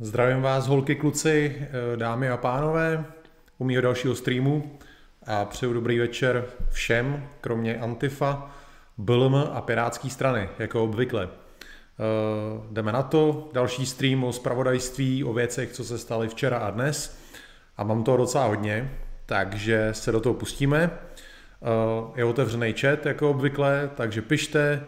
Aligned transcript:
Zdravím 0.00 0.42
vás, 0.42 0.66
holky, 0.66 0.94
kluci, 0.94 1.56
eh, 1.60 1.96
dámy 1.96 2.30
a 2.30 2.36
pánové, 2.36 3.04
u 3.58 3.64
mého 3.64 3.82
dalšího 3.82 4.14
streamu 4.14 4.78
a 5.26 5.44
přeju 5.44 5.72
dobrý 5.72 5.98
večer 5.98 6.44
všem, 6.70 7.28
kromě 7.40 7.78
Antifa, 7.78 8.50
BLM 8.98 9.34
a 9.34 9.60
Pirátské 9.60 10.10
strany, 10.10 10.48
jako 10.58 10.84
obvykle. 10.84 11.26
Uh, 11.26 12.72
jdeme 12.72 12.92
na 12.92 13.02
to, 13.02 13.48
další 13.52 13.86
stream 13.86 14.24
o 14.24 14.32
spravodajství, 14.32 15.24
o 15.24 15.32
věcech, 15.32 15.72
co 15.72 15.84
se 15.84 15.98
staly 15.98 16.28
včera 16.28 16.58
a 16.58 16.70
dnes 16.70 17.18
a 17.76 17.84
mám 17.84 18.04
toho 18.04 18.16
docela 18.16 18.46
hodně, 18.46 18.90
takže 19.26 19.88
se 19.92 20.12
do 20.12 20.20
toho 20.20 20.34
pustíme. 20.34 20.90
Uh, 21.60 22.18
je 22.18 22.24
otevřený 22.24 22.72
chat, 22.72 23.06
jako 23.06 23.30
obvykle, 23.30 23.90
takže 23.94 24.22
pište, 24.22 24.84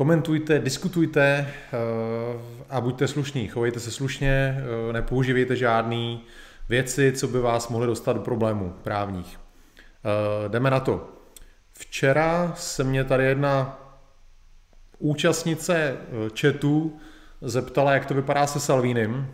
Komentujte, 0.00 0.58
diskutujte 0.58 1.22
eh, 1.22 1.76
a 2.70 2.80
buďte 2.80 3.08
slušní, 3.08 3.48
chovejte 3.48 3.80
se 3.80 3.90
slušně, 3.90 4.56
eh, 4.88 4.92
nepoužívejte 4.92 5.56
žádný 5.56 6.24
věci, 6.68 7.12
co 7.12 7.28
by 7.28 7.40
vás 7.40 7.68
mohly 7.68 7.86
dostat 7.86 8.12
do 8.12 8.20
problémů 8.20 8.74
právních. 8.82 9.40
Eh, 9.40 10.48
jdeme 10.48 10.70
na 10.70 10.80
to. 10.80 11.08
Včera 11.72 12.52
se 12.56 12.84
mě 12.84 13.04
tady 13.04 13.24
jedna 13.24 13.80
účastnice 14.98 15.96
chatu 16.40 17.00
zeptala, 17.40 17.92
jak 17.92 18.06
to 18.06 18.14
vypadá 18.14 18.46
se 18.46 18.60
Salvínem 18.60 19.28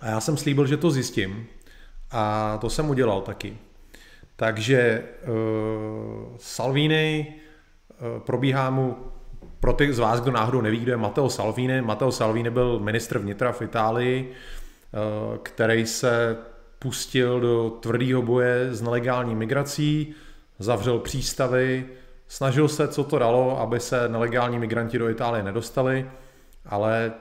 a 0.00 0.06
já 0.08 0.20
jsem 0.20 0.36
slíbil, 0.36 0.66
že 0.66 0.76
to 0.76 0.90
zjistím 0.90 1.46
a 2.10 2.58
to 2.60 2.70
jsem 2.70 2.90
udělal 2.90 3.20
taky. 3.20 3.56
Takže 4.36 5.04
uh, 5.22 6.36
Salvini 6.36 7.34
uh, 7.34 8.22
probíhá 8.22 8.70
mu 8.70 9.13
pro 9.64 9.72
ty 9.72 9.92
z 9.92 9.98
vás, 9.98 10.20
kdo 10.20 10.32
náhodou 10.32 10.60
neví, 10.60 10.78
kdo 10.78 10.92
je 10.92 10.96
Matteo 10.96 11.28
Salvini, 11.28 11.82
Matteo 11.82 12.12
Salvini 12.12 12.50
byl 12.50 12.78
ministr 12.78 13.18
vnitra 13.18 13.52
v 13.52 13.62
Itálii, 13.62 14.32
eh, 14.32 15.38
který 15.42 15.86
se 15.86 16.36
pustil 16.78 17.40
do 17.40 17.70
tvrdého 17.70 18.22
boje 18.22 18.74
s 18.74 18.82
nelegální 18.82 19.34
migrací, 19.34 20.14
zavřel 20.58 20.98
přístavy, 20.98 21.86
snažil 22.28 22.68
se, 22.68 22.88
co 22.88 23.04
to 23.04 23.18
dalo, 23.18 23.60
aby 23.60 23.80
se 23.80 24.08
nelegální 24.08 24.58
migranti 24.58 24.98
do 24.98 25.08
Itálie 25.08 25.42
nedostali, 25.42 26.10
ale 26.66 27.12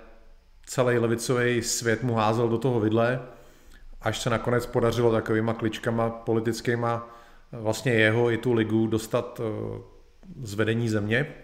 celý 0.66 0.98
levicový 0.98 1.62
svět 1.62 2.04
mu 2.04 2.14
házel 2.14 2.50
do 2.50 2.58
toho 2.58 2.80
vidle, 2.80 3.20
až 4.02 4.22
se 4.22 4.30
nakonec 4.30 4.66
podařilo 4.66 5.12
takovýma 5.12 5.54
kličkama 5.54 6.10
politickýma 6.10 7.10
vlastně 7.52 7.94
jeho 7.94 8.32
i 8.32 8.38
tu 8.38 8.54
ligu 8.54 8.88
dostat 8.88 9.42
eh, 9.44 9.82
z 10.42 10.54
vedení 10.54 10.90
země 10.90 11.43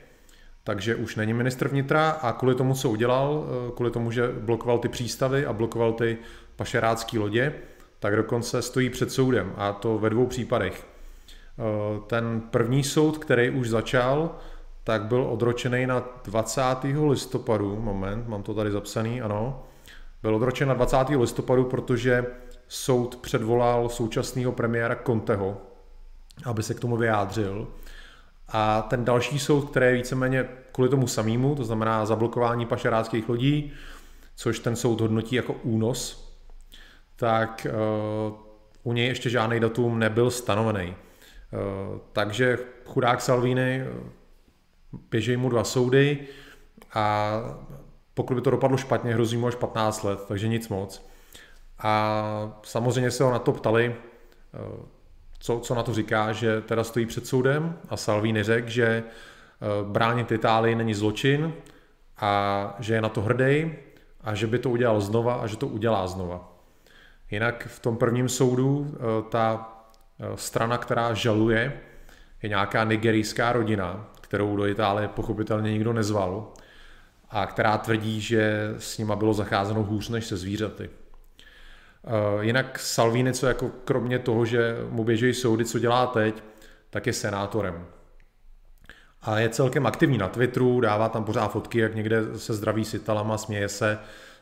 takže 0.69 0.96
už 0.96 1.16
není 1.16 1.34
ministr 1.34 1.68
vnitra 1.68 2.09
a 2.09 2.34
kvůli 2.34 2.56
tomu, 2.56 2.74
co 2.74 2.90
udělal, 2.90 3.46
eh, 3.47 3.72
kvůli 3.75 3.91
tomu, 3.91 4.12
že 4.12 4.28
blokoval 4.40 4.80
ty 4.80 4.90
přístavy 4.90 5.46
a 5.46 5.53
blokoval 5.53 5.94
ty 5.94 6.18
pašerácké 6.56 7.19
lodě, 7.19 7.53
tak 8.00 8.16
dokonce 8.16 8.62
stojí 8.62 8.90
před 8.90 9.12
soudem 9.12 9.53
a 9.58 9.74
to 9.74 10.00
ve 10.00 10.09
dvou 10.09 10.25
případech. 10.25 10.88
Eh, 10.88 12.00
ten 12.08 12.41
první 12.52 12.84
soud, 12.84 13.18
který 13.18 13.50
už 13.50 13.69
začal, 13.69 14.35
tak 14.84 15.06
byl 15.06 15.24
odročený 15.24 15.88
na 15.88 16.03
20. 16.24 17.09
listopadu, 17.09 17.79
moment, 17.81 18.28
mám 18.28 18.44
to 18.44 18.53
tady 18.53 18.72
zapsaný, 18.72 19.22
ano, 19.22 19.63
byl 20.22 20.35
odročen 20.35 20.68
na 20.68 20.74
20. 20.74 21.18
listopadu, 21.18 21.63
protože 21.63 22.25
soud 22.68 23.16
předvolal 23.16 23.90
současného 23.90 24.52
premiéra 24.52 24.96
Conteho, 25.06 25.58
aby 26.46 26.63
se 26.63 26.74
k 26.74 26.79
tomu 26.79 26.97
vyjádřil. 26.97 27.68
A 28.52 28.81
ten 28.81 29.06
další 29.06 29.40
soud, 29.40 29.69
který 29.69 29.85
je 29.85 29.94
víceméně 29.94 30.50
kvůli 30.72 30.90
tomu 30.90 31.07
samému, 31.07 31.56
to 31.56 31.63
znamená 31.63 32.06
zablokování 32.06 32.66
pašeráckých 32.66 33.30
lodí, 33.30 33.74
což 34.35 34.59
ten 34.59 34.75
soud 34.75 35.02
hodnotí 35.02 35.35
jako 35.35 35.53
únos, 35.53 36.30
tak 37.16 37.68
uh, 38.30 38.38
u 38.84 38.94
něj 38.94 39.08
ještě 39.08 39.29
žádný 39.29 39.59
datum 39.59 40.00
nebyl 40.00 40.31
stanovený. 40.31 40.88
Uh, 40.90 42.00
takže 42.13 42.58
chudák 42.85 43.22
Salvini, 43.22 43.84
běží 45.12 45.38
mu 45.38 45.50
dva 45.50 45.63
soudy 45.63 46.19
a 46.94 47.34
pokud 48.13 48.35
by 48.35 48.41
to 48.41 48.50
dopadlo 48.50 48.78
špatně, 48.78 49.13
hrozí 49.13 49.38
mu 49.38 49.47
až 49.47 49.56
15 49.56 50.03
let, 50.03 50.19
takže 50.28 50.47
nic 50.47 50.69
moc. 50.69 51.09
A 51.79 52.59
samozřejmě 52.63 53.12
se 53.12 53.24
ho 53.24 53.31
na 53.31 53.40
to 53.40 53.52
ptali, 53.52 53.96
co, 55.40 55.59
co 55.59 55.75
na 55.75 55.84
to 55.84 55.94
říká, 55.94 56.34
že 56.34 56.62
teda 56.62 56.84
stojí 56.84 57.06
před 57.06 57.28
soudem 57.28 57.78
a 57.90 57.97
Salvini 57.97 58.44
řekl, 58.44 58.69
že 58.69 58.85
eh, 58.85 59.12
bránit 59.84 60.31
Itálii 60.31 60.75
není 60.75 60.94
zločin 60.94 61.53
a 62.18 62.75
že 62.80 62.94
je 62.94 63.02
na 63.02 63.09
to 63.09 63.22
hrdý 63.22 63.72
a 64.22 64.36
že 64.36 64.47
by 64.47 64.59
to 64.59 64.70
udělal 64.70 65.02
znova 65.02 65.34
a 65.34 65.47
že 65.47 65.58
to 65.58 65.68
udělá 65.68 66.08
znova. 66.08 66.59
Jinak 67.31 67.68
v 67.68 67.80
tom 67.80 67.97
prvním 67.97 68.30
soudu 68.30 68.94
eh, 68.94 69.00
ta 69.30 69.74
eh, 70.20 70.25
strana, 70.36 70.78
která 70.78 71.14
žaluje, 71.14 71.81
je 72.44 72.50
nějaká 72.50 72.84
nigerijská 72.84 73.52
rodina, 73.52 74.09
kterou 74.22 74.56
do 74.56 74.68
Itálie 74.68 75.08
pochopitelně 75.08 75.72
nikdo 75.72 75.94
nezval 75.94 76.53
a 77.30 77.46
která 77.46 77.78
tvrdí, 77.78 78.22
že 78.22 78.74
s 78.78 78.97
nima 78.97 79.16
bylo 79.16 79.34
zacházeno 79.34 79.84
hůř 79.84 80.09
než 80.09 80.26
se 80.26 80.38
zvířaty. 80.38 80.90
Eh, 80.90 82.46
jinak 82.46 82.80
Salvini, 82.80 83.34
co 83.34 83.47
jako 83.47 83.72
kromě 83.86 84.20
toho, 84.20 84.46
že 84.46 84.76
mu 84.90 85.03
běžejí 85.03 85.34
soudy, 85.34 85.66
co 85.66 85.80
dělá 85.80 86.08
teď, 86.08 86.44
tak 86.90 87.08
je 87.08 87.14
senátorem. 87.14 87.86
A 89.22 89.40
je 89.40 89.50
celkem 89.50 89.88
aktivní 89.88 90.18
na 90.18 90.28
Twitteru, 90.28 90.81
dává 90.81 91.09
tam 91.09 91.24
pořád 91.24 91.47
fotky, 91.47 91.80
jak 91.80 91.96
někde 91.96 92.40
se 92.40 92.53
zdraví 92.53 92.85
s 92.85 92.94
Italama, 92.94 93.38
směje 93.38 93.69
se, 93.69 94.00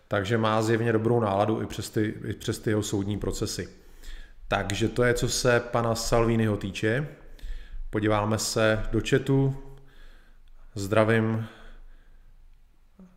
takže 0.08 0.38
má 0.38 0.62
zjevně 0.62 0.94
dobrou 0.94 1.20
náladu 1.20 1.62
i 1.62 1.66
přes 1.66 1.90
ty, 1.90 2.14
i 2.26 2.34
přes 2.34 2.60
ty 2.60 2.70
jeho 2.70 2.84
soudní 2.84 3.20
procesy. 3.20 3.70
Takže 4.48 4.90
to 4.90 5.04
je, 5.04 5.14
co 5.14 5.30
se 5.30 5.60
pana 5.60 5.96
Salviniho 5.96 6.58
týče. 6.58 7.08
Podíváme 7.90 8.38
se 8.38 8.84
do 8.92 9.02
chatu. 9.10 9.56
Zdravím, 10.76 11.48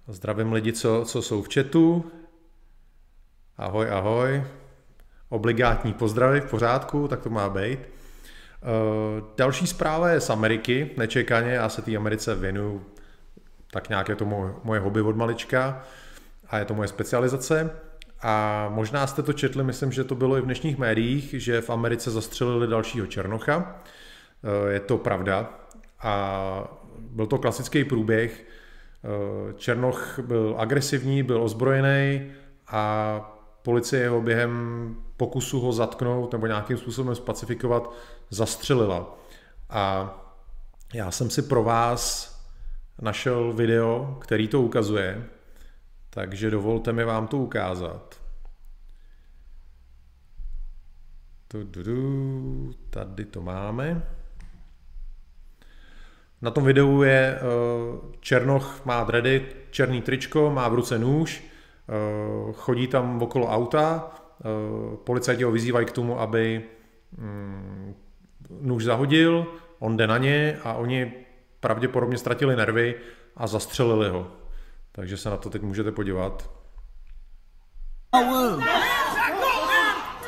zdravím 0.09 0.53
lidi, 0.53 0.73
co, 0.73 1.05
co 1.07 1.23
jsou 1.23 1.43
v 1.43 1.55
chatu. 1.55 2.11
Ahoj, 3.57 3.91
ahoj. 3.91 4.45
Obligátní 5.29 5.93
pozdravy 5.93 6.41
v 6.41 6.51
pořádku, 6.51 7.09
tak 7.09 7.21
to 7.21 7.31
má 7.31 7.51
být. 7.51 7.79
Uh, 8.63 9.29
další 9.37 9.67
zpráva 9.67 10.11
je 10.11 10.21
z 10.21 10.31
Ameriky, 10.31 10.91
nečekaně, 10.97 11.51
já 11.51 11.69
se 11.69 11.83
té 11.83 11.97
Americe 11.97 12.35
věnuju, 12.35 12.87
tak 13.73 13.89
nějak 13.89 14.09
je 14.09 14.17
to 14.17 14.25
moje, 14.25 14.53
moje 14.65 14.81
hobby 14.81 15.01
od 15.01 15.17
malička 15.17 15.83
a 16.49 16.59
je 16.59 16.65
to 16.65 16.75
moje 16.75 16.89
specializace. 16.89 17.71
A 18.23 18.67
možná 18.69 19.07
jste 19.07 19.23
to 19.23 19.33
četli, 19.33 19.65
myslím, 19.65 19.93
že 19.93 20.05
to 20.05 20.15
bylo 20.15 20.37
i 20.37 20.41
v 20.41 20.45
dnešních 20.45 20.79
médiích, 20.79 21.35
že 21.39 21.61
v 21.61 21.71
Americe 21.71 22.11
zastřelili 22.11 22.67
dalšího 22.67 23.07
Černocha. 23.07 23.57
Uh, 23.57 24.71
je 24.71 24.81
to 24.81 24.99
pravda. 24.99 25.51
A 26.03 26.81
byl 26.99 27.27
to 27.27 27.39
klasický 27.39 27.85
průběh. 27.85 28.45
Uh, 29.03 29.53
Černoch 29.53 30.19
byl 30.19 30.55
agresivní, 30.59 31.23
byl 31.23 31.43
ozbrojený 31.43 32.33
a 32.69 33.40
policie 33.63 34.09
ho 34.09 34.21
během 34.21 34.97
pokusu 35.17 35.61
ho 35.61 35.73
zatknout 35.73 36.33
nebo 36.33 36.47
nějakým 36.47 36.79
způsobem 36.79 37.15
spacifikovat 37.15 37.93
zastřelila. 38.31 39.19
A 39.71 40.15
já 40.95 41.11
jsem 41.11 41.31
si 41.31 41.43
pro 41.43 41.63
vás 41.63 42.31
našel 43.01 43.53
video, 43.53 44.19
který 44.21 44.49
to 44.49 44.63
ukazuje, 44.63 45.27
takže 46.11 46.51
dovolte 46.51 46.93
mi 46.93 47.05
vám 47.05 47.27
to 47.27 47.37
ukázat. 47.37 48.21
Tady 52.91 53.25
to 53.25 53.43
máme. 53.43 54.03
Na 56.43 56.51
tom 56.51 56.65
videu 56.65 57.03
je 57.03 57.39
eh, 57.39 57.41
Černoch 58.21 58.85
má 58.85 59.05
dready, 59.05 59.47
černý 59.71 60.03
tričko, 60.03 60.51
má 60.51 60.69
v 60.69 60.75
ruce 60.75 60.99
nůž 60.99 61.50
chodí 62.53 62.87
tam 62.87 63.23
okolo 63.23 63.49
auta, 63.49 64.11
eh, 64.41 64.97
policajti 65.05 65.43
ho 65.43 65.51
vyzývají 65.51 65.87
k 65.87 65.93
tomu, 65.93 66.21
aby 66.21 66.65
mm, 67.17 67.95
nůž 68.61 68.85
zahodil, 68.85 69.47
on 69.79 69.97
jde 69.97 70.07
na 70.07 70.19
ně 70.19 70.59
a 70.65 70.75
oni 70.75 71.13
pravděpodobně 71.61 72.19
ztratili 72.19 72.57
nervy 72.57 72.95
a 73.37 73.47
zastřelili 73.47 74.09
ho. 74.09 74.27
Takže 74.93 75.17
se 75.17 75.31
na 75.31 75.37
to 75.37 75.51
teď 75.51 75.63
můžete 75.63 75.93
podívat. 75.93 76.51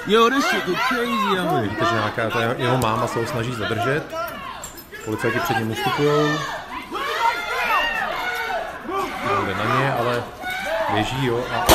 Yo, 0.06 0.30
this 0.30 0.44
shit 0.44 0.68
is 0.68 0.78
crazy, 0.88 1.62
Vidíte, 1.62 1.84
že 1.84 1.94
nějaká 1.94 2.30
ta 2.30 2.42
jeho 2.42 2.78
máma 2.78 3.06
se 3.06 3.18
ho 3.18 3.26
snaží 3.26 3.54
zadržet. 3.54 4.02
Policajti 5.04 5.38
před 5.40 5.58
ním 5.58 5.70
ustupují. 5.70 6.38
On 9.38 9.46
jde 9.46 9.54
na 9.54 9.78
ně, 9.78 9.92
ale 9.92 10.24
běží, 10.92 11.26
jo, 11.26 11.44
a 11.52 11.66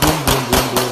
bum, 0.00 0.16
bum, 0.24 0.44
bum, 0.50 0.68
bum, 0.74 0.90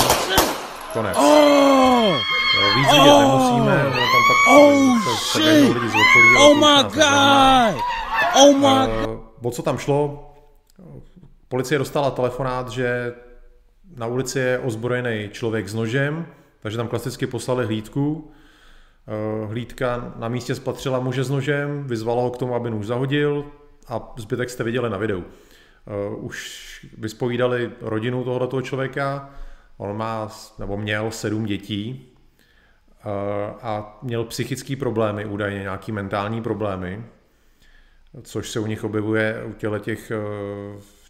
konec. 0.92 1.16
Oh! 1.16 2.14
Jo, 2.54 2.74
víc 2.76 2.92
vidět 2.92 3.10
oh! 3.10 3.20
nemusíme, 3.20 3.84
no, 3.84 3.90
tam 3.90 4.22
pak 4.28 4.56
oh, 4.56 4.98
se, 5.02 5.42
se 5.42 5.48
lidi 5.48 5.88
z 5.88 5.94
okolí. 5.94 6.36
Oh 6.38 6.56
my 6.56 6.82
god! 6.82 7.82
Oh 8.36 8.56
my 8.56 9.06
uh, 9.06 9.20
O 9.42 9.50
co 9.50 9.62
tam 9.62 9.78
šlo? 9.78 10.26
Policie 11.48 11.78
dostala 11.78 12.10
telefonát, 12.10 12.68
že 12.68 13.14
na 13.96 14.06
ulici 14.06 14.38
je 14.38 14.58
ozbrojený 14.58 15.28
člověk 15.32 15.68
s 15.68 15.74
nožem, 15.74 16.26
takže 16.60 16.78
tam 16.78 16.88
klasicky 16.88 17.26
poslali 17.26 17.66
hlídku. 17.66 18.30
Eh, 19.08 19.46
hlídka 19.46 20.12
na 20.16 20.28
místě 20.28 20.54
spatřila 20.54 21.00
muže 21.00 21.24
s 21.24 21.30
nožem, 21.30 21.84
vyzvala 21.84 22.22
ho 22.22 22.30
k 22.30 22.36
tomu, 22.36 22.54
aby 22.54 22.70
nůž 22.70 22.86
zahodil 22.86 23.44
a 23.88 24.14
zbytek 24.16 24.50
jste 24.50 24.64
viděli 24.64 24.90
na 24.90 24.98
videu. 24.98 25.24
Eh, 25.86 26.16
už 26.16 26.70
vyspovídali 26.98 27.72
rodinu 27.80 28.24
tohoto 28.24 28.62
člověka, 28.62 29.30
on 29.76 29.96
má, 29.96 30.28
nebo 30.58 30.76
měl 30.76 31.10
sedm 31.10 31.44
dětí 31.44 32.06
a 33.62 33.98
měl 34.02 34.24
psychické 34.24 34.76
problémy, 34.76 35.26
údajně 35.26 35.58
nějaký 35.58 35.92
mentální 35.92 36.42
problémy, 36.42 37.04
což 38.22 38.50
se 38.50 38.60
u 38.60 38.66
nich 38.66 38.84
objevuje 38.84 39.44
u 39.44 39.52
těle 39.52 39.80
těch 39.80 40.12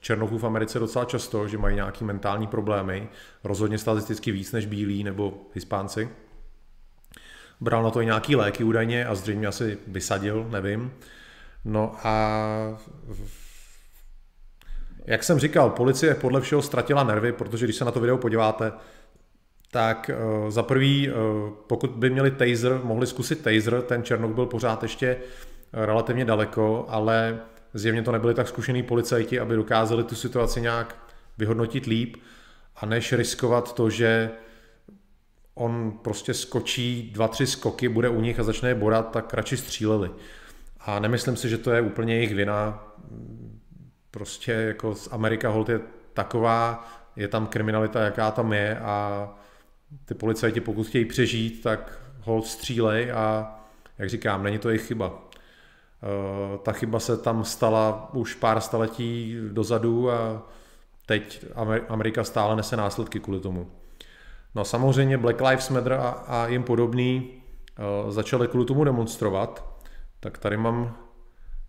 Černochů 0.00 0.38
v 0.38 0.44
Americe 0.44 0.78
docela 0.78 1.05
často, 1.05 1.49
že 1.49 1.58
mají 1.58 1.75
nějaký 1.75 2.05
mentální 2.05 2.46
problémy, 2.46 3.08
rozhodně 3.44 3.78
statisticky 3.78 4.32
víc 4.32 4.52
než 4.52 4.67
bílí 4.67 5.05
nebo 5.05 5.34
hispánci. 5.55 6.08
Bral 7.61 7.82
na 7.82 7.90
to 7.90 8.00
i 8.00 8.05
nějaký 8.05 8.37
léky 8.37 8.64
údajně 8.64 9.06
a 9.06 9.14
zřejmě 9.14 9.46
asi 9.46 9.78
vysadil, 9.87 10.46
nevím. 10.50 10.93
No 11.64 11.96
a 12.05 12.38
jak 15.06 15.25
jsem 15.25 15.38
říkal, 15.38 15.70
policie 15.70 16.14
podle 16.14 16.41
všeho 16.41 16.62
ztratila 16.62 17.05
nervy, 17.05 17.32
protože 17.32 17.67
když 17.67 17.76
se 17.76 17.85
na 17.85 17.91
to 17.91 18.00
video 18.00 18.19
podíváte, 18.19 18.73
tak 19.70 20.11
uh, 20.43 20.50
za 20.50 20.62
prvý, 20.62 21.11
uh, 21.11 21.14
pokud 21.67 21.91
by 21.91 22.11
měli 22.11 22.31
taser, 22.31 22.81
mohli 22.82 23.06
zkusit 23.06 23.43
taser, 23.43 23.82
ten 23.82 24.02
Černok 24.02 24.32
byl 24.32 24.47
pořád 24.47 24.82
ještě 24.82 25.17
relativně 25.73 26.25
daleko, 26.25 26.87
ale 26.88 27.41
Zjevně 27.75 28.02
to 28.02 28.12
nebyli 28.12 28.35
tak 28.35 28.49
zkušený 28.49 28.82
policajti, 28.82 29.41
aby 29.41 29.56
dokázali 29.56 30.05
tu 30.05 30.14
situaci 30.14 30.61
nějak 30.61 30.97
vyhodnotit 31.38 31.87
líp 31.87 32.17
a 32.76 32.87
než 32.87 33.12
riskovat 33.12 33.75
to, 33.75 33.91
že 33.91 34.31
on 35.55 35.99
prostě 36.03 36.35
skočí 36.35 37.11
dva, 37.14 37.29
tři 37.29 37.46
skoky, 37.46 37.88
bude 37.88 38.08
u 38.08 38.20
nich 38.20 38.41
a 38.41 38.43
začne 38.43 38.69
je 38.69 38.75
borat, 38.75 39.11
tak 39.11 39.35
radši 39.35 39.56
stříleli. 39.56 40.11
A 40.81 40.99
nemyslím 40.99 41.37
si, 41.37 41.49
že 41.49 41.58
to 41.58 41.70
je 41.70 41.81
úplně 41.81 42.14
jejich 42.14 42.35
vina. 42.35 42.87
Prostě 44.11 44.53
jako 44.53 44.95
z 44.95 45.09
Amerika 45.12 45.49
hold 45.49 45.69
je 45.69 45.81
taková, 46.15 46.89
je 47.17 47.29
tam 47.29 47.47
kriminalita, 47.47 48.03
jaká 48.03 48.31
tam 48.31 48.53
je 48.53 48.79
a 48.79 49.29
ty 50.05 50.15
policajti 50.15 50.61
pokud 50.61 50.87
chtějí 50.87 51.05
přežít, 51.05 51.62
tak 51.62 51.99
hold 52.21 52.47
střílej 52.47 53.12
a 53.12 53.57
jak 53.99 54.11
říkám, 54.11 54.43
není 54.43 54.59
to 54.59 54.69
jejich 54.69 54.87
chyba. 54.87 55.23
Eh, 56.03 56.59
ta 56.59 56.73
chyba 56.73 57.01
se 57.01 57.17
tam 57.17 57.45
stala 57.45 58.11
už 58.15 58.35
pár 58.35 58.61
staletí 58.61 59.37
dozadu 59.53 60.11
a 60.11 60.43
teď 61.06 61.45
Amerika 61.89 62.25
stále 62.25 62.56
nese 62.56 62.77
následky 62.77 63.21
kvůli 63.21 63.41
tomu. 63.41 63.71
No 64.55 64.65
samozřejmě 64.65 65.19
Black 65.19 65.41
Lives 65.41 65.69
Matter 65.69 65.93
a, 65.93 66.09
a 66.09 66.47
jim 66.47 66.63
podobný 66.63 67.31
uh, 68.05 68.11
začali 68.11 68.49
kvůli 68.49 68.67
tomu 68.67 68.85
demonstrovat. 68.85 69.81
Tak 70.21 70.39
tady 70.39 70.56
mám, 70.56 70.97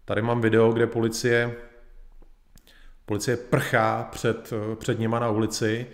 tady 0.05 0.21
mám 0.21 0.41
video, 0.41 0.71
kde 0.71 0.87
policie, 0.87 1.55
policie 3.05 3.37
prchá 3.37 4.07
před, 4.11 4.53
eh, 4.53 4.75
před 4.75 4.99
nima 4.99 5.19
na 5.19 5.29
ulici. 5.29 5.87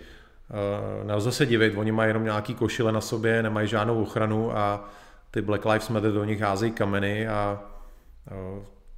Uh, 0.50 1.06
nelze 1.06 1.32
se 1.32 1.46
divit, 1.46 1.74
oni 1.76 1.92
mají 1.92 2.10
jenom 2.10 2.24
nějaký 2.24 2.54
košile 2.54 2.92
na 2.92 3.00
sobě, 3.00 3.42
nemají 3.42 3.68
žádnou 3.68 4.02
ochranu 4.02 4.56
a 4.56 4.90
ty 5.30 5.42
Black 5.42 5.64
Lives 5.64 5.88
Matter 5.88 6.12
do 6.12 6.24
nich 6.24 6.40
házejí 6.40 6.72
kameny 6.72 7.28
a 7.28 7.60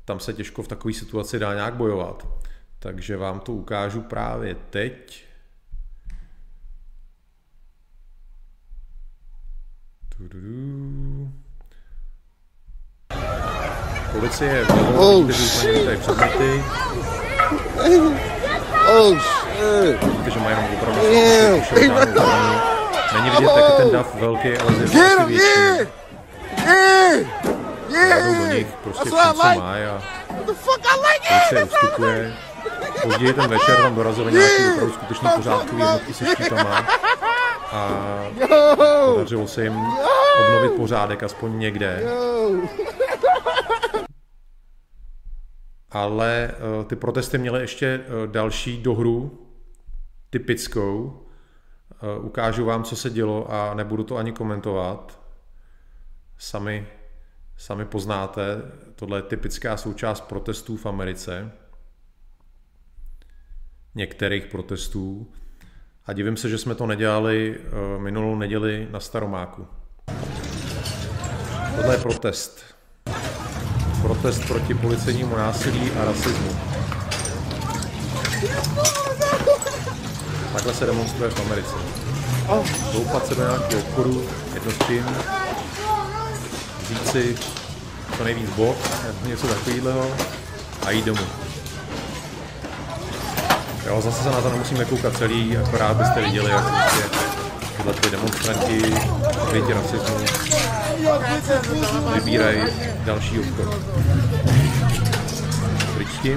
tam 0.04 0.20
se 0.20 0.32
těžko 0.32 0.62
v 0.62 0.68
takové 0.68 0.94
situaci 0.94 1.38
dá 1.38 1.54
nějak 1.54 1.74
bojovat. 1.74 2.26
Takže 2.78 3.16
vám 3.16 3.40
to 3.40 3.52
ukážu 3.52 4.02
právě 4.02 4.56
teď. 4.70 5.24
Policie 14.12 14.66
oh, 14.96 15.24
kteří 15.24 15.70
úplně 15.80 15.96
předměty. 15.96 16.62
Oh, 18.91 19.19
shit. 19.19 20.37
Mají 20.41 20.56
jenom 20.56 20.64
opravdu 20.75 21.00
Není 23.14 23.31
vidět 23.31 23.55
taky 23.55 23.73
ten 23.76 23.91
dav 23.91 24.14
velký, 24.14 24.49
ale 24.49 24.73
je 24.73 25.26
větší. 25.26 25.91
Yeah, 27.88 28.38
do 28.38 28.55
nich 28.55 28.67
prostě 28.85 29.11
vším, 29.11 29.12
co 29.12 29.35
má 29.38 29.50
a 29.50 30.02
policie 31.29 31.64
ustupuje. 31.64 32.32
Později 33.02 33.32
ten 33.32 33.50
večer 33.50 33.76
tam 33.76 33.94
dorazili 33.94 34.32
nějaký 34.32 34.62
opravdu 34.73 34.93
skutečný 34.94 35.29
pořádkový 35.37 35.82
jednotky 35.82 36.14
se 36.14 36.26
štítama 36.26 36.87
a 37.73 37.88
podařilo 39.05 39.49
se 39.49 39.62
jim 39.62 39.81
obnovit 40.41 40.73
pořádek 40.73 41.23
aspoň 41.23 41.58
někde. 41.58 42.03
Ale 45.91 46.55
uh, 46.79 46.85
ty 46.85 46.97
protesty 46.97 47.39
měly 47.39 47.61
ještě 47.61 47.99
uh, 47.99 48.32
další 48.32 48.82
dohru, 48.82 49.47
typickou. 50.31 51.23
Uh, 52.19 52.27
ukážu 52.27 52.65
vám, 52.65 52.85
co 52.85 52.97
se 52.97 53.11
dělo 53.11 53.53
a 53.53 53.75
nebudu 53.75 54.05
to 54.05 54.17
ani 54.17 54.32
komentovat. 54.32 55.20
Sami 56.39 56.87
Sami 57.61 57.85
poznáte, 57.85 58.43
tohle 58.97 59.19
je 59.19 59.23
typická 59.23 59.77
součást 59.77 60.20
protestů 60.20 60.77
v 60.77 60.87
Americe, 60.87 61.53
některých 63.94 64.47
protestů. 64.47 65.32
A 66.06 66.13
divím 66.13 66.37
se, 66.37 66.49
že 66.49 66.59
jsme 66.59 66.75
to 66.75 66.87
nedělali 66.87 67.61
eh, 67.61 67.99
minulou 67.99 68.37
neděli 68.37 68.89
na 68.91 69.01
Staromáku. 69.01 69.67
Tohle 71.77 71.94
je 71.94 71.99
protest. 71.99 72.65
Protest 74.02 74.44
proti 74.44 74.74
policejnímu 74.74 75.36
násilí 75.36 75.90
a 75.90 76.04
rasismu. 76.04 76.56
Takhle 80.52 80.74
se 80.74 80.86
demonstruje 80.86 81.30
v 81.30 81.40
Americe. 81.40 81.74
Doupat 82.92 83.26
se 83.26 83.34
do 83.34 83.42
nějakého 83.42 83.82
obchodu, 83.82 84.24
jedno 84.54 84.72
s 84.72 84.86
tím, 84.86 85.04
si 87.12 87.36
co 88.16 88.24
nejvíc 88.24 88.50
bod, 88.50 88.76
něco 89.26 89.46
takového 89.46 90.10
a 90.86 90.90
jít 90.90 91.04
domů. 91.04 91.26
Jo, 93.86 94.00
zase 94.00 94.22
se 94.22 94.30
na 94.30 94.40
to 94.40 94.50
nemusíme 94.50 94.84
koukat 94.84 95.16
celý, 95.16 95.56
akorát 95.56 95.96
byste 95.96 96.20
viděli, 96.22 96.50
jak 96.50 96.64
prostě 96.64 97.02
tyhle 97.76 97.94
ty 97.94 98.10
demonstranti, 98.10 98.94
oběti 99.42 99.72
rasismu, 99.72 100.16
vybírají 102.14 102.62
další 103.04 103.38
obchod. 103.38 103.74
Pryčti. 105.94 106.36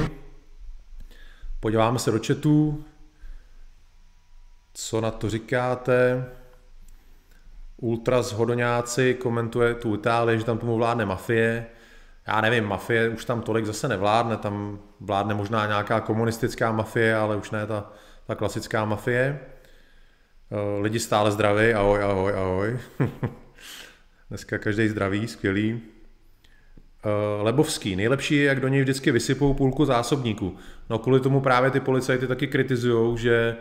Podíváme 1.60 2.00
se 2.00 2.12
do 2.12 2.20
chatu. 2.28 2.86
Co 4.74 5.02
na 5.02 5.12
to 5.12 5.30
říkáte? 5.30 6.26
ultras 7.84 8.32
hodoňáci 8.32 9.14
komentuje 9.14 9.76
tu 9.76 9.96
Itálii, 9.96 10.40
že 10.40 10.46
tam 10.46 10.58
tomu 10.58 10.78
vládne 10.78 11.06
mafie. 11.06 11.66
Já 12.28 12.42
nevím, 12.42 12.64
mafie 12.64 13.10
už 13.10 13.26
tam 13.26 13.42
tolik 13.42 13.66
zase 13.66 13.88
nevládne, 13.88 14.38
tam 14.38 14.80
vládne 15.00 15.34
možná 15.34 15.68
nějaká 15.68 16.00
komunistická 16.00 16.72
mafie, 16.72 17.16
ale 17.16 17.36
už 17.36 17.52
ne 17.52 17.68
ta, 17.68 17.92
ta 18.28 18.36
klasická 18.36 18.86
mafie. 18.86 19.40
Lidi 20.82 21.00
stále 21.00 21.32
zdraví, 21.32 21.74
ahoj, 21.74 22.04
ahoj, 22.04 22.34
ahoj. 22.34 22.80
Dneska 24.34 24.58
každý 24.58 24.90
zdravý, 24.90 25.28
skvělý. 25.28 25.82
Eh, 27.06 27.44
Lebovský, 27.44 27.96
nejlepší 27.96 28.36
je, 28.36 28.44
jak 28.44 28.60
do 28.60 28.68
něj 28.68 28.82
vždycky 28.82 29.12
vysypou 29.12 29.54
půlku 29.54 29.86
zásobníků. 29.86 30.58
No 30.90 31.00
kvůli 31.00 31.20
tomu 31.20 31.42
právě 31.42 31.72
ty 31.72 31.80
policajty 31.80 32.28
taky 32.28 32.48
kritizují, 32.48 33.18
že 33.18 33.58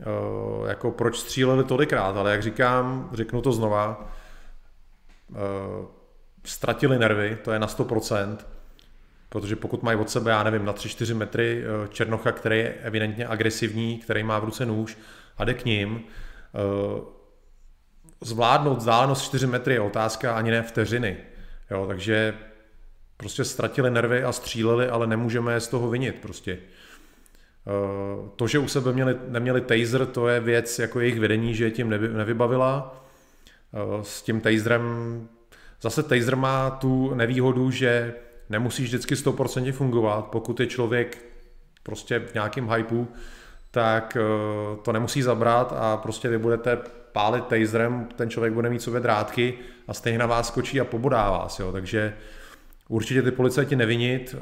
Eh, 0.00 0.68
jako 0.68 0.90
proč 0.90 1.18
stříleli 1.18 1.64
tolikrát, 1.64 2.16
ale 2.16 2.32
jak 2.32 2.42
říkám, 2.42 3.10
řeknu 3.12 3.42
to 3.42 3.52
znova, 3.52 4.12
eh, 5.30 5.86
ztratili 6.44 6.98
nervy, 6.98 7.38
to 7.44 7.52
je 7.52 7.58
na 7.58 7.66
100%, 7.66 8.46
protože 9.28 9.56
pokud 9.56 9.82
mají 9.82 9.98
od 9.98 10.10
sebe, 10.10 10.30
já 10.30 10.42
nevím, 10.42 10.64
na 10.64 10.72
3-4 10.72 11.14
metry 11.14 11.64
Černocha, 11.90 12.32
který 12.32 12.58
je 12.58 12.74
evidentně 12.82 13.26
agresivní, 13.26 13.98
který 13.98 14.22
má 14.22 14.38
v 14.38 14.44
ruce 14.44 14.66
nůž 14.66 14.98
a 15.38 15.44
jde 15.44 15.54
k 15.54 15.64
ním, 15.64 16.04
zvládnout 18.20 18.78
vzdálenost 18.78 19.22
4 19.22 19.46
metry 19.46 19.74
je 19.74 19.80
otázka 19.80 20.36
ani 20.36 20.50
ne 20.50 20.62
vteřiny. 20.62 21.16
Jo, 21.70 21.84
takže 21.86 22.34
prostě 23.16 23.44
ztratili 23.44 23.90
nervy 23.90 24.24
a 24.24 24.32
stříleli, 24.32 24.88
ale 24.88 25.06
nemůžeme 25.06 25.52
je 25.52 25.60
z 25.60 25.68
toho 25.68 25.90
vinit 25.90 26.16
prostě. 26.22 26.58
Eh, 27.66 28.28
to, 28.36 28.46
že 28.46 28.58
u 28.58 28.68
sebe 28.68 28.92
měli, 28.92 29.16
neměli 29.28 29.60
taser, 29.60 30.06
to 30.06 30.28
je 30.28 30.40
věc 30.40 30.78
jako 30.78 31.00
jejich 31.00 31.20
vedení, 31.20 31.54
že 31.54 31.64
je 31.64 31.70
tím 31.70 31.90
nevy, 31.90 32.08
nevybavila. 32.08 33.04
Eh, 33.74 34.04
s 34.04 34.22
tím 34.22 34.40
taserem, 34.40 34.84
zase 35.82 36.02
taser 36.02 36.36
má 36.36 36.70
tu 36.70 37.14
nevýhodu, 37.14 37.70
že 37.70 38.14
nemusí 38.48 38.82
vždycky 38.82 39.16
100% 39.16 39.72
fungovat, 39.72 40.26
pokud 40.26 40.60
je 40.60 40.66
člověk 40.66 41.24
prostě 41.82 42.18
v 42.18 42.34
nějakém 42.34 42.70
hypeu, 42.70 43.08
tak 43.70 44.16
to 44.82 44.92
nemusí 44.92 45.22
zabrat 45.22 45.72
a 45.76 45.96
prostě 45.96 46.28
vy 46.28 46.38
budete 46.38 46.78
pálit 47.16 47.44
taserem, 47.44 48.08
ten 48.16 48.30
člověk 48.30 48.54
bude 48.54 48.70
mít 48.70 48.82
sobě 48.82 49.00
drátky 49.00 49.54
a 49.88 49.94
stejně 49.94 50.18
na 50.18 50.26
vás 50.26 50.46
skočí 50.46 50.80
a 50.80 50.84
pobodá 50.84 51.30
vás. 51.30 51.60
Jo. 51.60 51.72
Takže 51.72 52.14
určitě 52.88 53.22
ty 53.22 53.30
policajti 53.30 53.76
nevinit. 53.76 54.36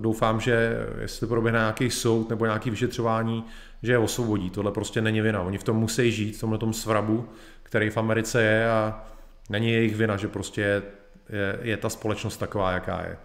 Doufám, 0.00 0.40
že 0.40 0.76
jestli 1.00 1.26
proběhne 1.26 1.58
nějaký 1.58 1.90
soud 1.90 2.30
nebo 2.30 2.44
nějaký 2.44 2.70
vyšetřování, 2.70 3.44
že 3.82 3.92
je 3.92 3.98
osvobodí. 3.98 4.50
Tohle 4.50 4.72
prostě 4.72 5.00
není 5.00 5.20
vina. 5.20 5.42
Oni 5.42 5.58
v 5.58 5.64
tom 5.64 5.76
musí 5.76 6.12
žít, 6.12 6.36
v 6.36 6.40
tomhle 6.40 6.58
tom 6.58 6.72
svrabu, 6.72 7.28
který 7.62 7.90
v 7.90 7.96
Americe 7.96 8.42
je 8.42 8.70
a 8.70 9.04
není 9.50 9.72
jejich 9.72 9.96
vina, 9.96 10.16
že 10.16 10.28
prostě 10.28 10.60
je, 10.60 10.82
je, 11.28 11.58
je 11.62 11.76
ta 11.76 11.88
společnost 11.88 12.36
taková, 12.36 12.72
jaká 12.72 13.00
je. 13.02 13.16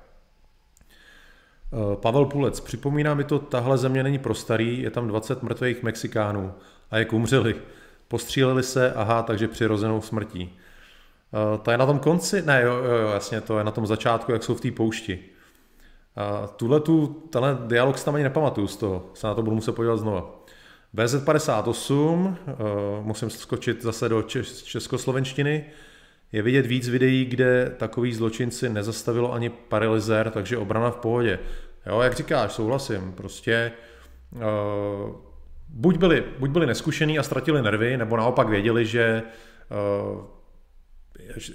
Eh, 1.73 1.95
Pavel 1.95 2.25
Pulec, 2.25 2.59
připomíná 2.59 3.13
mi 3.13 3.23
to, 3.23 3.39
tahle 3.39 3.77
země 3.77 4.03
není 4.03 4.19
pro 4.19 4.35
starý, 4.35 4.81
je 4.81 4.91
tam 4.91 5.07
20 5.07 5.43
mrtvých 5.43 5.83
Mexikánů 5.83 6.53
a 6.91 6.97
jak 6.97 7.13
umřeli. 7.13 7.55
Postříleli 8.09 8.63
se, 8.63 8.93
aha, 8.93 9.23
takže 9.23 9.47
přirozenou 9.47 10.01
smrtí. 10.01 10.57
Eh, 11.33 11.57
to 11.57 11.71
je 11.71 11.77
na 11.77 11.85
tom 11.85 11.99
konci? 11.99 12.41
Ne, 12.41 12.61
jo, 12.61 12.75
jo, 12.75 12.95
jo, 12.95 13.07
jasně, 13.07 13.41
to 13.41 13.57
je 13.57 13.63
na 13.63 13.71
tom 13.71 13.87
začátku, 13.87 14.31
jak 14.31 14.43
jsou 14.43 14.55
v 14.55 14.61
té 14.61 14.71
poušti. 14.71 15.19
Eh, 16.17 16.47
tuhle 16.55 16.79
tu, 16.79 17.07
tenhle 17.29 17.57
dialog 17.67 17.97
si 17.97 18.05
tam 18.05 18.15
ani 18.15 18.23
nepamatuju 18.23 18.67
z 18.67 18.77
toho, 18.77 19.09
se 19.13 19.27
na 19.27 19.33
to 19.35 19.41
budu 19.41 19.55
muset 19.55 19.71
podívat 19.71 19.97
znova. 19.97 20.35
VZ58, 20.95 22.35
musím 23.01 23.29
skočit 23.29 23.83
zase 23.83 24.09
do 24.09 24.21
českoslovenštiny, 24.63 25.65
je 26.31 26.41
vidět 26.41 26.65
víc 26.65 26.89
videí, 26.89 27.25
kde 27.25 27.75
takový 27.77 28.13
zločinci 28.13 28.69
nezastavilo 28.69 29.33
ani 29.33 29.49
paralyzér, 29.49 30.31
takže 30.31 30.57
obrana 30.57 30.91
v 30.91 30.95
pohodě. 30.95 31.39
Jo, 31.85 32.01
jak 32.01 32.13
říkáš, 32.13 32.51
souhlasím. 32.51 33.11
Prostě 33.11 33.71
uh, 34.31 34.41
buď, 35.69 35.97
byli, 35.97 36.23
buď 36.39 36.49
byli 36.49 36.65
neskušení 36.65 37.19
a 37.19 37.23
ztratili 37.23 37.61
nervy, 37.61 37.97
nebo 37.97 38.17
naopak 38.17 38.49
věděli, 38.49 38.85
že 38.85 39.23
uh, 40.15 40.25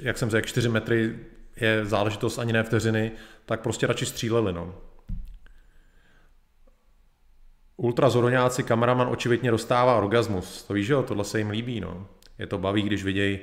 jak 0.00 0.18
jsem 0.18 0.30
řekl, 0.30 0.48
4 0.48 0.68
metry 0.68 1.18
je 1.56 1.84
záležitost 1.84 2.38
ani 2.38 2.52
ne 2.52 2.62
vteřiny, 2.62 3.12
tak 3.46 3.60
prostě 3.60 3.86
radši 3.86 4.06
stříleli. 4.06 4.52
No. 4.52 4.74
Ultrazoroňáci 7.76 8.62
kameraman 8.62 9.08
očividně 9.08 9.50
dostává 9.50 9.96
orgasmus. 9.96 10.62
To 10.62 10.74
víš, 10.74 10.88
jo, 10.88 11.02
tohle 11.02 11.24
se 11.24 11.38
jim 11.38 11.50
líbí. 11.50 11.80
No. 11.80 12.06
Je 12.38 12.46
to 12.46 12.58
baví, 12.58 12.82
když 12.82 13.04
vidějí 13.04 13.38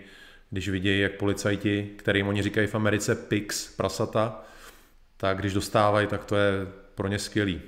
když 0.52 0.70
vidějí, 0.70 1.02
jak 1.02 1.12
policajti, 1.12 1.90
kterým 1.98 2.28
oni 2.28 2.44
říkají 2.44 2.68
v 2.68 2.76
Americe 2.76 3.16
pix, 3.16 3.76
prasata, 3.76 4.44
tak 5.18 5.38
když 5.38 5.54
dostávají, 5.54 6.08
tak 6.08 6.26
to 6.26 6.36
je 6.36 6.52
pro 6.96 7.08
ně 7.08 7.20
skvělý. 7.20 7.62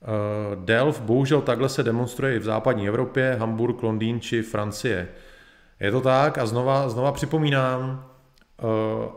Uh, 0.00 0.64
Delft 0.64 1.02
bohužel 1.02 1.40
takhle 1.40 1.68
se 1.68 1.82
demonstruje 1.82 2.36
i 2.36 2.38
v 2.38 2.44
západní 2.44 2.88
Evropě, 2.88 3.36
Hamburg, 3.40 3.82
Londýn 3.82 4.20
či 4.20 4.42
Francie. 4.42 5.08
Je 5.80 5.90
to 5.90 6.00
tak 6.00 6.38
a 6.38 6.46
znova, 6.46 6.88
znova 6.88 7.12
připomínám, 7.12 8.04
uh, 8.62 8.68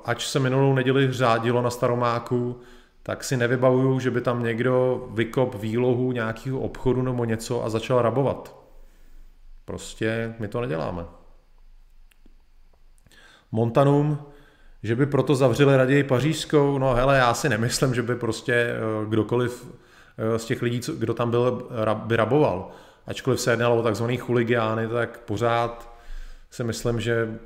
ač 0.05 0.27
se 0.27 0.39
minulou 0.39 0.73
neděli 0.73 1.13
řádilo 1.13 1.61
na 1.61 1.69
Staromáku, 1.69 2.59
tak 3.03 3.23
si 3.23 3.37
nevybavuju, 3.37 3.99
že 3.99 4.11
by 4.11 4.21
tam 4.21 4.43
někdo 4.43 5.07
vykop 5.13 5.55
výlohu 5.55 6.11
nějakého 6.11 6.59
obchodu 6.59 7.01
nebo 7.01 7.25
něco 7.25 7.63
a 7.63 7.69
začal 7.69 8.01
rabovat. 8.01 8.55
Prostě 9.65 10.35
my 10.39 10.47
to 10.47 10.61
neděláme. 10.61 11.05
Montanum, 13.51 14.17
že 14.83 14.95
by 14.95 15.05
proto 15.05 15.35
zavřeli 15.35 15.77
raději 15.77 16.03
pařížskou, 16.03 16.77
no 16.77 16.93
hele, 16.93 17.17
já 17.17 17.33
si 17.33 17.49
nemyslím, 17.49 17.95
že 17.95 18.01
by 18.01 18.15
prostě 18.15 18.53
eh, 18.53 19.05
kdokoliv 19.09 19.67
eh, 19.69 19.90
z 20.37 20.45
těch 20.45 20.61
lidí, 20.61 20.81
kdo 20.97 21.13
tam 21.13 21.31
byl, 21.31 21.69
by 21.95 22.15
raboval. 22.15 22.71
Ačkoliv 23.07 23.39
se 23.39 23.51
jednalo 23.51 23.77
o 23.77 23.83
takzvaný 23.83 24.17
chuligány, 24.17 24.87
tak 24.87 25.19
pořád 25.19 25.95
si 26.49 26.63
myslím, 26.63 26.99
že 26.99 27.39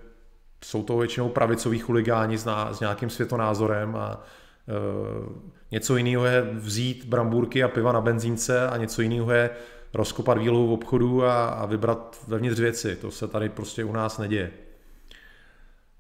jsou 0.64 0.84
to 0.84 0.98
většinou 0.98 1.30
pravicoví 1.30 1.80
chuligáni 1.80 2.38
s, 2.38 2.48
s 2.72 2.80
nějakým 2.80 3.10
světonázorem 3.10 3.96
a 3.96 4.22
uh, 4.22 5.36
něco 5.72 5.98
jiného 5.98 6.26
je 6.26 6.42
vzít 6.42 7.06
brambůrky 7.06 7.64
a 7.64 7.68
piva 7.68 7.92
na 7.92 8.02
benzínce 8.02 8.68
a 8.68 8.78
něco 8.78 9.02
jiného 9.02 9.32
je 9.32 9.50
rozkopat 9.94 10.38
výlohu 10.38 10.68
v 10.68 10.74
obchodu 10.74 11.26
a, 11.26 11.46
a 11.46 11.66
vybrat 11.66 12.18
vevnitř 12.28 12.60
věci. 12.60 12.96
To 12.96 13.12
se 13.12 13.28
tady 13.28 13.50
prostě 13.50 13.84
u 13.84 13.92
nás 13.94 14.18
neděje. 14.18 14.52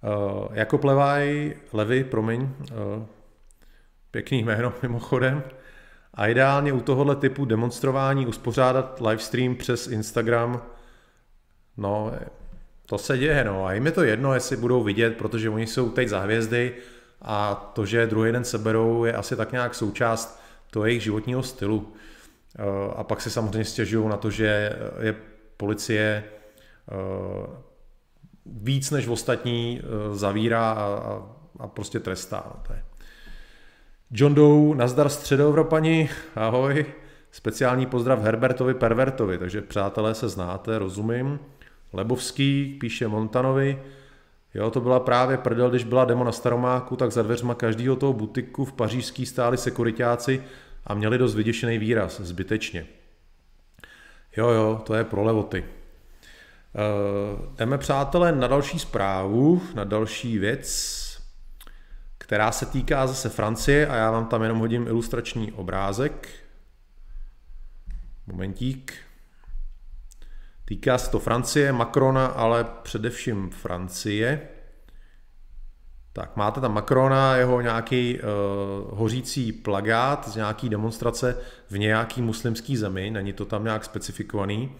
Uh, 0.01 0.47
jako 0.51 0.77
plevaj, 0.77 1.53
Levy, 1.73 2.03
promiň, 2.03 2.41
uh, 2.41 3.05
pěkný 4.11 4.43
jméno 4.43 4.73
mimochodem. 4.81 5.43
A 6.15 6.27
ideálně 6.27 6.73
u 6.73 6.81
tohohle 6.81 7.15
typu 7.15 7.45
demonstrování 7.45 8.27
uspořádat 8.27 9.01
livestream 9.01 9.55
přes 9.55 9.87
Instagram. 9.87 10.61
No, 11.77 12.11
to 12.85 12.97
se 12.97 13.17
děje, 13.17 13.43
no. 13.43 13.65
A 13.65 13.73
jim 13.73 13.85
je 13.85 13.91
to 13.91 14.03
jedno, 14.03 14.33
jestli 14.33 14.57
budou 14.57 14.83
vidět, 14.83 15.17
protože 15.17 15.49
oni 15.49 15.67
jsou 15.67 15.89
teď 15.89 16.07
za 16.07 16.19
hvězdy 16.19 16.75
a 17.21 17.55
to, 17.75 17.85
že 17.85 18.07
druhý 18.07 18.31
den 18.31 18.43
seberou, 18.43 19.05
je 19.05 19.13
asi 19.13 19.35
tak 19.35 19.51
nějak 19.51 19.75
součást 19.75 20.41
toho 20.71 20.85
jejich 20.85 21.03
životního 21.03 21.43
stylu. 21.43 21.77
Uh, 21.77 22.93
a 22.95 23.03
pak 23.03 23.21
se 23.21 23.29
samozřejmě 23.29 23.65
stěžují 23.65 24.09
na 24.09 24.17
to, 24.17 24.31
že 24.31 24.77
je 24.99 25.15
policie 25.57 26.23
víc 28.45 28.91
než 28.91 29.07
ostatní 29.07 29.81
eh, 29.83 30.15
zavírá 30.15 30.71
a, 30.71 30.83
a, 30.83 31.23
a 31.59 31.67
prostě 31.67 31.99
trestá. 31.99 32.43
No, 32.45 32.63
to 32.67 32.73
je. 32.73 32.83
John 34.17 34.35
Doe, 34.35 34.75
nazdar 34.75 35.09
středoevropani, 35.09 36.09
ahoj. 36.35 36.85
Speciální 37.31 37.85
pozdrav 37.85 38.21
Herbertovi 38.21 38.73
Pervertovi, 38.73 39.37
takže 39.37 39.61
přátelé 39.61 40.15
se 40.15 40.29
znáte, 40.29 40.79
rozumím. 40.79 41.39
Lebovský 41.93 42.77
píše 42.79 43.07
Montanovi, 43.07 43.81
jo, 44.53 44.71
to 44.71 44.81
byla 44.81 44.99
právě 44.99 45.37
prdel, 45.37 45.69
když 45.69 45.83
byla 45.83 46.05
demo 46.05 46.23
na 46.23 46.31
Staromáku, 46.31 46.95
tak 46.95 47.11
za 47.11 47.23
dveřma 47.23 47.55
každého 47.55 47.95
toho 47.95 48.13
butiku 48.13 48.65
v 48.65 48.73
pařížský 48.73 49.25
stáli 49.25 49.57
sekuritáci 49.57 50.43
a 50.87 50.93
měli 50.93 51.17
dost 51.17 51.35
vyděšený 51.35 51.77
výraz, 51.77 52.21
zbytečně. 52.21 52.85
Jo, 54.37 54.49
jo, 54.49 54.81
to 54.85 54.93
je 54.95 55.03
pro 55.03 55.23
levoty. 55.23 55.65
Eh, 56.75 57.55
jdeme, 57.57 57.77
přátelé, 57.77 58.31
na 58.31 58.47
další 58.47 58.79
zprávu, 58.79 59.61
na 59.73 59.83
další 59.83 60.37
věc, 60.37 61.04
která 62.25 62.51
se 62.51 62.65
týká 62.65 63.07
zase 63.07 63.29
Francie 63.29 63.87
a 63.87 63.95
já 63.95 64.11
vám 64.11 64.25
tam 64.25 64.43
jenom 64.43 64.59
hodím 64.59 64.87
ilustrační 64.87 65.51
obrázek. 65.51 66.29
Momentík. 68.27 68.93
Týká 70.65 70.97
se 70.97 71.11
to 71.11 71.19
Francie, 71.19 71.71
Macrona, 71.71 72.25
ale 72.25 72.65
především 72.83 73.49
Francie. 73.49 74.41
Tak, 76.13 76.35
máte 76.35 76.61
tam 76.61 76.73
Macrona, 76.73 77.35
jeho 77.35 77.61
nějaký 77.61 78.19
uh, 78.19 78.99
hořící 78.99 79.51
plagát 79.51 80.27
z 80.27 80.35
nějaký 80.35 80.69
demonstrace 80.69 81.37
v 81.69 81.77
nějaký 81.77 82.21
muslimský 82.21 82.77
zemi, 82.77 83.11
není 83.11 83.33
to 83.33 83.45
tam 83.45 83.63
nějak 83.63 83.85
specifikovaný. 83.85 84.75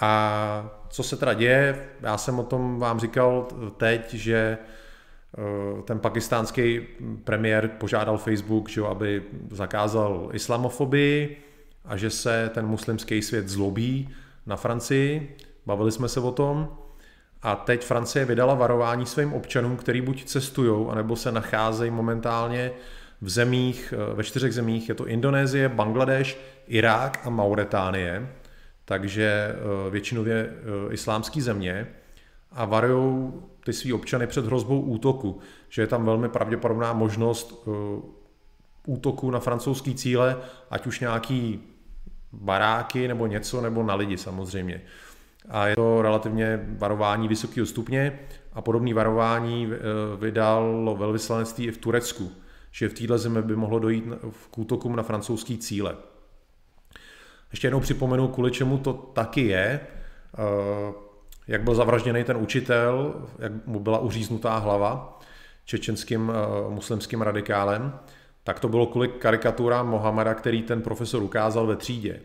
A 0.00 0.70
co 0.88 1.02
se 1.02 1.16
teda 1.16 1.34
děje, 1.34 1.88
já 2.00 2.18
jsem 2.18 2.38
o 2.38 2.44
tom 2.44 2.78
vám 2.78 3.00
říkal 3.00 3.48
teď, 3.76 4.14
že 4.14 4.58
eh, 4.60 4.87
ten 5.84 5.98
pakistánský 5.98 6.80
premiér 7.24 7.68
požádal 7.68 8.18
Facebook, 8.18 8.68
že, 8.68 8.82
aby 8.82 9.22
zakázal 9.50 10.30
islamofobii 10.32 11.36
a 11.84 11.96
že 11.96 12.10
se 12.10 12.50
ten 12.54 12.66
muslimský 12.66 13.22
svět 13.22 13.48
zlobí 13.48 14.08
na 14.46 14.56
Francii. 14.56 15.36
Bavili 15.66 15.92
jsme 15.92 16.08
se 16.08 16.20
o 16.20 16.32
tom. 16.32 16.68
A 17.42 17.56
teď 17.56 17.84
Francie 17.84 18.24
vydala 18.24 18.54
varování 18.54 19.06
svým 19.06 19.32
občanům, 19.32 19.76
který 19.76 20.00
buď 20.00 20.24
cestují, 20.24 20.86
anebo 20.90 21.16
se 21.16 21.32
nacházejí 21.32 21.90
momentálně 21.90 22.70
v 23.20 23.28
zemích, 23.28 23.94
eh, 23.96 24.14
ve 24.14 24.24
čtyřech 24.24 24.54
zemích, 24.54 24.88
je 24.88 24.94
to 24.94 25.06
Indonésie, 25.06 25.68
Bangladeš, 25.68 26.38
Irák 26.66 27.20
a 27.24 27.30
Mauretánie 27.30 28.28
takže 28.88 29.54
eh, 29.54 29.90
většinově 29.90 30.50
eh, 30.50 30.94
islámské 30.94 31.42
země 31.42 31.86
a 32.52 32.64
varují 32.64 33.32
ty 33.68 33.72
svý 33.72 33.92
občany 33.92 34.26
před 34.26 34.46
hrozbou 34.46 34.80
útoku, 34.80 35.38
že 35.68 35.82
je 35.82 35.86
tam 35.86 36.04
velmi 36.04 36.28
pravděpodobná 36.28 36.92
možnost 36.92 37.66
eh, 37.66 37.70
útoku 38.86 39.30
na 39.30 39.40
francouzský 39.40 39.94
cíle, 39.94 40.36
ať 40.70 40.86
už 40.86 41.00
nějaký 41.00 41.60
baráky 42.32 43.08
nebo 43.08 43.26
něco, 43.26 43.60
nebo 43.60 43.82
na 43.82 43.94
lidi 43.94 44.18
samozřejmě. 44.18 44.82
A 45.48 45.66
je 45.66 45.76
to 45.76 46.02
relativně 46.02 46.66
varování 46.78 47.28
vysokého 47.28 47.66
stupně 47.66 48.18
a 48.52 48.62
podobné 48.62 48.94
varování 48.94 49.68
vydalo 50.18 50.96
velvyslanectví 50.96 51.66
i 51.66 51.70
v 51.70 51.78
Turecku, 51.78 52.32
že 52.70 52.88
v 52.88 52.94
této 52.94 53.18
zemi 53.18 53.42
by 53.42 53.56
mohlo 53.56 53.78
dojít 53.78 54.04
k 54.50 54.58
útokům 54.58 54.96
na 54.96 55.02
francouzský 55.02 55.58
cíle. 55.58 55.96
Ještě 57.50 57.66
jednou 57.66 57.80
připomenu, 57.80 58.28
kvůli 58.28 58.50
čemu 58.50 58.78
to 58.78 58.92
taky 58.92 59.46
je, 59.46 59.80
eh, 60.38 61.07
jak 61.48 61.62
byl 61.62 61.74
zavražděný 61.74 62.24
ten 62.24 62.36
učitel, 62.36 63.14
jak 63.38 63.66
mu 63.66 63.80
byla 63.80 63.98
uříznutá 63.98 64.58
hlava 64.58 65.20
čečenským 65.64 66.32
eh, 66.34 66.70
muslimským 66.74 67.22
radikálem, 67.22 67.98
tak 68.44 68.60
to 68.60 68.68
bylo 68.68 68.86
kvůli 68.86 69.08
karikaturám 69.08 69.88
Mohameda, 69.88 70.34
který 70.34 70.62
ten 70.62 70.82
profesor 70.82 71.22
ukázal 71.22 71.66
ve 71.66 71.76
třídě. 71.76 72.20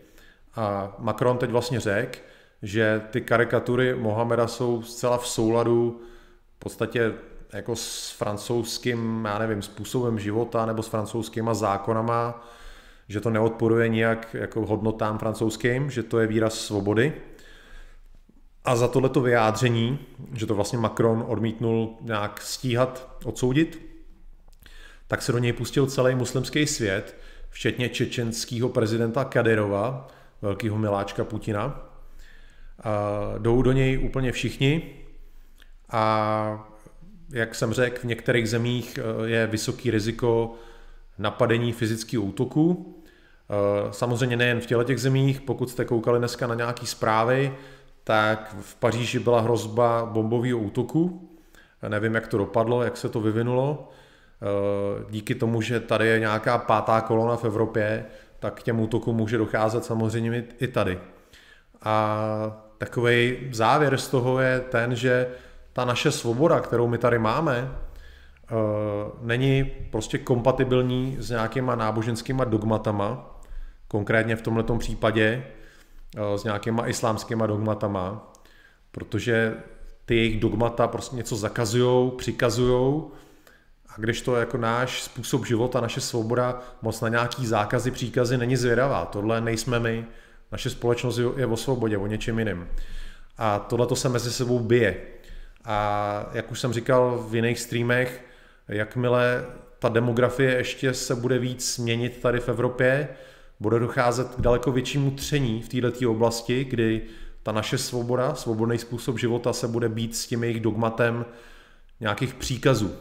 A 0.56 0.96
Macron 1.00 1.38
teď 1.38 1.50
vlastně 1.50 1.80
řekl, 1.80 2.20
že 2.62 3.02
ty 3.12 3.22
karikatury 3.22 3.96
Mohameda 3.96 4.48
jsou 4.48 4.82
zcela 4.82 5.18
v 5.18 5.28
souladu 5.28 6.02
v 6.56 6.60
podstatě 6.60 7.14
jako 7.54 7.76
s 7.76 8.12
francouzským, 8.12 9.26
já 9.26 9.40
nevím, 9.40 9.62
způsobem 9.62 10.20
života 10.20 10.66
nebo 10.66 10.84
s 10.84 10.88
francouzskýma 10.88 11.54
zákonama, 11.54 12.48
že 13.08 13.22
to 13.22 13.30
neodporuje 13.30 13.90
nijak 13.90 14.34
jako 14.34 14.66
hodnotám 14.66 15.18
francouzským, 15.18 15.90
že 15.90 16.04
to 16.04 16.20
je 16.20 16.28
výraz 16.28 16.54
svobody. 16.54 17.14
A 18.66 18.76
za 18.76 18.88
tohleto 18.88 19.22
vyjádření, 19.22 20.00
že 20.34 20.46
to 20.46 20.56
vlastně 20.56 20.80
Macron 20.80 21.26
odmítnul 21.28 21.98
nějak 22.02 22.42
stíhat, 22.42 23.18
odsoudit, 23.24 23.82
tak 25.08 25.22
se 25.22 25.32
do 25.32 25.38
něj 25.38 25.54
pustil 25.54 25.86
celý 25.88 26.16
muslimský 26.16 26.68
svět, 26.68 27.18
včetně 27.50 27.90
čečenského 27.90 28.70
prezidenta 28.70 29.26
Kadyrova, 29.26 30.08
velkého 30.42 30.78
miláčka 30.78 31.24
Putina. 31.24 31.90
A 32.84 33.34
jdou 33.38 33.62
do 33.62 33.72
něj 33.72 34.06
úplně 34.06 34.32
všichni 34.32 34.96
a 35.90 36.74
jak 37.30 37.56
jsem 37.56 37.74
řekl, 37.74 38.00
v 38.02 38.04
některých 38.04 38.50
zemích 38.50 39.00
eh, 39.00 39.28
je 39.30 39.48
vysoký 39.48 39.92
riziko 39.92 40.56
napadení 41.18 41.72
fyzického 41.72 42.24
útoku. 42.24 42.96
Eh, 43.50 43.94
samozřejmě 43.94 44.38
nejen 44.38 44.62
v 44.62 44.66
těle 44.66 44.86
těch 44.86 45.02
zemích, 45.02 45.42
pokud 45.42 45.70
jste 45.70 45.86
koukali 45.86 46.20
dneska 46.20 46.48
na 46.48 46.56
nějaké 46.56 46.86
zprávy, 46.86 47.54
tak 48.04 48.56
v 48.60 48.76
Paříži 48.76 49.20
byla 49.20 49.42
hrozba 49.42 50.06
bombového 50.06 50.60
útoku. 50.60 51.30
Nevím, 51.88 52.16
jak 52.16 52.28
to 52.28 52.38
dopadlo, 52.38 52.84
jak 52.84 52.98
se 52.98 53.10
to 53.10 53.22
vyvinulo. 53.22 53.90
Eh, 54.44 55.06
díky 55.10 55.36
tomu, 55.36 55.62
že 55.62 55.80
tady 55.80 56.08
je 56.08 56.20
nějaká 56.20 56.58
pátá 56.58 57.02
kolona 57.02 57.36
v 57.36 57.46
Evropě, 57.46 58.06
tak 58.40 58.54
k 58.54 58.64
těm 58.64 58.80
útokům 58.80 59.16
může 59.16 59.38
docházet 59.38 59.86
samozřejmě 59.86 60.44
i 60.60 60.68
tady. 60.68 61.00
A 61.82 62.18
takový 62.78 63.38
závěr 63.52 63.98
z 63.98 64.08
toho 64.08 64.40
je 64.40 64.60
ten, 64.60 64.96
že 64.96 65.28
ta 65.74 65.86
naše 65.86 66.12
svoboda, 66.12 66.60
kterou 66.60 66.88
my 66.88 66.98
tady 66.98 67.20
máme, 67.20 67.72
eh, 67.72 68.54
není 69.22 69.72
prostě 69.92 70.18
kompatibilní 70.18 71.18
s 71.20 71.30
nějakýma 71.30 71.76
náboženskýma 71.76 72.44
dogmatama, 72.44 73.40
konkrétně 73.88 74.36
v 74.36 74.42
tomto 74.42 74.78
případě 74.78 75.44
s 76.36 76.44
nějakýma 76.44 76.88
islámskýma 76.88 77.48
dogmatama, 77.48 78.34
protože 78.92 79.54
ty 80.06 80.16
jejich 80.16 80.40
dogmata 80.40 80.88
prostě 80.88 81.16
něco 81.16 81.36
zakazují, 81.36 82.12
přikazují 82.18 83.04
a 83.90 83.94
když 83.98 84.22
to 84.22 84.36
jako 84.36 84.58
náš 84.58 85.04
způsob 85.04 85.46
života, 85.46 85.82
naše 85.82 86.02
svoboda 86.02 86.62
moc 86.82 87.02
na 87.02 87.10
nějaký 87.10 87.48
zákazy, 87.48 87.92
příkazy 87.92 88.38
není 88.38 88.56
zvědavá. 88.56 89.06
Tohle 89.06 89.42
nejsme 89.42 89.80
my, 89.80 90.06
naše 90.52 90.70
společnost 90.70 91.18
je 91.38 91.46
o 91.46 91.58
svobodě, 91.58 91.98
o 91.98 92.08
něčem 92.08 92.40
jiném. 92.40 92.68
A 93.38 93.60
tohle 93.60 93.88
to 93.88 93.96
se 93.96 94.10
mezi 94.10 94.32
sebou 94.32 94.60
bije. 94.60 94.98
A 95.66 96.30
jak 96.34 96.52
už 96.52 96.60
jsem 96.60 96.74
říkal 96.74 97.26
v 97.30 97.36
jiných 97.36 97.60
streamech, 97.60 98.26
jakmile 98.68 99.46
ta 99.80 99.90
demografie 99.90 100.56
ještě 100.56 100.94
se 100.94 101.16
bude 101.16 101.40
víc 101.40 101.78
měnit 101.78 102.22
tady 102.22 102.40
v 102.40 102.50
Evropě, 102.50 103.10
bude 103.60 103.80
docházet 103.80 104.36
k 104.36 104.42
daleko 104.42 104.72
většímu 104.72 105.12
tření 105.12 105.62
v 105.62 105.70
této 105.70 106.12
oblasti, 106.12 106.64
kdy 106.64 107.02
ta 107.44 107.52
naše 107.52 107.78
svoboda, 107.78 108.36
svobodný 108.36 108.78
způsob 108.78 109.20
života 109.20 109.54
se 109.54 109.68
bude 109.68 109.90
být 109.90 110.16
s 110.16 110.28
tím 110.28 110.44
jejich 110.44 110.60
dogmatem 110.60 111.26
nějakých 112.00 112.34
příkazů. 112.34 112.96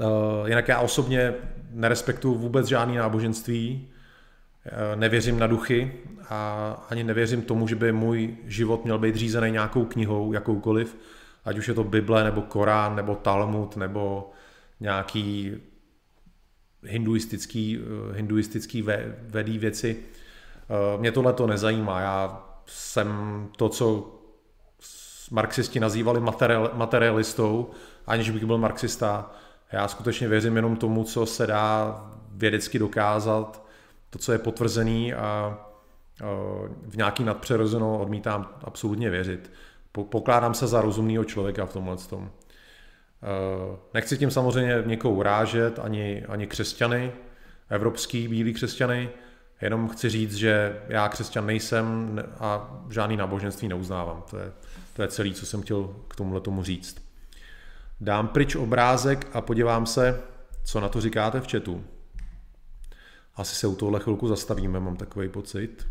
Eh, 0.00 0.48
jinak 0.48 0.68
já 0.68 0.80
osobně 0.80 1.34
nerespektuju 1.70 2.34
vůbec 2.34 2.66
žádný 2.66 2.96
náboženství, 2.96 3.88
eh, 4.64 4.96
nevěřím 4.96 5.38
na 5.38 5.46
duchy 5.46 5.92
a 6.28 6.86
ani 6.90 7.04
nevěřím 7.04 7.42
tomu, 7.42 7.68
že 7.68 7.74
by 7.74 7.92
můj 7.92 8.36
život 8.44 8.84
měl 8.84 8.98
být 8.98 9.16
řízený 9.16 9.50
nějakou 9.50 9.84
knihou, 9.84 10.32
jakoukoliv, 10.32 10.96
ať 11.44 11.58
už 11.58 11.68
je 11.68 11.74
to 11.74 11.84
Bible, 11.84 12.24
nebo 12.24 12.42
Korán, 12.42 12.96
nebo 12.96 13.14
Talmud, 13.14 13.76
nebo 13.76 14.30
nějaký 14.80 15.52
hinduistický, 16.82 17.78
eh, 17.78 18.16
hinduistický 18.16 18.84
vedý 19.28 19.58
věci. 19.58 19.96
Mě 20.98 21.12
tohle 21.12 21.32
to 21.32 21.46
nezajímá. 21.46 22.00
Já 22.00 22.48
jsem 22.66 23.48
to, 23.56 23.68
co 23.68 24.16
marxisti 25.30 25.80
nazývali 25.80 26.20
materialistou, 26.72 27.70
aniž 28.06 28.30
bych 28.30 28.44
byl 28.44 28.58
marxista, 28.58 29.30
já 29.72 29.88
skutečně 29.88 30.28
věřím 30.28 30.56
jenom 30.56 30.76
tomu, 30.76 31.04
co 31.04 31.26
se 31.26 31.46
dá 31.46 32.00
vědecky 32.30 32.78
dokázat, 32.78 33.66
to, 34.10 34.18
co 34.18 34.32
je 34.32 34.38
potvrzený 34.38 35.14
a 35.14 35.58
v 36.82 36.96
nějaký 36.96 37.24
nadpřirozenou 37.24 37.98
odmítám 37.98 38.48
absolutně 38.64 39.10
věřit. 39.10 39.52
Pokládám 39.92 40.54
se 40.54 40.66
za 40.66 40.80
rozumného 40.80 41.24
člověka 41.24 41.66
v 41.66 41.72
tomhle 41.72 41.96
tom. 41.96 42.30
Nechci 43.94 44.18
tím 44.18 44.30
samozřejmě 44.30 44.82
někoho 44.86 45.14
urážet, 45.14 45.78
ani, 45.78 46.24
ani 46.28 46.46
křesťany, 46.46 47.12
evropský 47.68 48.28
bílí 48.28 48.54
křesťany, 48.54 49.10
jenom 49.60 49.88
chci 49.88 50.10
říct, 50.10 50.34
že 50.34 50.82
já 50.88 51.08
křesťan 51.08 51.46
nejsem 51.46 52.20
a 52.38 52.80
žádný 52.90 53.16
náboženství 53.16 53.68
neuznávám. 53.68 54.22
To 54.30 54.38
je, 54.38 54.52
to 54.92 55.02
je 55.02 55.08
celé, 55.08 55.30
co 55.30 55.46
jsem 55.46 55.62
chtěl 55.62 55.96
k 56.08 56.16
tomuhle 56.16 56.40
tomu 56.40 56.62
říct. 56.62 57.12
Dám 58.00 58.28
pryč 58.28 58.54
obrázek 58.54 59.28
a 59.32 59.40
podívám 59.40 59.86
se, 59.86 60.22
co 60.64 60.80
na 60.80 60.88
to 60.88 61.00
říkáte 61.00 61.40
v 61.40 61.50
chatu. 61.50 61.84
Asi 63.36 63.54
se 63.54 63.66
u 63.66 63.74
tohle 63.74 64.00
chvilku 64.00 64.28
zastavíme, 64.28 64.80
mám 64.80 64.96
takový 64.96 65.28
pocit. 65.28 65.88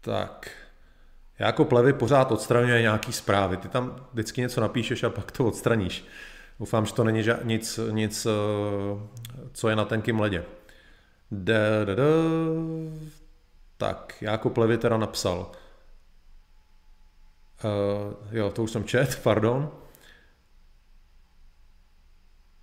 Tak. 0.00 0.61
Jako 1.38 1.64
plevy 1.64 1.92
pořád 1.92 2.32
odstraňuje 2.32 2.82
nějaký 2.82 3.12
zprávy. 3.12 3.56
Ty 3.56 3.68
tam 3.68 3.96
vždycky 4.12 4.40
něco 4.40 4.60
napíšeš 4.60 5.02
a 5.02 5.10
pak 5.10 5.30
to 5.30 5.46
odstraníš. 5.46 6.04
Doufám, 6.60 6.86
že 6.86 6.94
to 6.94 7.04
není 7.04 7.22
ža- 7.22 7.44
nic, 7.44 7.80
nic, 7.90 8.26
eh, 8.26 8.30
co 9.52 9.68
je 9.68 9.76
na 9.76 9.84
tenkým 9.84 10.20
ledě. 10.20 10.44
Da, 11.30 11.84
da, 11.84 11.94
da. 11.94 12.04
Tak, 13.76 14.14
jako 14.20 14.50
plevy 14.50 14.78
teda 14.78 14.96
napsal. 14.96 15.50
Uh, 17.64 18.36
jo, 18.36 18.50
to 18.50 18.62
už 18.62 18.70
jsem 18.70 18.84
čet, 18.84 19.20
pardon. 19.22 19.70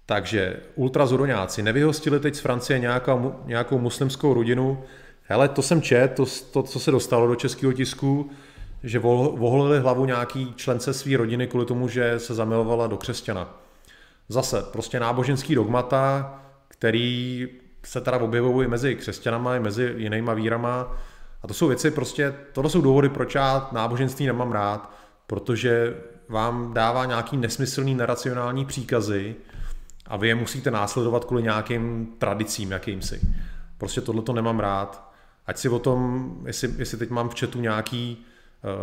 Takže 0.05 0.60
ultrazuroňáci 0.75 1.63
nevyhostili 1.63 2.19
teď 2.19 2.36
z 2.36 2.39
Francie 2.39 2.79
nějakou, 2.79 3.39
nějakou 3.45 3.79
muslimskou 3.79 4.34
rodinu. 4.34 4.84
Hele, 5.23 5.49
to 5.49 5.62
jsem 5.62 5.82
čet, 5.82 6.08
to, 6.08 6.25
to 6.51 6.63
co 6.63 6.79
se 6.79 6.91
dostalo 6.91 7.27
do 7.27 7.36
českého 7.36 7.73
tisku, 7.73 8.32
že 8.84 9.00
voholili 9.00 9.80
hlavu 9.80 10.06
nějaký 10.06 10.54
člence 10.56 10.94
své 10.94 11.18
rodiny 11.18 11.48
kvůli 11.48 11.65
tomu, 11.65 11.88
že 11.88 12.20
se 12.20 12.34
zamilovala 12.34 12.88
do 12.88 12.98
křesťana. 12.98 13.58
Zase, 14.30 14.63
prostě 14.72 15.00
náboženský 15.00 15.56
dogmata, 15.56 16.34
který 16.68 17.48
se 17.86 18.02
teda 18.02 18.18
objevují 18.18 18.68
mezi 18.68 18.96
křesťanama 18.96 19.56
i 19.56 19.60
mezi 19.60 19.94
jinýma 19.98 20.34
vírama, 20.34 20.98
a 21.42 21.48
to 21.48 21.54
jsou 21.54 21.68
věci 21.68 21.92
prostě, 21.92 22.36
tohle 22.54 22.70
jsou 22.70 22.82
důvody, 22.82 23.10
proč 23.10 23.36
já 23.36 23.70
náboženství 23.72 24.26
nemám 24.26 24.52
rád, 24.52 24.92
protože 25.28 25.96
vám 26.30 26.74
dává 26.74 27.06
nějaký 27.06 27.38
nesmyslný 27.38 27.96
neracionální 27.96 28.65
příkazy 28.65 29.36
a 30.08 30.18
vy 30.18 30.28
je 30.28 30.36
musíte 30.36 30.72
následovat 30.72 31.26
kvůli 31.26 31.44
nějakým 31.44 32.08
tradicím 32.18 32.72
jakýmsi. 32.72 33.22
Prostě 33.78 34.02
tohle 34.02 34.22
to 34.22 34.34
nemám 34.34 34.60
rád. 34.60 35.12
Ať 35.48 35.58
si 35.58 35.70
o 35.70 35.80
tom, 35.80 36.32
jestli, 36.46 36.74
jestli 36.78 36.98
teď 36.98 37.10
mám 37.10 37.30
v 37.30 37.39
chatu 37.39 37.62
nějaký 37.62 38.26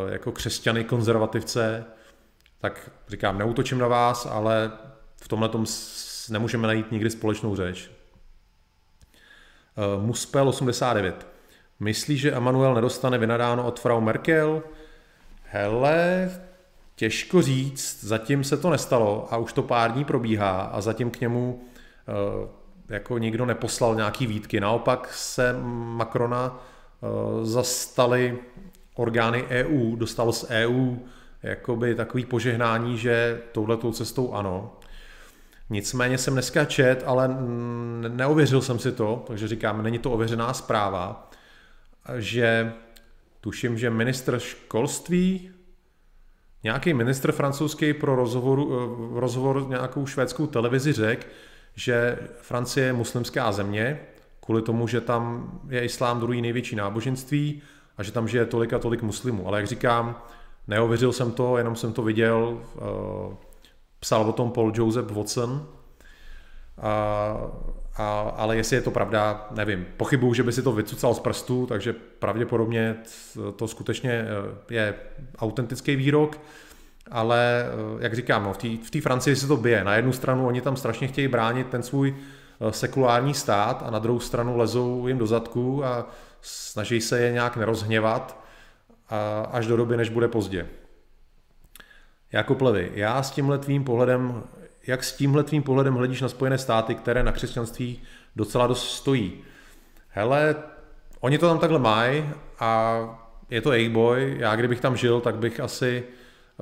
jako 0.09 0.33
křesťany, 0.33 0.85
konzervativce, 0.85 1.85
tak 2.61 2.91
říkám, 3.09 3.39
neutočím 3.39 3.79
na 3.79 3.89
vás, 3.89 4.27
ale 4.27 4.73
v 5.17 5.29
tomhle 5.29 5.49
tom 5.49 5.65
nemůžeme 6.31 6.67
najít 6.67 6.93
nikdy 6.93 7.11
společnou 7.11 7.57
řeč. 7.57 7.91
Uh, 9.97 10.03
Muspel 10.03 10.49
89. 10.49 11.27
Myslí, 11.81 12.19
že 12.19 12.33
Emanuel 12.33 12.75
nedostane 12.75 13.19
vynadáno 13.19 13.67
od 13.67 13.81
Frau 13.81 14.01
Merkel? 14.01 14.62
Hele, 15.43 16.31
těžko 16.95 17.43
říct, 17.43 18.05
zatím 18.05 18.45
se 18.45 18.57
to 18.57 18.71
nestalo 18.71 19.29
a 19.31 19.37
už 19.37 19.53
to 19.53 19.62
pár 19.62 19.93
dní 19.93 20.05
probíhá 20.05 20.61
a 20.61 20.81
zatím 20.81 21.11
k 21.11 21.21
němu 21.21 21.55
uh, 21.55 22.49
jako 22.89 23.19
nikdo 23.19 23.47
neposlal 23.47 23.95
nějaký 23.95 24.27
výtky. 24.27 24.61
Naopak 24.61 25.15
se 25.15 25.57
Macrona 25.62 26.61
zastali 27.43 28.39
orgány 28.97 29.45
EU, 29.49 29.97
dostalo 29.97 30.33
z 30.33 30.47
EU 30.49 30.97
jakoby 31.43 31.95
takový 31.95 32.25
požehnání, 32.25 32.99
že 32.99 33.41
touhletou 33.53 33.93
cestou 33.93 34.33
ano. 34.33 34.77
Nicméně 35.71 36.19
jsem 36.19 36.35
dneska 36.35 36.65
čet, 36.65 37.03
ale 37.07 37.37
neověřil 38.09 38.61
jsem 38.61 38.79
si 38.79 38.93
to, 38.93 39.25
takže 39.27 39.49
říkám, 39.49 39.83
není 39.83 39.99
to 39.99 40.13
ověřená 40.13 40.53
zpráva, 40.53 41.31
že 42.19 42.73
tuším, 43.41 43.79
že 43.79 43.91
ministr 43.91 44.39
školství, 44.39 45.51
nějaký 46.65 46.95
ministr 46.95 47.33
francouzský 47.33 47.93
pro 47.93 48.17
rozhovor, 48.17 48.61
eh, 48.61 49.21
rozhovor 49.21 49.69
nějakou 49.69 50.07
švédskou 50.07 50.47
televizi 50.47 50.93
řekl, 50.93 51.27
že 51.75 52.19
Francie 52.41 52.87
je 52.87 52.93
muslimská 52.93 53.53
země, 53.53 54.01
kvůli 54.41 54.63
tomu, 54.63 54.89
že 54.89 55.01
tam 55.01 55.51
je 55.69 55.85
islám 55.85 56.21
druhý 56.21 56.43
největší 56.43 56.77
náboženství 56.77 57.63
a 57.99 58.03
že 58.03 58.13
tam 58.13 58.29
žije 58.29 58.47
tolik 58.47 58.73
a 58.73 58.79
tolik 58.79 59.03
muslimů. 59.03 59.49
Ale 59.49 59.59
jak 59.59 59.67
říkám, 59.67 60.23
neověřil 60.67 61.13
jsem 61.13 61.33
to, 61.33 61.59
jenom 61.59 61.77
jsem 61.77 61.93
to 61.93 62.03
viděl, 62.03 62.61
uh, 62.75 63.35
psal 64.01 64.23
o 64.23 64.33
tom 64.33 64.51
Paul 64.51 64.73
Joseph 64.75 65.11
Watson, 65.11 65.67
a, 66.83 67.37
a, 67.97 68.21
ale 68.37 68.57
jestli 68.57 68.77
je 68.77 68.83
to 68.83 68.91
pravda, 68.91 69.49
nevím. 69.51 69.87
Pochybuju, 69.97 70.35
že 70.35 70.43
by 70.43 70.53
si 70.53 70.63
to 70.63 70.73
vycucal 70.73 71.15
z 71.15 71.21
prstu, 71.21 71.67
takže 71.67 71.93
pravděpodobně 72.19 72.97
to 73.57 73.69
skutečně 73.69 74.11
eh, 74.11 74.75
je 74.75 74.95
autentický 75.39 75.97
výrok, 75.97 76.41
ale 77.11 77.65
eh, 77.65 78.05
jak 78.05 78.15
říkám, 78.15 78.45
no, 78.45 78.53
v 78.83 78.91
té 78.91 79.01
Francii 79.01 79.37
se 79.37 79.47
to 79.47 79.57
bije. 79.57 79.85
Na 79.85 79.95
jednu 79.95 80.13
stranu 80.13 80.47
oni 80.47 80.61
tam 80.61 80.77
strašně 80.77 81.09
chtějí 81.09 81.29
bránit 81.29 81.67
ten 81.67 81.83
svůj 81.83 82.15
eh, 82.61 82.73
sekulární 82.73 83.35
stát 83.35 83.83
a 83.87 83.91
na 83.91 83.99
druhou 83.99 84.21
stranu 84.21 84.57
lezou 84.57 85.07
jim 85.07 85.19
do 85.19 85.27
zadku 85.27 85.85
a 85.85 86.07
snaží 86.47 87.01
se 87.01 87.21
je 87.21 87.33
nějak 87.33 87.57
nerozhněvat 87.57 88.45
až 89.51 89.67
do 89.67 89.77
doby, 89.77 89.97
než 89.97 90.09
bude 90.09 90.29
pozdě. 90.29 90.69
Jako 92.33 92.57
Levy, 92.61 92.91
já 92.95 93.23
s 93.23 93.31
tímhle 93.31 93.59
tvým 93.59 93.85
pohledem 93.85 94.43
jak 94.87 95.05
s 95.05 95.17
tímhle 95.17 95.45
tvým 95.45 95.63
pohledem 95.63 95.95
hledíš 95.95 96.21
na 96.21 96.29
Spojené 96.29 96.59
státy, 96.59 96.95
které 96.95 97.23
na 97.23 97.33
křesťanství 97.33 98.03
docela 98.37 98.67
dost 98.67 98.91
stojí? 98.91 99.33
Hele, 100.09 100.57
oni 101.21 101.39
to 101.39 101.49
tam 101.49 101.59
takhle 101.59 101.79
mají 101.79 102.25
a 102.59 103.01
je 103.51 103.61
to 103.61 103.73
jejich 103.73 103.91
boj. 103.91 104.37
Já 104.39 104.57
kdybych 104.57 104.81
tam 104.81 104.97
žil, 104.97 105.21
tak 105.21 105.37
bych 105.37 105.61
asi 105.61 106.05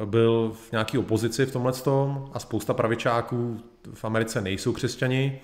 byl 0.05 0.53
v 0.69 0.73
nějaké 0.73 0.99
opozici 0.99 1.47
v 1.47 1.53
tomhle 1.53 1.73
tom 1.73 2.31
a 2.33 2.39
spousta 2.39 2.75
pravičáků 2.75 3.61
v 3.95 4.05
Americe 4.05 4.41
nejsou 4.41 4.73
křesťani. 4.73 5.41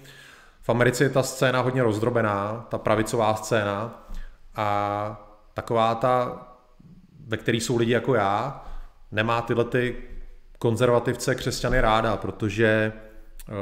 V 0.63 0.69
Americe 0.69 1.05
je 1.05 1.11
ta 1.11 1.23
scéna 1.23 1.61
hodně 1.61 1.83
rozdrobená, 1.83 2.67
ta 2.69 2.79
pravicová 2.79 3.35
scéna 3.35 4.07
a 4.55 5.31
taková 5.55 5.95
ta, 5.95 6.47
ve 7.27 7.37
které 7.37 7.57
jsou 7.57 7.77
lidi 7.77 7.93
jako 7.93 8.15
já, 8.15 8.65
nemá 9.13 9.43
tyhle 9.43 9.65
ty 9.65 9.97
konzervativce 10.59 11.35
křesťany 11.35 11.81
ráda, 11.81 12.17
protože 12.17 12.93
eh, 13.49 13.53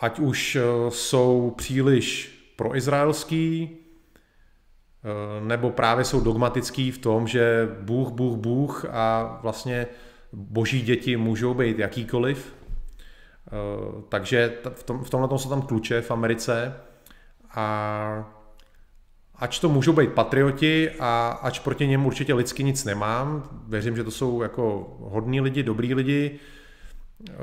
ať 0.00 0.18
už 0.18 0.56
eh, 0.56 0.62
jsou 0.88 1.54
příliš 1.56 2.36
proizraelský, 2.56 3.70
eh, 3.70 5.44
nebo 5.44 5.70
právě 5.70 6.04
jsou 6.04 6.20
dogmatický 6.20 6.90
v 6.90 6.98
tom, 6.98 7.28
že 7.28 7.68
Bůh, 7.80 8.08
Bůh, 8.08 8.38
Bůh 8.38 8.84
a 8.90 9.38
vlastně 9.42 9.86
boží 10.32 10.82
děti 10.82 11.16
můžou 11.16 11.54
být 11.54 11.78
jakýkoliv. 11.78 12.54
Takže 14.08 14.52
v, 14.74 14.82
tom, 14.82 15.04
v 15.04 15.10
tomhle 15.10 15.28
tom 15.28 15.38
jsou 15.38 15.48
tam 15.48 15.62
kluče 15.62 16.02
v 16.02 16.10
Americe 16.10 16.74
a 17.50 18.39
ač 19.40 19.58
to 19.58 19.68
můžou 19.68 19.92
být 19.92 20.12
patrioti 20.12 20.90
a 20.98 21.38
ač 21.42 21.58
proti 21.58 21.86
něm 21.86 22.06
určitě 22.06 22.34
lidsky 22.34 22.64
nic 22.64 22.84
nemám, 22.84 23.48
věřím, 23.68 23.96
že 23.96 24.04
to 24.04 24.10
jsou 24.10 24.42
jako 24.42 24.96
hodní 25.00 25.40
lidi, 25.40 25.62
dobrý 25.62 25.94
lidi, 25.94 26.38
eh, 27.30 27.34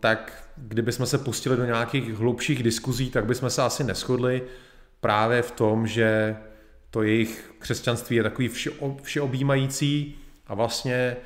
tak 0.00 0.50
kdyby 0.56 0.92
jsme 0.92 1.06
se 1.06 1.18
pustili 1.18 1.56
do 1.56 1.64
nějakých 1.64 2.14
hlubších 2.14 2.62
diskuzí, 2.62 3.10
tak 3.10 3.26
bychom 3.26 3.50
se 3.50 3.62
asi 3.62 3.84
neschodli 3.84 4.42
právě 5.00 5.42
v 5.42 5.50
tom, 5.50 5.86
že 5.86 6.36
to 6.90 7.02
jejich 7.02 7.54
křesťanství 7.58 8.16
je 8.16 8.22
takový 8.22 8.48
vše, 8.48 8.70
všeobjímající 9.02 10.18
a 10.46 10.54
vlastně 10.54 11.16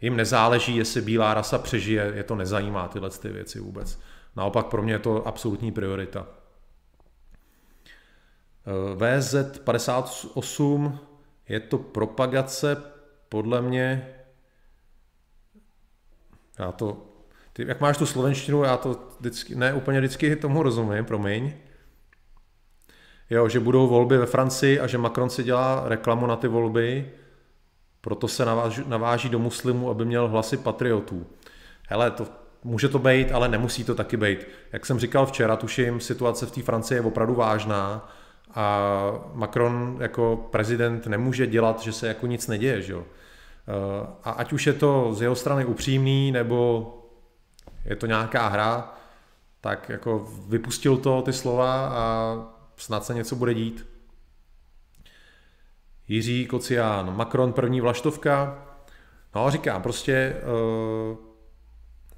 jim 0.00 0.16
nezáleží, 0.16 0.76
jestli 0.76 1.00
bílá 1.00 1.34
rasa 1.34 1.58
přežije, 1.58 2.12
je 2.14 2.22
to 2.22 2.34
nezajímá 2.34 2.88
tyhle 2.88 3.10
ty 3.10 3.28
věci 3.28 3.60
vůbec. 3.60 4.00
Naopak 4.36 4.66
pro 4.66 4.82
mě 4.82 4.92
je 4.92 4.98
to 4.98 5.26
absolutní 5.26 5.72
priorita. 5.72 6.26
VZ58 8.96 10.98
je 11.48 11.60
to 11.60 11.78
propagace 11.78 12.76
podle 13.28 13.62
mě 13.62 14.14
já 16.58 16.72
to, 16.72 17.06
ty, 17.52 17.64
jak 17.68 17.80
máš 17.80 17.96
tu 17.96 18.06
slovenštinu, 18.06 18.62
já 18.62 18.76
to 18.76 19.00
vždycky, 19.20 19.54
ne 19.54 19.74
úplně 19.74 19.98
vždycky 19.98 20.36
tomu 20.36 20.62
rozumím, 20.62 21.04
promiň. 21.04 21.52
Jo, 23.30 23.48
že 23.48 23.60
budou 23.60 23.88
volby 23.88 24.18
ve 24.18 24.26
Francii 24.26 24.80
a 24.80 24.86
že 24.86 24.98
Macron 24.98 25.30
si 25.30 25.42
dělá 25.42 25.82
reklamu 25.86 26.26
na 26.26 26.36
ty 26.36 26.48
volby, 26.48 27.10
proto 28.00 28.28
se 28.28 28.44
naváží, 28.44 28.82
naváží 28.86 29.28
do 29.28 29.38
muslimů, 29.38 29.90
aby 29.90 30.04
měl 30.04 30.28
hlasy 30.28 30.56
patriotů. 30.56 31.26
Hele, 31.88 32.10
to 32.10 32.26
může 32.64 32.88
to 32.88 32.98
být, 32.98 33.32
ale 33.32 33.48
nemusí 33.48 33.84
to 33.84 33.94
taky 33.94 34.16
být. 34.16 34.46
Jak 34.72 34.86
jsem 34.86 34.98
říkal 34.98 35.26
včera, 35.26 35.56
tuším, 35.56 36.00
situace 36.00 36.46
v 36.46 36.50
té 36.50 36.62
Francii 36.62 36.98
je 36.98 37.02
opravdu 37.02 37.34
vážná 37.34 38.12
a 38.54 38.80
Macron 39.34 39.96
jako 40.00 40.48
prezident 40.50 41.06
nemůže 41.06 41.46
dělat, 41.46 41.80
že 41.80 41.92
se 41.92 42.08
jako 42.08 42.26
nic 42.26 42.46
neděje. 42.46 42.82
Že? 42.82 42.94
A 44.24 44.30
ať 44.30 44.52
už 44.52 44.66
je 44.66 44.72
to 44.72 45.14
z 45.14 45.22
jeho 45.22 45.34
strany 45.34 45.64
upřímný, 45.64 46.32
nebo 46.32 46.88
je 47.84 47.96
to 47.96 48.06
nějaká 48.06 48.48
hra, 48.48 48.94
tak 49.60 49.88
jako 49.88 50.28
vypustil 50.48 50.96
to 50.96 51.22
ty 51.22 51.32
slova 51.32 51.88
a 51.88 52.36
snad 52.76 53.04
se 53.04 53.14
něco 53.14 53.36
bude 53.36 53.54
dít. 53.54 53.86
Jiří 56.08 56.46
Kocián, 56.46 57.16
Macron 57.16 57.52
první 57.52 57.80
vlaštovka. 57.80 58.64
No 59.34 59.50
říkám, 59.50 59.82
prostě 59.82 60.36
uh, 61.10 61.16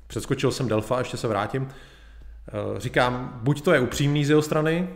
přeskočil 0.07 0.53
jsem 0.53 0.69
Delfa, 0.69 0.99
ještě 0.99 1.17
se 1.17 1.29
vrátím. 1.29 1.63
Uh, 1.63 2.79
říkám, 2.79 3.41
buď 3.43 3.63
to 3.63 3.73
je 3.73 3.81
upřímný 3.81 4.25
z 4.25 4.31
jeho 4.31 4.43
strany, 4.43 4.89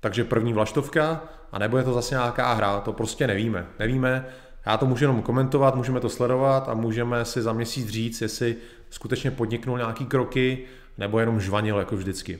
takže 0.00 0.24
první 0.24 0.52
vlaštovka, 0.52 1.24
a 1.52 1.58
nebo 1.58 1.78
je 1.78 1.84
to 1.84 1.92
zase 1.92 2.14
nějaká 2.14 2.52
hra, 2.52 2.80
to 2.80 2.92
prostě 2.92 3.26
nevíme. 3.26 3.66
Nevíme, 3.78 4.26
já 4.66 4.76
to 4.76 4.86
můžu 4.86 5.04
jenom 5.04 5.22
komentovat, 5.22 5.74
můžeme 5.74 6.00
to 6.00 6.08
sledovat 6.08 6.68
a 6.68 6.74
můžeme 6.74 7.24
si 7.24 7.42
za 7.42 7.52
měsíc 7.52 7.88
říct, 7.88 8.20
jestli 8.20 8.56
skutečně 8.90 9.30
podniknul 9.30 9.78
nějaký 9.78 10.06
kroky, 10.06 10.64
nebo 10.98 11.20
jenom 11.20 11.40
žvanil 11.40 11.78
jako 11.78 11.96
vždycky. 11.96 12.38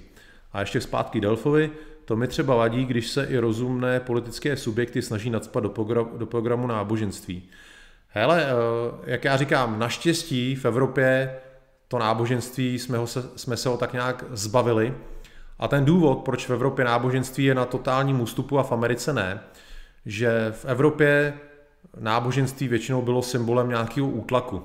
A 0.52 0.60
ještě 0.60 0.80
zpátky 0.80 1.20
Delfovi, 1.20 1.70
to 2.04 2.16
mi 2.16 2.28
třeba 2.28 2.54
vadí, 2.54 2.84
když 2.84 3.08
se 3.08 3.24
i 3.24 3.38
rozumné 3.38 4.00
politické 4.00 4.56
subjekty 4.56 5.02
snaží 5.02 5.30
nadspat 5.30 5.62
do, 5.62 5.68
program, 5.68 6.08
do 6.16 6.26
programu 6.26 6.66
náboženství. 6.66 7.42
Hele, 8.08 8.46
eh, 8.46 8.52
jak 9.04 9.24
já 9.24 9.36
říkám, 9.36 9.78
naštěstí 9.78 10.54
v 10.54 10.64
Evropě 10.64 11.36
to 11.88 11.98
náboženství 11.98 12.78
jsme, 12.78 12.98
ho 12.98 13.06
se, 13.06 13.22
jsme 13.36 13.56
se 13.56 13.68
ho 13.68 13.76
tak 13.76 13.92
nějak 13.92 14.24
zbavili, 14.30 14.94
a 15.60 15.68
ten 15.68 15.84
důvod, 15.84 16.18
proč 16.18 16.48
v 16.48 16.52
Evropě 16.52 16.84
náboženství 16.84 17.44
je 17.44 17.54
na 17.54 17.64
totálním 17.64 18.20
ústupu 18.20 18.58
a 18.58 18.62
v 18.62 18.72
Americe 18.72 19.12
ne, 19.12 19.40
že 20.06 20.52
v 20.56 20.64
Evropě 20.64 21.34
náboženství 21.98 22.68
většinou 22.68 23.02
bylo 23.02 23.22
symbolem 23.22 23.68
nějakého 23.68 24.08
útlaku. 24.08 24.62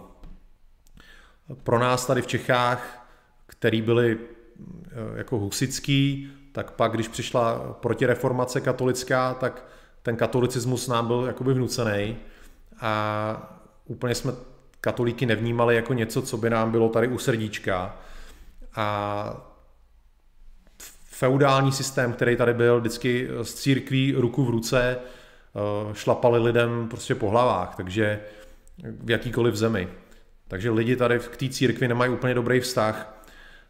Pro 1.63 1.79
nás 1.79 2.05
tady 2.05 2.21
v 2.21 2.27
Čechách, 2.27 3.08
který 3.45 3.81
byli 3.81 4.17
eh, 4.17 5.17
jako 5.17 5.38
husický, 5.38 6.31
tak 6.51 6.71
pak, 6.71 6.91
když 6.91 7.08
přišla 7.08 7.73
protireformace 7.79 8.62
katolická, 8.62 9.34
tak 9.34 9.65
ten 10.01 10.15
katolicismus 10.15 10.88
nám 10.88 11.08
byl 11.08 11.23
jakoby 11.27 11.53
vnucený 11.53 12.17
a 12.81 13.58
úplně 13.86 14.15
jsme 14.15 14.31
katolíky 14.81 15.25
nevnímali 15.25 15.75
jako 15.75 15.93
něco, 15.93 16.21
co 16.21 16.38
by 16.38 16.49
nám 16.49 16.71
bylo 16.71 16.89
tady 16.89 17.08
u 17.08 17.17
srdíčka. 17.17 17.97
A 18.75 19.54
feudální 21.17 21.71
systém, 21.71 22.13
který 22.13 22.36
tady 22.36 22.54
byl 22.54 22.80
vždycky 22.80 23.28
z 23.41 23.54
církví 23.54 24.13
ruku 24.17 24.45
v 24.45 24.49
ruce, 24.49 24.97
eh, 24.97 25.60
šlapali 25.93 26.39
lidem 26.39 26.88
prostě 26.89 27.15
po 27.15 27.30
hlavách, 27.30 27.75
takže 27.75 28.19
v 28.84 29.10
jakýkoliv 29.10 29.56
zemi. 29.56 29.88
Takže 30.47 30.69
lidi 30.71 30.95
tady 30.95 31.19
k 31.19 31.38
té 31.38 31.49
církvi 31.49 31.88
nemají 31.88 32.12
úplně 32.12 32.34
dobrý 32.34 32.60
vztah. 32.60 33.23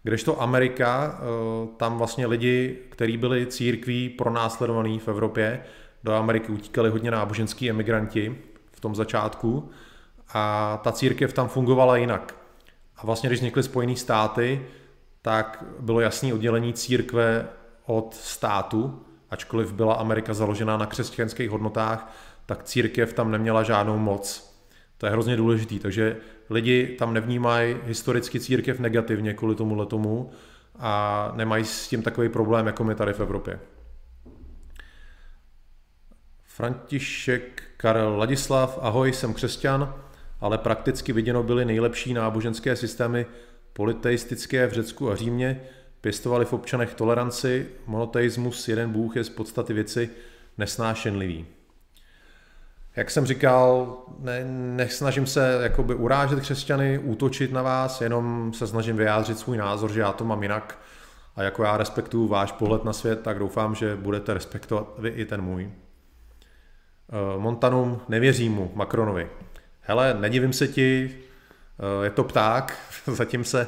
Kdežto 0.03 0.41
Amerika, 0.41 1.19
eh, 1.19 1.67
tam 1.77 1.97
vlastně 1.97 2.27
lidi, 2.27 2.77
kteří 2.89 3.17
byli 3.17 3.45
církví 3.45 4.09
pronásledovaní 4.09 4.99
v 4.99 5.07
Evropě, 5.07 5.63
do 6.03 6.13
Ameriky 6.13 6.51
utíkali 6.51 6.89
hodně 6.89 7.11
náboženský 7.11 7.69
emigranti 7.69 8.35
v 8.71 8.79
tom 8.79 8.95
začátku 8.95 9.69
a 10.33 10.77
ta 10.83 10.91
církev 10.91 11.33
tam 11.33 11.47
fungovala 11.47 11.97
jinak. 11.97 12.35
A 12.97 13.05
vlastně, 13.05 13.29
když 13.29 13.39
vznikly 13.39 13.63
Spojené 13.63 13.95
státy, 13.95 14.61
tak 15.25 15.63
bylo 15.79 15.99
jasné 15.99 16.33
oddělení 16.33 16.73
církve 16.73 17.47
od 17.85 18.15
státu, 18.15 19.05
ačkoliv 19.29 19.73
byla 19.73 19.93
Amerika 19.93 20.33
založená 20.33 20.77
na 20.77 20.85
křesťanských 20.85 21.49
hodnotách, 21.49 22.13
tak 22.45 22.63
církev 22.63 23.13
tam 23.13 23.31
neměla 23.31 23.63
žádnou 23.63 23.97
moc. 23.97 24.55
To 24.97 25.05
je 25.05 25.11
hrozně 25.11 25.37
důležitý, 25.37 25.79
takže 25.79 26.17
lidi 26.49 26.95
tam 26.99 27.13
nevnímají 27.13 27.77
historicky 27.83 28.39
církev 28.39 28.79
negativně 28.79 29.33
kvůli 29.33 29.55
tomu 29.55 29.85
tomu 29.85 30.31
a 30.79 31.31
nemají 31.35 31.65
s 31.65 31.87
tím 31.87 32.01
takový 32.01 32.29
problém, 32.29 32.67
jako 32.67 32.83
my 32.83 32.95
tady 32.95 33.13
v 33.13 33.19
Evropě. 33.19 33.59
František 36.43 37.63
Karel 37.77 38.17
Ladislav, 38.17 38.79
ahoj, 38.81 39.13
jsem 39.13 39.33
křesťan, 39.33 39.93
ale 40.39 40.57
prakticky 40.57 41.13
viděno 41.13 41.43
byly 41.43 41.65
nejlepší 41.65 42.13
náboženské 42.13 42.75
systémy 42.75 43.25
politeistické 43.75 44.67
v 44.67 44.73
Řecku 44.73 45.11
a 45.11 45.15
Římě, 45.15 45.61
pěstovali 46.01 46.45
v 46.45 46.53
občanech 46.53 46.93
toleranci, 46.93 47.67
monoteismus, 47.87 48.67
jeden 48.67 48.91
Bůh 48.91 49.15
je 49.15 49.23
z 49.23 49.29
podstaty 49.29 49.73
věci 49.73 50.09
nesnášenlivý. 50.57 51.45
Jak 52.95 53.11
jsem 53.11 53.25
říkal, 53.25 53.97
ne, 54.19 54.45
nesnažím 54.75 55.25
se 55.25 55.59
jakoby 55.61 55.95
urážet 55.95 56.39
křesťany, 56.39 56.99
útočit 56.99 57.51
na 57.51 57.61
vás, 57.61 58.01
jenom 58.01 58.53
se 58.53 58.67
snažím 58.67 58.97
vyjádřit 58.97 59.39
svůj 59.39 59.57
názor, 59.57 59.91
že 59.91 59.99
já 59.99 60.11
to 60.11 60.25
mám 60.25 60.43
jinak 60.43 60.79
a 61.35 61.43
jako 61.43 61.63
já 61.63 61.77
respektuju 61.77 62.27
váš 62.27 62.51
pohled 62.51 62.83
na 62.83 62.93
svět, 62.93 63.21
tak 63.21 63.39
doufám, 63.39 63.75
že 63.75 63.95
budete 63.95 64.33
respektovat 64.33 64.87
vy 64.97 65.09
i 65.09 65.25
ten 65.25 65.41
můj. 65.41 65.63
Eh, 65.63 67.39
Montanum, 67.39 68.01
nevěřím 68.09 68.53
mu, 68.53 68.71
Macronovi. 68.75 69.29
Hele, 69.81 70.17
nedivím 70.19 70.53
se 70.53 70.67
ti, 70.67 71.17
je 72.03 72.09
to 72.09 72.23
pták, 72.23 72.77
zatím 73.07 73.43
se, 73.43 73.67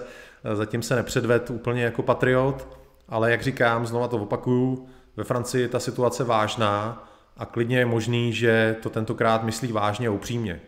zatím 0.54 0.82
se 0.82 0.96
nepředved 0.96 1.50
úplně 1.50 1.84
jako 1.84 2.04
patriot, 2.04 2.68
ale 3.10 3.32
jak 3.32 3.42
říkám, 3.42 3.88
znova 3.88 4.08
to 4.08 4.18
opakuju, 4.18 4.88
ve 5.18 5.24
Francii 5.24 5.62
je 5.62 5.70
ta 5.70 5.80
situace 5.80 6.24
vážná 6.24 7.08
a 7.38 7.46
klidně 7.46 7.80
je 7.80 7.86
možný, 7.86 8.34
že 8.34 8.76
to 8.84 8.90
tentokrát 8.90 9.44
myslí 9.44 9.72
vážně 9.72 10.08
a 10.08 10.12
upřímně. 10.12 10.62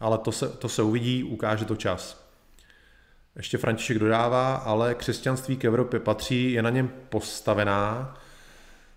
Ale 0.00 0.18
to 0.18 0.32
se, 0.32 0.48
to 0.48 0.68
se 0.68 0.82
uvidí, 0.82 1.24
ukáže 1.24 1.64
to 1.64 1.76
čas. 1.76 2.22
Ještě 3.36 3.58
František 3.58 3.98
dodává, 3.98 4.54
ale 4.54 4.94
křesťanství 4.94 5.56
k 5.56 5.64
Evropě 5.64 6.00
patří, 6.00 6.52
je 6.52 6.62
na 6.62 6.70
něm 6.70 6.90
postavená. 7.08 8.14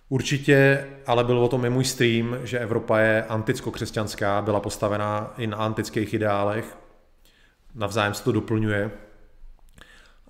Určitě, 0.10 0.88
ale 1.08 1.24
bylo 1.24 1.44
o 1.44 1.48
tom 1.48 1.66
i 1.66 1.70
můj 1.70 1.86
stream, 1.86 2.38
že 2.44 2.60
Evropa 2.60 3.00
je 3.00 3.24
anticko-křesťanská, 3.30 4.42
byla 4.42 4.60
postavená 4.60 5.34
i 5.38 5.48
na 5.48 5.58
antických 5.58 6.14
ideálech. 6.14 6.78
Navzájem 7.76 8.14
se 8.14 8.24
to 8.24 8.32
doplňuje. 8.32 8.92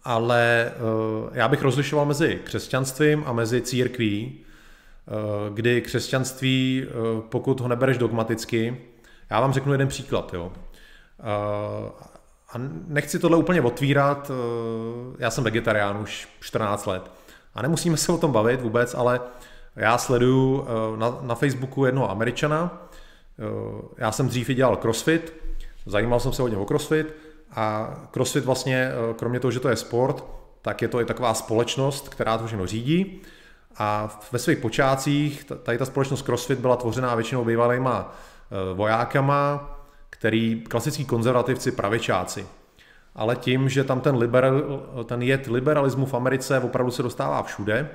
Ale 0.04 0.72
uh, 0.76 1.30
já 1.34 1.48
bych 1.48 1.62
rozlišoval 1.62 2.06
mezi 2.06 2.40
křesťanstvím 2.44 3.24
a 3.26 3.34
mezi 3.34 3.62
církví, 3.62 4.40
uh, 4.40 5.56
kdy 5.56 5.82
křesťanství, 5.82 6.86
uh, 6.86 7.22
pokud 7.22 7.60
ho 7.60 7.68
nebereš 7.68 7.98
dogmaticky, 7.98 8.78
já 9.30 9.40
vám 9.40 9.54
řeknu 9.54 9.72
jeden 9.72 9.88
příklad. 9.88 10.34
Jo. 10.34 10.52
A 12.50 12.58
nechci 12.88 13.20
tohle 13.20 13.38
úplně 13.38 13.62
otvírat, 13.62 14.32
já 15.20 15.32
jsem 15.32 15.44
vegetarián 15.44 15.98
už 15.98 16.28
14 16.40 16.86
let 16.86 17.12
a 17.56 17.62
nemusíme 17.62 17.98
se 17.98 18.12
o 18.12 18.18
tom 18.18 18.32
bavit 18.32 18.62
vůbec, 18.62 18.94
ale 18.94 19.20
já 19.76 19.98
sleduju 19.98 20.68
na, 20.96 21.18
na 21.22 21.36
Facebooku 21.36 21.86
jednoho 21.86 22.12
američana, 22.12 22.88
já 23.98 24.12
jsem 24.12 24.28
dřív 24.28 24.48
dělal 24.48 24.76
crossfit, 24.76 25.34
zajímal 25.86 26.20
jsem 26.20 26.34
se 26.34 26.42
hodně 26.42 26.58
o 26.58 26.66
crossfit 26.66 27.16
a 27.56 27.94
CrossFit 28.12 28.46
vlastně, 28.46 28.92
eh, 28.92 29.14
kromě 29.14 29.40
toho, 29.40 29.52
že 29.52 29.60
to 29.60 29.70
je 29.70 29.76
sport, 29.76 30.26
tak 30.62 30.82
je 30.82 30.88
to 30.88 31.02
i 31.02 31.06
taková 31.06 31.34
společnost, 31.34 32.10
která 32.10 32.38
to 32.38 32.48
všechno 32.48 32.68
řídí. 32.68 33.22
A 33.78 34.20
ve 34.32 34.40
svých 34.40 34.58
počátcích 34.58 35.44
tady 35.64 35.78
ta 35.78 35.86
společnost 35.86 36.26
CrossFit 36.26 36.60
byla 36.60 36.76
tvořená 36.76 37.16
většinou 37.16 37.46
bývalýma 37.46 38.16
eh, 38.16 38.74
vojákama, 38.74 39.72
který 40.10 40.64
klasický 40.70 41.06
konzervativci, 41.06 41.72
pravičáci. 41.72 42.48
Ale 43.16 43.36
tím, 43.36 43.70
že 43.70 43.84
tam 43.84 44.02
ten, 44.02 44.16
liberal, 44.16 44.62
ten 45.06 45.22
jed 45.22 45.48
liberalismu 45.48 46.06
v 46.06 46.14
Americe 46.14 46.60
opravdu 46.60 46.92
se 46.92 47.04
dostává 47.04 47.44
všude, 47.44 47.90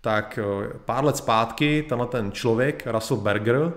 tak 0.00 0.38
eh, 0.42 0.68
pár 0.84 1.04
let 1.04 1.16
zpátky 1.16 1.84
tenhle 1.88 2.06
ten 2.06 2.32
člověk, 2.32 2.86
Russell 2.86 3.20
Berger, 3.20 3.72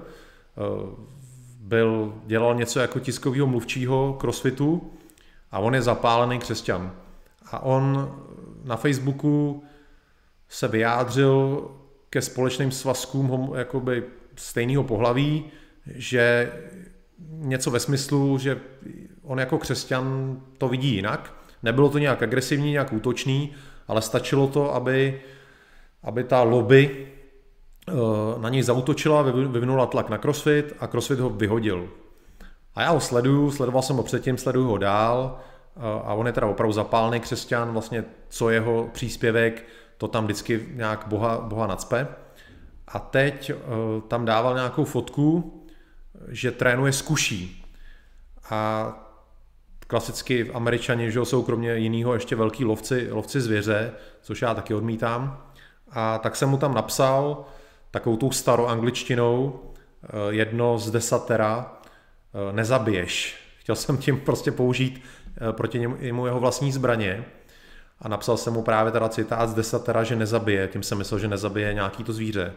byl, 1.60 2.14
dělal 2.26 2.56
něco 2.56 2.80
jako 2.80 3.00
tiskového 3.00 3.48
mluvčího 3.48 4.18
crossfitu 4.20 4.92
a 5.52 5.60
on 5.60 5.76
je 5.76 5.82
zapálený 5.82 6.40
křesťan. 6.40 6.92
A 7.52 7.60
on 7.60 8.16
na 8.64 8.76
Facebooku 8.76 9.64
se 10.50 10.68
vyjádřil 10.68 11.68
ke 12.10 12.22
společným 12.22 12.72
svazkům 12.72 13.54
jakoby 13.56 14.04
stejného 14.36 14.84
pohlaví, 14.84 15.46
že 15.86 16.52
něco 17.28 17.72
ve 17.72 17.80
smyslu, 17.80 18.38
že 18.38 18.60
on 19.24 19.40
jako 19.40 19.58
křesťan 19.58 20.38
to 20.58 20.68
vidí 20.68 20.96
jinak. 20.96 21.34
Nebylo 21.64 21.90
to 21.90 21.98
nějak 21.98 22.24
agresivní, 22.24 22.72
nějak 22.72 22.94
útočný, 22.94 23.54
ale 23.88 24.02
stačilo 24.02 24.48
to, 24.48 24.76
aby, 24.76 25.22
aby 26.04 26.24
ta 26.24 26.42
lobby 26.42 27.08
eh, 27.88 27.94
na 28.38 28.50
něj 28.50 28.64
zautočila, 28.64 29.22
vyvinula 29.22 29.86
tlak 29.86 30.10
na 30.10 30.18
CrossFit 30.18 30.74
a 30.80 30.88
CrossFit 30.88 31.20
ho 31.20 31.30
vyhodil. 31.30 31.90
A 32.80 32.82
já 32.82 32.92
ho 32.92 33.00
sleduju, 33.00 33.52
sledoval 33.52 33.82
jsem 33.82 33.96
ho 33.96 34.04
předtím, 34.04 34.38
sleduju 34.38 34.68
ho 34.68 34.78
dál 34.78 35.40
a 36.04 36.14
on 36.14 36.28
je 36.28 36.34
teda 36.34 36.48
opravdu 36.48 36.74
zapálný 36.74 37.20
křesťan, 37.20 37.72
vlastně 37.72 38.04
co 38.30 38.50
jeho 38.50 38.90
příspěvek, 38.92 39.66
to 39.98 40.08
tam 40.08 40.24
vždycky 40.24 40.66
nějak 40.74 41.04
boha, 41.08 41.42
boha 41.42 41.68
nacpe. 41.68 42.08
A 42.88 43.00
teď 43.00 43.52
uh, 43.54 43.58
tam 44.08 44.26
dával 44.26 44.56
nějakou 44.56 44.84
fotku, 44.84 45.54
že 46.28 46.52
trénuje 46.52 46.94
s 46.94 47.02
kuší. 47.02 47.66
A 48.50 48.94
klasicky 49.88 50.44
v 50.44 50.56
američani 50.56 51.12
že 51.12 51.26
jsou 51.26 51.44
kromě 51.44 51.76
jiného 51.76 52.14
ještě 52.14 52.36
velký 52.36 52.66
lovci, 52.66 53.08
lovci 53.12 53.42
zvěře, 53.42 53.94
což 54.22 54.42
já 54.42 54.54
taky 54.54 54.74
odmítám. 54.74 55.44
A 55.92 56.18
tak 56.18 56.36
jsem 56.36 56.50
mu 56.50 56.58
tam 56.58 56.74
napsal 56.74 57.46
takovou 57.92 58.18
tou 58.18 58.32
staroangličtinou 58.32 59.60
jedno 60.30 60.78
z 60.78 60.92
desatera 60.92 61.79
nezabiješ. 62.52 63.36
Chtěl 63.60 63.76
jsem 63.76 63.98
tím 63.98 64.20
prostě 64.20 64.52
použít 64.52 65.04
Eh, 65.42 65.54
proti 65.54 65.80
němu 65.80 66.26
jeho 66.26 66.40
vlastní 66.40 66.72
zbraně 66.72 67.26
a 68.00 68.08
napsal 68.08 68.38
jsem 68.38 68.54
mu 68.54 68.62
právě 68.62 68.92
teda 68.92 69.10
citát 69.10 69.50
z 69.50 69.54
desatera, 69.54 70.04
že 70.04 70.16
nezabije, 70.16 70.68
tím 70.68 70.84
jsem 70.84 70.98
myslel, 70.98 71.20
že 71.20 71.28
nezabije 71.28 71.74
nějaký 71.74 72.04
to 72.04 72.14
zvíře. 72.14 72.54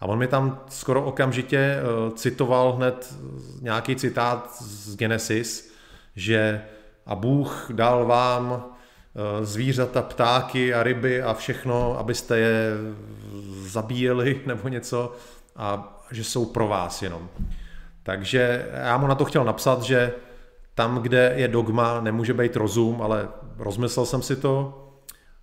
A 0.00 0.06
on 0.06 0.18
mi 0.18 0.26
tam 0.26 0.60
skoro 0.68 1.04
okamžitě 1.04 1.58
eh, 1.58 2.10
citoval 2.14 2.72
hned 2.72 3.14
nějaký 3.60 3.96
citát 3.96 4.56
z 4.62 4.96
Genesis, 4.96 5.74
že 6.16 6.62
a 7.06 7.14
Bůh 7.14 7.70
dal 7.72 8.06
vám 8.06 8.64
eh, 8.64 9.44
zvířata, 9.44 10.02
ptáky 10.02 10.74
a 10.74 10.82
ryby 10.82 11.22
a 11.22 11.34
všechno, 11.34 11.98
abyste 11.98 12.38
je 12.38 12.72
zabíjeli 13.62 14.40
nebo 14.46 14.68
něco 14.68 15.12
a 15.56 15.98
že 16.10 16.24
jsou 16.24 16.46
pro 16.46 16.68
vás 16.68 17.02
jenom. 17.02 17.28
Takže 18.10 18.66
já 18.84 18.98
mu 18.98 19.06
na 19.06 19.14
to 19.14 19.24
chtěl 19.24 19.44
napsat, 19.44 19.82
že 19.82 20.12
tam, 20.74 20.98
kde 20.98 21.32
je 21.36 21.48
dogma, 21.48 22.00
nemůže 22.00 22.34
být 22.34 22.56
rozum, 22.56 23.02
ale 23.02 23.28
rozmyslel 23.58 24.06
jsem 24.06 24.22
si 24.22 24.36
to. 24.36 24.86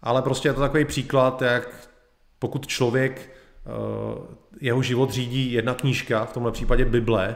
Ale 0.02 0.22
prostě 0.22 0.50
je 0.50 0.54
to 0.54 0.60
takový 0.60 0.86
příklad, 0.86 1.42
jak 1.42 1.90
pokud 2.40 2.68
člověk, 2.68 3.30
eh, 3.30 3.70
jeho 4.62 4.82
život 4.82 5.12
řídí 5.12 5.52
jedna 5.52 5.74
knížka, 5.74 6.26
v 6.26 6.34
tomhle 6.34 6.52
případě 6.52 6.86
Bible, 6.86 7.36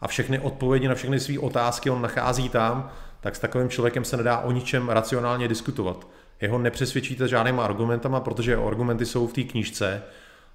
a 0.00 0.08
všechny 0.08 0.38
odpovědi 0.38 0.88
na 0.88 0.94
všechny 0.94 1.20
své 1.20 1.38
otázky 1.38 1.90
on 1.90 2.02
nachází 2.02 2.48
tam, 2.48 2.90
tak 3.20 3.36
s 3.36 3.38
takovým 3.38 3.68
člověkem 3.68 4.04
se 4.04 4.16
nedá 4.16 4.38
o 4.38 4.52
ničem 4.52 4.88
racionálně 4.88 5.48
diskutovat. 5.48 6.06
Jeho 6.40 6.58
nepřesvědčíte 6.58 7.28
žádnýma 7.28 7.64
argumentama, 7.64 8.20
protože 8.20 8.56
argumenty 8.56 9.06
jsou 9.06 9.26
v 9.26 9.32
té 9.32 9.42
knížce 9.42 10.02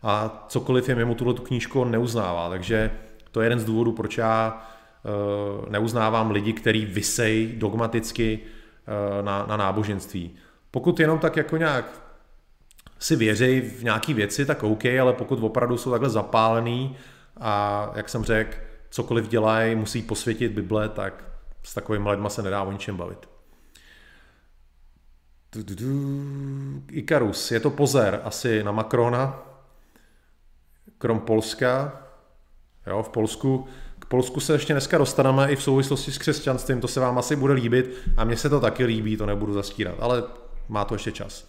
a 0.04 0.46
cokoliv 0.48 0.90
je 0.90 0.96
mimo 0.96 1.16
tuhle 1.16 1.34
knížku 1.34 1.82
on 1.82 1.92
neuznává. 1.92 2.50
Takže 2.50 2.92
to 3.32 3.41
je 3.41 3.46
jeden 3.46 3.60
z 3.60 3.65
důvodů, 3.65 3.91
proč 3.91 4.17
já 4.17 4.67
Eh, 5.06 5.70
neuznávám 5.70 6.32
lidi, 6.32 6.54
kteří 6.54 6.86
vysej 6.86 7.54
dogmaticky 7.58 8.39
eh, 8.39 9.24
na, 9.24 9.46
na 9.46 9.58
náboženství. 9.58 10.36
Pokud 10.72 11.00
jenom 11.00 11.20
tak 11.20 11.38
jako 11.38 11.58
nějak 11.58 12.02
si 13.00 13.15
věří 13.15 13.62
v 13.62 13.84
nějaké 13.84 14.13
věci, 14.13 14.46
tak 14.46 14.63
OK, 14.63 14.86
ale 14.86 15.13
pokud 15.13 15.44
opravdu 15.44 15.78
jsou 15.78 15.91
takhle 15.91 16.10
zapálený 16.10 16.98
a 17.39 17.91
jak 17.96 18.10
jsem 18.10 18.24
řekl, 18.24 18.58
cokoliv 18.89 19.28
dělají, 19.28 19.76
musí 19.76 20.02
posvětit 20.02 20.52
Bible, 20.52 20.89
tak 20.89 21.24
s 21.63 21.74
takovými 21.74 22.10
lidma 22.10 22.30
se 22.30 22.41
nedá 22.41 22.63
o 22.63 22.72
ničem 22.72 22.98
bavit. 22.98 23.30
Ikarus, 26.91 27.52
je 27.52 27.60
to 27.60 27.70
pozor 27.70 28.22
asi 28.24 28.63
na 28.63 28.72
Macrona, 28.72 29.39
krom 30.98 31.20
Polska. 31.20 32.01
Jo, 32.88 33.04
v 33.04 33.10
Polsku 33.10 33.67
Polsku 34.12 34.39
se 34.39 34.54
ještě 34.54 34.74
dneska 34.74 34.98
dostaneme 34.98 35.52
i 35.52 35.56
v 35.56 35.63
souvislosti 35.63 36.12
s 36.12 36.17
křesťanstvím, 36.17 36.82
to 36.82 36.88
se 36.88 37.00
vám 37.00 37.17
asi 37.17 37.36
bude 37.36 37.54
líbit 37.54 37.96
a 38.17 38.24
mně 38.24 38.38
se 38.38 38.50
to 38.50 38.60
taky 38.60 38.86
líbí, 38.86 39.17
to 39.17 39.26
nebudu 39.26 39.54
zastírat, 39.54 39.96
ale 40.00 40.24
má 40.70 40.86
to 40.86 40.96
ještě 40.96 41.12
čas. 41.12 41.48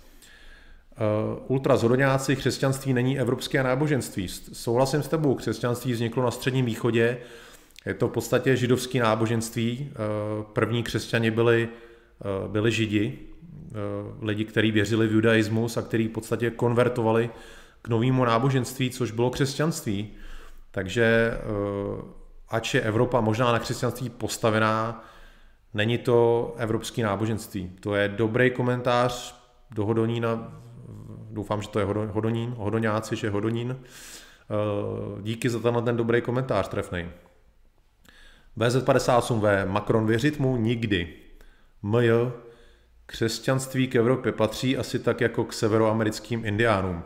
Uh, 0.92 1.45
ultrazoroňáci, 1.49 2.37
křesťanství 2.37 2.92
není 2.92 3.18
evropské 3.18 3.62
náboženství. 3.62 4.29
Souhlasím 4.53 5.03
s 5.03 5.09
tebou, 5.09 5.35
křesťanství 5.35 5.92
vzniklo 5.92 6.23
na 6.23 6.31
středním 6.31 6.66
východě, 6.66 7.18
je 7.87 7.95
to 7.95 8.09
v 8.09 8.11
podstatě 8.11 8.57
židovské 8.57 9.01
náboženství. 9.01 9.90
Uh, 9.90 10.45
první 10.45 10.83
křesťani 10.83 11.31
byli, 11.31 11.68
uh, 12.45 12.51
byli 12.51 12.73
židi, 12.73 13.18
lidi, 14.21 14.45
kteří 14.45 14.71
věřili 14.71 15.07
v 15.07 15.12
judaismus 15.12 15.77
a 15.77 15.83
kteří 15.83 16.09
v 16.09 16.11
podstatě 16.11 16.51
konvertovali 16.51 17.31
k 17.83 17.88
novému 17.88 18.25
náboženství, 18.25 18.90
což 18.90 19.11
bylo 19.11 19.31
křesťanství. 19.31 20.11
Takže 20.75 21.39
ač 22.49 22.75
je 22.75 22.81
Evropa 22.81 23.21
možná 23.21 23.53
na 23.53 23.59
křesťanství 23.59 24.11
postavená, 24.11 25.05
není 25.75 25.99
to 25.99 26.55
evropský 26.59 27.03
náboženství. 27.03 27.77
To 27.81 27.95
je 27.95 28.09
dobrý 28.09 28.51
komentář 28.51 29.43
do 29.71 29.87
Hodonína 29.87 30.63
doufám, 31.31 31.63
že 31.63 31.69
to 31.69 31.79
je 31.79 31.85
Hodonín, 31.85 32.55
Hodoňáci, 32.59 33.17
že 33.17 33.27
je 33.27 33.31
Hodonín. 33.31 33.79
Díky 35.21 35.51
za 35.51 35.61
tenhle 35.61 35.83
ten 35.83 35.97
dobrý 35.97 36.21
komentář 36.21 36.69
trefnej. 36.69 37.09
BZ58V, 38.59 39.69
Macron 39.69 40.07
věřit 40.07 40.41
mu 40.41 40.57
nikdy. 40.57 41.15
MJ, 41.83 42.11
křesťanství 43.07 43.89
k 43.89 43.97
Evropě 43.97 44.33
patří 44.33 44.77
asi 44.77 44.99
tak 44.99 45.21
jako 45.21 45.45
k 45.45 45.53
severoamerickým 45.53 46.45
indiánům. 46.45 47.03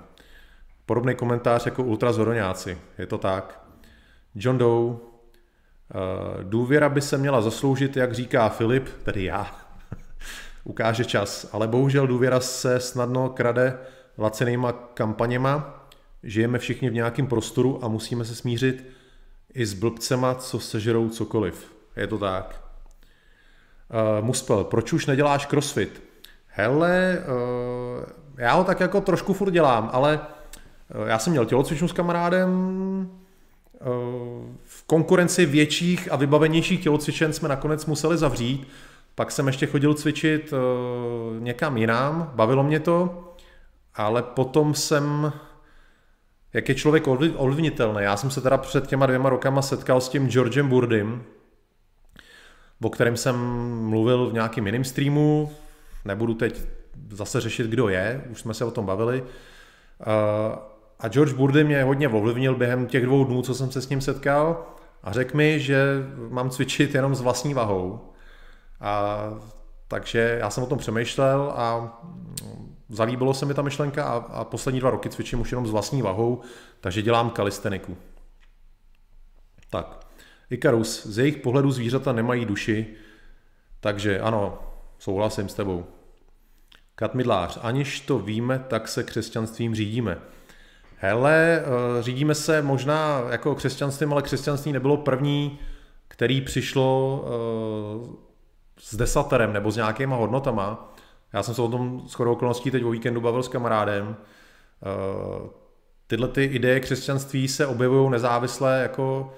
Podobný 0.86 1.14
komentář 1.14 1.66
jako 1.66 1.82
ultrazoroňáci, 1.82 2.78
je 2.98 3.06
to 3.06 3.18
tak. 3.18 3.60
John 4.34 4.58
Doe, 4.58 4.96
důvěra 6.42 6.88
by 6.88 7.00
se 7.00 7.18
měla 7.18 7.40
zasloužit, 7.40 7.96
jak 7.96 8.12
říká 8.12 8.48
Filip, 8.48 8.88
tedy 9.02 9.24
já, 9.24 9.50
ukáže 10.64 11.04
čas, 11.04 11.48
ale 11.52 11.68
bohužel 11.68 12.06
důvěra 12.06 12.40
se 12.40 12.80
snadno 12.80 13.28
krade 13.28 13.78
lacenýma 14.18 14.72
kampaněma, 14.72 15.86
žijeme 16.22 16.58
všichni 16.58 16.90
v 16.90 16.94
nějakém 16.94 17.26
prostoru 17.26 17.84
a 17.84 17.88
musíme 17.88 18.24
se 18.24 18.34
smířit 18.34 18.86
i 19.54 19.66
s 19.66 19.74
blbcema, 19.74 20.34
co 20.34 20.60
sežerou 20.60 21.08
cokoliv. 21.08 21.72
Je 21.96 22.06
to 22.06 22.18
tak. 22.18 22.60
Uh, 24.20 24.24
Muspel, 24.26 24.64
proč 24.64 24.92
už 24.92 25.06
neděláš 25.06 25.46
crossfit? 25.46 26.02
Hele, 26.46 27.24
uh, 27.98 28.04
já 28.38 28.52
ho 28.52 28.64
tak 28.64 28.80
jako 28.80 29.00
trošku 29.00 29.32
furt 29.32 29.50
dělám, 29.50 29.90
ale 29.92 30.20
já 31.06 31.18
jsem 31.18 31.30
měl 31.30 31.44
tělocvičnu 31.44 31.88
s 31.88 31.92
kamarádem, 31.92 32.50
uh, 33.80 33.88
v 34.64 34.86
konkurenci 34.86 35.46
větších 35.46 36.12
a 36.12 36.16
vybavenějších 36.16 36.82
tělocvičen 36.82 37.32
jsme 37.32 37.48
nakonec 37.48 37.86
museli 37.86 38.18
zavřít, 38.18 38.68
pak 39.14 39.30
jsem 39.30 39.46
ještě 39.46 39.66
chodil 39.66 39.94
cvičit 39.94 40.52
uh, 40.52 41.42
někam 41.42 41.76
jinam, 41.76 42.32
bavilo 42.34 42.62
mě 42.62 42.80
to, 42.80 43.32
ale 43.94 44.22
potom 44.22 44.74
jsem 44.74 45.32
jak 46.56 46.68
je 46.68 46.74
člověk 46.74 47.04
ovlivnitelný. 47.36 48.02
Já 48.02 48.16
jsem 48.16 48.30
se 48.30 48.40
teda 48.40 48.58
před 48.58 48.86
těma 48.86 49.06
dvěma 49.06 49.28
rokama 49.28 49.62
setkal 49.62 50.00
s 50.00 50.08
tím 50.08 50.28
Georgem 50.28 50.68
Burdym, 50.68 51.24
o 52.82 52.90
kterém 52.90 53.16
jsem 53.16 53.36
mluvil 53.88 54.30
v 54.30 54.32
nějakém 54.32 54.66
jiném 54.66 54.84
streamu, 54.84 55.52
nebudu 56.04 56.34
teď 56.34 56.60
zase 57.10 57.40
řešit, 57.40 57.66
kdo 57.66 57.88
je, 57.88 58.24
už 58.30 58.40
jsme 58.40 58.54
se 58.54 58.64
o 58.64 58.70
tom 58.70 58.86
bavili. 58.86 59.24
A 61.00 61.08
George 61.08 61.32
Burdy 61.32 61.64
mě 61.64 61.84
hodně 61.84 62.08
ovlivnil 62.08 62.54
během 62.54 62.86
těch 62.86 63.06
dvou 63.06 63.24
dnů, 63.24 63.42
co 63.42 63.54
jsem 63.54 63.72
se 63.72 63.82
s 63.82 63.88
ním 63.88 64.00
setkal 64.00 64.66
a 65.02 65.12
řekl 65.12 65.36
mi, 65.36 65.60
že 65.60 65.84
mám 66.30 66.50
cvičit 66.50 66.94
jenom 66.94 67.14
s 67.14 67.20
vlastní 67.20 67.54
vahou. 67.54 68.12
A 68.80 69.18
takže 69.88 70.36
já 70.40 70.50
jsem 70.50 70.62
o 70.62 70.66
tom 70.66 70.78
přemýšlel 70.78 71.52
a 71.56 71.98
zalíbilo 72.88 73.34
se 73.34 73.46
mi 73.46 73.54
ta 73.54 73.62
myšlenka 73.62 74.04
a, 74.04 74.16
a 74.16 74.44
poslední 74.44 74.80
dva 74.80 74.90
roky 74.90 75.08
cvičím 75.08 75.40
už 75.40 75.52
jenom 75.52 75.66
s 75.66 75.70
vlastní 75.70 76.02
vahou, 76.02 76.40
takže 76.80 77.02
dělám 77.02 77.30
kalisteniku. 77.30 77.96
Tak, 79.70 80.06
Ikarus, 80.50 81.06
z 81.06 81.18
jejich 81.18 81.36
pohledu 81.36 81.70
zvířata 81.70 82.12
nemají 82.12 82.44
duši, 82.44 82.94
takže 83.80 84.20
ano, 84.20 84.58
souhlasím 84.98 85.48
s 85.48 85.54
tebou. 85.54 85.86
Katmidlář, 86.94 87.58
aniž 87.62 88.00
to 88.00 88.18
víme, 88.18 88.64
tak 88.68 88.88
se 88.88 89.02
křesťanstvím 89.02 89.74
řídíme. 89.74 90.18
Hele, 90.98 91.62
eh, 91.62 92.02
řídíme 92.02 92.34
se 92.34 92.62
možná 92.62 93.22
jako 93.30 93.54
křesťanstvím, 93.54 94.12
ale 94.12 94.22
křesťanství 94.22 94.72
nebylo 94.72 94.96
první, 94.96 95.58
který 96.08 96.40
přišlo 96.40 97.24
eh, 97.26 98.16
s 98.78 98.96
desaterem 98.96 99.52
nebo 99.52 99.70
s 99.70 99.76
nějakýma 99.76 100.16
hodnotama. 100.16 100.94
Já 101.32 101.42
jsem 101.42 101.54
se 101.54 101.62
o 101.62 101.68
tom 101.68 102.02
skoro 102.06 102.32
okolností 102.32 102.70
teď 102.70 102.84
o 102.84 102.90
víkendu 102.90 103.20
bavil 103.20 103.42
s 103.42 103.48
kamarádem. 103.48 104.16
Eh, 104.16 105.48
tyhle 106.06 106.28
ty 106.28 106.44
ideje 106.44 106.80
křesťanství 106.80 107.48
se 107.48 107.66
objevují 107.66 108.10
nezávisle 108.10 108.80
jako 108.82 109.34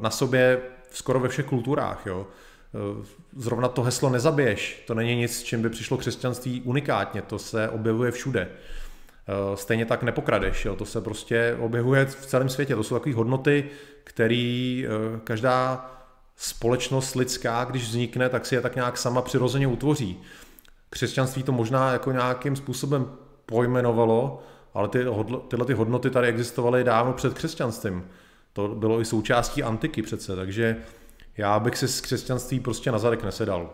na 0.00 0.10
sobě 0.10 0.60
skoro 0.90 1.20
ve 1.20 1.28
všech 1.28 1.46
kulturách. 1.46 2.06
Jo. 2.06 2.26
Zrovna 3.36 3.68
to 3.68 3.82
heslo 3.82 4.10
nezabiješ, 4.10 4.84
to 4.86 4.94
není 4.94 5.14
nic, 5.14 5.42
čím 5.42 5.62
by 5.62 5.70
přišlo 5.70 5.96
křesťanství 5.96 6.62
unikátně, 6.62 7.22
to 7.22 7.38
se 7.38 7.68
objevuje 7.68 8.10
všude. 8.10 8.48
Stejně 9.54 9.86
tak 9.86 10.02
nepokradeš, 10.02 10.64
jo. 10.64 10.76
to 10.76 10.84
se 10.84 11.00
prostě 11.00 11.56
objevuje 11.60 12.06
v 12.06 12.26
celém 12.26 12.48
světě. 12.48 12.74
To 12.74 12.82
jsou 12.82 12.94
takové 12.94 13.14
hodnoty, 13.14 13.70
které 14.04 14.82
každá 15.24 15.90
společnost 16.36 17.14
lidská, 17.14 17.64
když 17.64 17.82
vznikne, 17.82 18.28
tak 18.28 18.46
si 18.46 18.54
je 18.54 18.60
tak 18.60 18.74
nějak 18.74 18.98
sama 18.98 19.22
přirozeně 19.22 19.66
utvoří 19.66 20.22
křesťanství 20.92 21.42
to 21.42 21.52
možná 21.52 21.92
jako 21.92 22.12
nějakým 22.12 22.56
způsobem 22.56 23.12
pojmenovalo, 23.46 24.42
ale 24.74 24.88
ty, 24.88 25.04
tyhle 25.48 25.66
ty 25.66 25.72
hodnoty 25.72 26.10
tady 26.10 26.28
existovaly 26.28 26.84
dávno 26.84 27.12
před 27.12 27.34
křesťanstvím. 27.34 28.08
To 28.52 28.68
bylo 28.68 29.00
i 29.00 29.04
součástí 29.04 29.62
antiky 29.62 30.02
přece, 30.02 30.36
takže 30.36 30.76
já 31.36 31.60
bych 31.60 31.78
si 31.78 31.88
z 31.88 32.00
křesťanství 32.00 32.60
prostě 32.60 32.92
na 32.92 32.98
zadek 32.98 33.24
nesedal. 33.24 33.70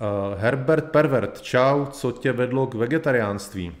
Uh, 0.00 0.38
Herbert 0.38 0.84
Pervert, 0.84 1.40
čau, 1.40 1.86
co 1.86 2.12
tě 2.12 2.32
vedlo 2.32 2.66
k 2.66 2.74
vegetariánství? 2.74 3.76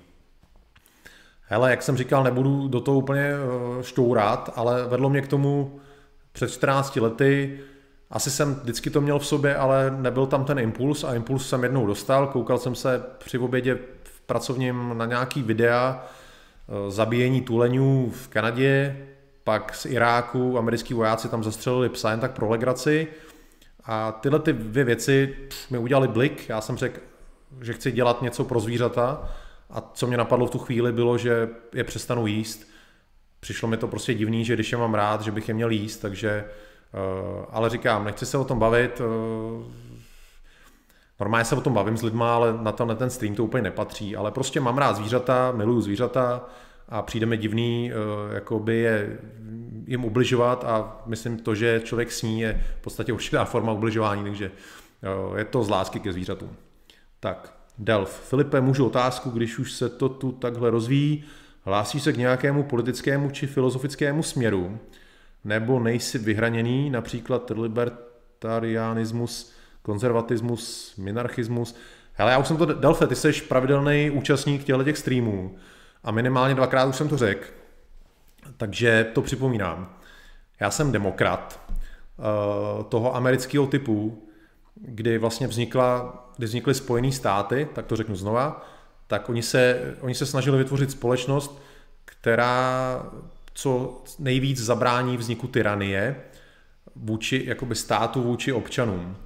Hele, 1.42 1.70
jak 1.70 1.82
jsem 1.82 1.96
říkal, 1.96 2.24
nebudu 2.24 2.68
do 2.68 2.80
toho 2.80 2.98
úplně 2.98 3.30
uh, 3.34 3.82
štourat, 3.82 4.52
ale 4.56 4.86
vedlo 4.88 5.10
mě 5.10 5.22
k 5.22 5.28
tomu 5.28 5.80
před 6.32 6.50
14 6.50 6.96
lety, 6.96 7.60
asi 8.10 8.30
jsem 8.30 8.54
vždycky 8.54 8.90
to 8.90 9.00
měl 9.00 9.18
v 9.18 9.26
sobě, 9.26 9.56
ale 9.56 9.96
nebyl 9.98 10.26
tam 10.26 10.44
ten 10.44 10.58
impuls 10.58 11.04
a 11.04 11.14
impuls 11.14 11.48
jsem 11.48 11.62
jednou 11.62 11.86
dostal. 11.86 12.26
Koukal 12.26 12.58
jsem 12.58 12.74
se 12.74 13.02
při 13.18 13.38
obědě 13.38 13.78
v 14.02 14.20
pracovním 14.20 14.98
na 14.98 15.06
nějaký 15.06 15.42
videa 15.42 16.04
eh, 16.68 16.90
zabíjení 16.90 17.40
tuleňů 17.40 18.10
v 18.10 18.28
Kanadě, 18.28 19.06
pak 19.44 19.74
z 19.74 19.86
Iráku 19.86 20.58
americký 20.58 20.94
vojáci 20.94 21.28
tam 21.28 21.44
zastřelili 21.44 21.88
psa 21.88 22.10
jen 22.10 22.20
tak 22.20 22.32
pro 22.32 22.48
legraci. 22.48 23.08
A 23.84 24.12
tyhle 24.12 24.38
ty 24.38 24.52
dvě 24.52 24.84
věci 24.84 25.36
mi 25.70 25.78
udělali 25.78 26.08
blik. 26.08 26.48
Já 26.48 26.60
jsem 26.60 26.76
řekl, 26.76 27.00
že 27.60 27.72
chci 27.72 27.92
dělat 27.92 28.22
něco 28.22 28.44
pro 28.44 28.60
zvířata 28.60 29.30
a 29.70 29.80
co 29.94 30.06
mě 30.06 30.16
napadlo 30.16 30.46
v 30.46 30.50
tu 30.50 30.58
chvíli 30.58 30.92
bylo, 30.92 31.18
že 31.18 31.48
je 31.72 31.84
přestanu 31.84 32.26
jíst. 32.26 32.70
Přišlo 33.40 33.68
mi 33.68 33.76
to 33.76 33.88
prostě 33.88 34.14
divný, 34.14 34.44
že 34.44 34.54
když 34.54 34.72
je 34.72 34.78
mám 34.78 34.94
rád, 34.94 35.22
že 35.22 35.32
bych 35.32 35.48
je 35.48 35.54
měl 35.54 35.70
jíst, 35.70 35.98
takže 35.98 36.44
Eh, 36.94 37.46
ale 37.50 37.70
říkám, 37.70 38.04
nechci 38.04 38.26
se 38.26 38.38
o 38.38 38.44
tom 38.44 38.58
bavit. 38.58 39.00
Eh, 39.00 39.64
normálně 41.20 41.44
se 41.44 41.56
o 41.56 41.60
tom 41.60 41.74
bavím 41.74 41.96
s 41.96 42.02
lidma, 42.02 42.34
ale 42.34 42.52
na, 42.52 42.74
na 42.84 42.94
ten 42.94 43.10
stream 43.10 43.34
to 43.34 43.44
úplně 43.44 43.62
nepatří. 43.62 44.16
Ale 44.16 44.30
prostě 44.30 44.60
mám 44.60 44.78
rád 44.78 44.96
zvířata, 44.96 45.52
miluju 45.52 45.80
zvířata 45.80 46.48
a 46.90 47.02
přijde 47.02 47.26
mi 47.26 47.36
divný 47.36 47.92
eh, 47.92 48.34
jakoby 48.34 48.76
je, 48.76 49.18
jim 49.86 50.04
ubližovat 50.04 50.64
a 50.64 51.02
myslím 51.06 51.38
to, 51.38 51.54
že 51.54 51.80
člověk 51.84 52.12
sní 52.12 52.40
je 52.40 52.64
v 52.78 52.82
podstatě 52.82 53.12
určitá 53.12 53.44
forma 53.44 53.72
ubližování, 53.72 54.22
takže 54.24 54.50
je 55.36 55.44
to 55.44 55.64
z 55.64 55.68
lásky 55.68 56.00
ke 56.00 56.12
zvířatům. 56.12 56.56
Tak, 57.20 57.54
Delf. 57.78 58.28
Filipe, 58.28 58.60
můžu 58.60 58.86
otázku, 58.86 59.30
když 59.30 59.58
už 59.58 59.72
se 59.72 59.88
to 59.88 60.08
tu 60.08 60.32
takhle 60.32 60.70
rozvíjí, 60.70 61.24
hlásí 61.64 62.00
se 62.00 62.12
k 62.12 62.16
nějakému 62.16 62.62
politickému 62.62 63.30
či 63.30 63.46
filozofickému 63.46 64.22
směru, 64.22 64.78
nebo 65.44 65.80
nejsi 65.80 66.18
vyhraněný, 66.18 66.90
například 66.90 67.52
libertarianismus, 67.56 69.52
konzervatismus, 69.82 70.94
minarchismus. 70.96 71.76
Hele, 72.12 72.32
já 72.32 72.38
už 72.38 72.46
jsem 72.46 72.56
to, 72.56 72.66
Delfe, 72.66 73.06
ty 73.06 73.16
jsi 73.16 73.32
pravidelný 73.32 74.10
účastník 74.10 74.64
těchto 74.64 74.84
těch 74.84 74.98
streamů 74.98 75.56
a 76.04 76.10
minimálně 76.10 76.54
dvakrát 76.54 76.84
už 76.84 76.96
jsem 76.96 77.08
to 77.08 77.16
řekl, 77.16 77.46
takže 78.56 79.06
to 79.14 79.22
připomínám. 79.22 79.96
Já 80.60 80.70
jsem 80.70 80.92
demokrat 80.92 81.60
uh, 81.68 82.84
toho 82.84 83.16
amerického 83.16 83.66
typu, 83.66 84.22
kdy 84.74 85.18
vlastně 85.18 85.46
vznikla, 85.46 86.18
kdy 86.36 86.46
vznikly 86.46 86.74
Spojené 86.74 87.12
státy, 87.12 87.68
tak 87.74 87.86
to 87.86 87.96
řeknu 87.96 88.16
znova, 88.16 88.66
tak 89.06 89.28
oni 89.28 89.42
se, 89.42 89.94
oni 90.00 90.14
se 90.14 90.26
snažili 90.26 90.58
vytvořit 90.58 90.90
společnost, 90.90 91.62
která 92.04 93.02
co 93.54 94.02
nejvíc 94.18 94.58
zabrání 94.58 95.16
vzniku 95.16 95.46
tyranie 95.46 96.16
vůči 96.96 97.42
jakoby 97.46 97.74
státu, 97.74 98.22
vůči 98.22 98.52
občanům, 98.52 99.16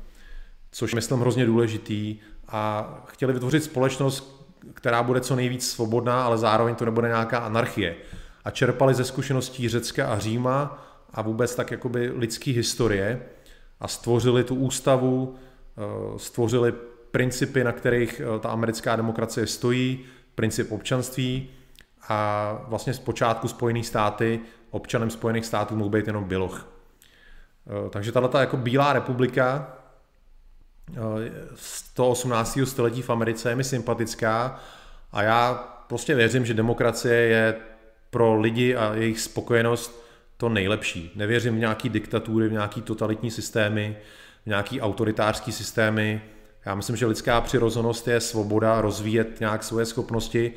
což 0.73 0.95
myslím 0.95 1.21
hrozně 1.21 1.47
důležitý 1.47 2.19
a 2.49 2.89
chtěli 3.07 3.33
vytvořit 3.33 3.65
společnost, 3.65 4.34
která 4.75 5.03
bude 5.03 5.21
co 5.21 5.37
nejvíc 5.37 5.71
svobodná, 5.71 6.25
ale 6.25 6.39
zároveň 6.39 6.75
to 6.75 6.85
nebude 6.85 7.09
nějaká 7.09 7.39
anarchie. 7.39 7.97
A 8.45 8.51
čerpali 8.51 8.95
ze 8.95 9.05
zkušeností 9.05 9.69
Řecka 9.69 10.07
a 10.07 10.19
Říma 10.19 10.85
a 11.15 11.23
vůbec 11.23 11.55
tak 11.55 11.71
jakoby 11.71 12.11
lidský 12.17 12.53
historie 12.53 13.23
a 13.81 13.89
stvořili 13.89 14.45
tu 14.45 14.55
ústavu, 14.55 15.35
eh, 15.35 16.19
stvořili 16.19 16.73
principy, 17.11 17.65
na 17.65 17.73
kterých 17.73 18.21
eh, 18.21 18.39
ta 18.39 18.49
americká 18.49 18.97
demokracie 18.97 19.47
stojí, 19.47 20.05
princip 20.35 20.73
občanství, 20.73 21.51
a 22.09 22.59
vlastně 22.69 22.95
z 22.95 22.99
počátku 22.99 23.49
Spojených 23.49 23.87
státy 23.87 24.41
občanem 24.71 25.11
Spojených 25.11 25.47
států 25.47 25.77
mohl 25.77 25.91
být 25.91 26.07
jenom 26.07 26.25
Běloch. 26.25 26.69
Eh, 27.67 27.91
takže 27.91 28.13
tato 28.13 28.39
jako 28.39 28.57
Bílá 28.57 28.93
republika 28.93 29.77
z 31.55 31.83
toho 31.95 32.09
18. 32.09 32.59
století 32.65 33.03
v 33.03 33.11
Americe 33.11 33.49
je 33.49 33.57
mi 33.57 33.65
sympatická 33.65 34.61
A 35.13 35.23
já 35.23 35.55
prostě 35.89 36.15
věřím, 36.15 36.47
že 36.47 36.55
demokracie 36.55 37.15
je 37.15 37.57
pro 38.11 38.41
lidi 38.41 38.77
a 38.77 38.95
jejich 38.95 39.21
spokojenost 39.21 40.05
to 40.37 40.49
nejlepší. 40.49 41.13
Nevěřím 41.15 41.55
v 41.55 41.59
nějaký 41.59 41.89
diktatury, 41.89 42.49
v 42.49 42.53
nějaký 42.53 42.83
totalitní 42.83 43.31
systémy, 43.31 43.97
v 44.43 44.47
nějaký 44.47 44.81
autoritářský 44.81 45.53
systémy. 45.53 46.23
Já 46.67 46.75
myslím, 46.75 46.97
že 46.97 47.07
lidská 47.07 47.41
přirozenost 47.41 48.09
je 48.09 48.21
svoboda 48.21 48.81
rozvíjet 48.81 49.41
nějak 49.41 49.63
svoje 49.63 49.87
schopnosti 49.87 50.53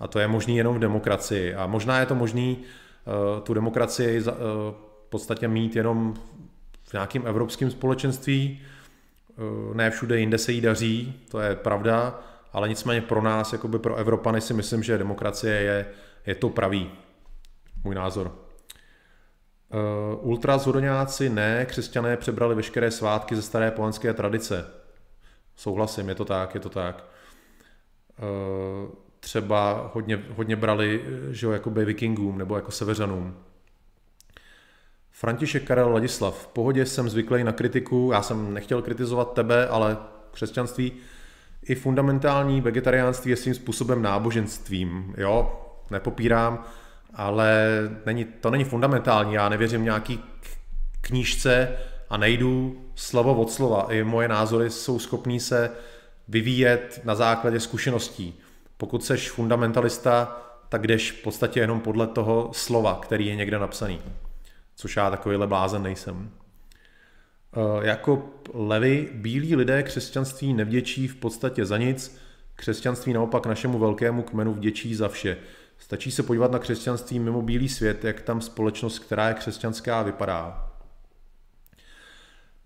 a 0.00 0.08
to 0.08 0.18
je 0.18 0.28
možné 0.28 0.52
jenom 0.52 0.76
v 0.76 0.78
demokracii. 0.78 1.54
A 1.54 1.66
možná 1.66 2.00
je 2.00 2.06
to 2.06 2.14
možné 2.14 2.54
uh, 2.54 3.42
tu 3.42 3.54
demokracii 3.54 4.20
uh, 4.20 4.26
v 5.06 5.08
podstatě 5.08 5.48
mít 5.48 5.76
jenom 5.76 6.14
v 6.84 6.92
nějakém 6.92 7.26
evropském 7.26 7.70
společenství. 7.70 8.60
Uh, 9.42 9.74
ne 9.74 9.90
všude 9.90 10.18
jinde 10.18 10.38
se 10.38 10.52
jí 10.52 10.60
daří, 10.60 11.20
to 11.30 11.40
je 11.40 11.56
pravda, 11.56 12.20
ale 12.52 12.68
nicméně 12.68 13.00
pro 13.00 13.22
nás, 13.22 13.52
jakoby 13.52 13.78
pro 13.78 13.96
Evropany 13.96 14.40
si 14.40 14.54
myslím, 14.54 14.82
že 14.82 14.98
demokracie 14.98 15.54
je, 15.54 15.86
je 16.26 16.34
to 16.34 16.48
pravý. 16.48 16.90
Můj 17.84 17.94
názor. 17.94 18.26
Uh, 18.26 20.28
ultrazodoňáci 20.28 21.28
ne, 21.28 21.66
křesťané 21.66 22.16
přebrali 22.16 22.54
veškeré 22.54 22.90
svátky 22.90 23.36
ze 23.36 23.42
staré 23.42 23.70
polanské 23.70 24.14
tradice. 24.14 24.66
Souhlasím, 25.56 26.08
je 26.08 26.14
to 26.14 26.24
tak, 26.24 26.54
je 26.54 26.60
to 26.60 26.68
tak. 26.68 27.04
Uh, 28.18 28.90
třeba 29.20 29.90
hodně, 29.94 30.22
hodně 30.36 30.56
brali, 30.56 31.04
že 31.30 31.46
jo, 31.46 31.52
jakoby 31.52 31.84
vikingům 31.84 32.38
nebo 32.38 32.56
jako 32.56 32.70
seveřanům. 32.70 33.36
František 35.22 35.64
Karel 35.64 35.92
Ladislav. 35.92 36.42
V 36.42 36.46
pohodě 36.46 36.86
jsem 36.86 37.08
zvyklý 37.08 37.44
na 37.44 37.52
kritiku, 37.52 38.10
já 38.12 38.22
jsem 38.22 38.54
nechtěl 38.54 38.82
kritizovat 38.82 39.32
tebe, 39.32 39.68
ale 39.68 39.96
křesťanství 40.30 40.92
i 41.62 41.74
fundamentální 41.74 42.60
vegetariánství 42.60 43.30
je 43.30 43.36
svým 43.36 43.54
způsobem 43.54 44.02
náboženstvím. 44.02 45.14
Jo, 45.18 45.60
nepopírám, 45.90 46.64
ale 47.14 47.68
není, 48.06 48.24
to 48.24 48.50
není 48.50 48.64
fundamentální. 48.64 49.34
Já 49.34 49.48
nevěřím 49.48 49.84
nějaký 49.84 50.20
knížce 51.00 51.76
a 52.10 52.16
nejdu 52.16 52.82
slovo 52.94 53.34
od 53.34 53.50
slova. 53.50 53.86
I 53.90 54.04
moje 54.04 54.28
názory 54.28 54.70
jsou 54.70 54.98
schopný 54.98 55.40
se 55.40 55.70
vyvíjet 56.28 57.00
na 57.04 57.14
základě 57.14 57.60
zkušeností. 57.60 58.40
Pokud 58.76 59.04
seš 59.04 59.30
fundamentalista, 59.30 60.42
tak 60.68 60.86
jdeš 60.86 61.12
v 61.12 61.22
podstatě 61.22 61.60
jenom 61.60 61.80
podle 61.80 62.06
toho 62.06 62.50
slova, 62.52 62.98
který 63.02 63.26
je 63.26 63.36
někde 63.36 63.58
napsaný. 63.58 64.00
Což 64.74 64.96
já 64.96 65.10
takovýhle 65.10 65.46
blázen 65.46 65.82
nejsem. 65.82 66.30
Eh, 67.56 67.86
jako 67.86 68.30
levy, 68.54 69.08
bílí 69.12 69.56
lidé 69.56 69.82
křesťanství 69.82 70.54
nevděčí 70.54 71.08
v 71.08 71.16
podstatě 71.16 71.66
za 71.66 71.78
nic, 71.78 72.18
křesťanství 72.54 73.12
naopak 73.12 73.46
našemu 73.46 73.78
velkému 73.78 74.22
kmenu 74.22 74.52
vděčí 74.52 74.94
za 74.94 75.08
vše. 75.08 75.36
Stačí 75.78 76.10
se 76.10 76.22
podívat 76.22 76.50
na 76.50 76.58
křesťanství 76.58 77.18
mimo 77.18 77.42
bílý 77.42 77.68
svět, 77.68 78.04
jak 78.04 78.22
tam 78.22 78.40
společnost, 78.40 78.98
která 78.98 79.28
je 79.28 79.34
křesťanská, 79.34 80.02
vypadá. 80.02 80.72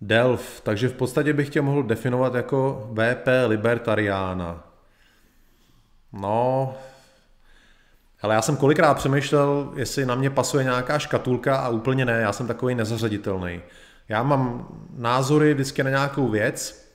Delf, 0.01 0.61
takže 0.61 0.89
v 0.89 0.93
podstatě 0.93 1.33
bych 1.33 1.49
tě 1.49 1.61
mohl 1.61 1.83
definovat 1.83 2.35
jako 2.35 2.89
VP 2.93 3.27
libertariána. 3.47 4.73
No, 6.13 6.75
ale 8.21 8.35
já 8.35 8.41
jsem 8.41 8.57
kolikrát 8.57 8.93
přemýšlel, 8.93 9.71
jestli 9.75 10.05
na 10.05 10.15
mě 10.15 10.29
pasuje 10.29 10.63
nějaká 10.63 10.99
škatulka 10.99 11.55
a 11.57 11.69
úplně 11.69 12.05
ne, 12.05 12.21
já 12.21 12.33
jsem 12.33 12.47
takový 12.47 12.75
nezařaditelný. 12.75 13.61
Já 14.09 14.23
mám 14.23 14.67
názory 14.97 15.53
vždycky 15.53 15.83
na 15.83 15.89
nějakou 15.89 16.29
věc 16.29 16.87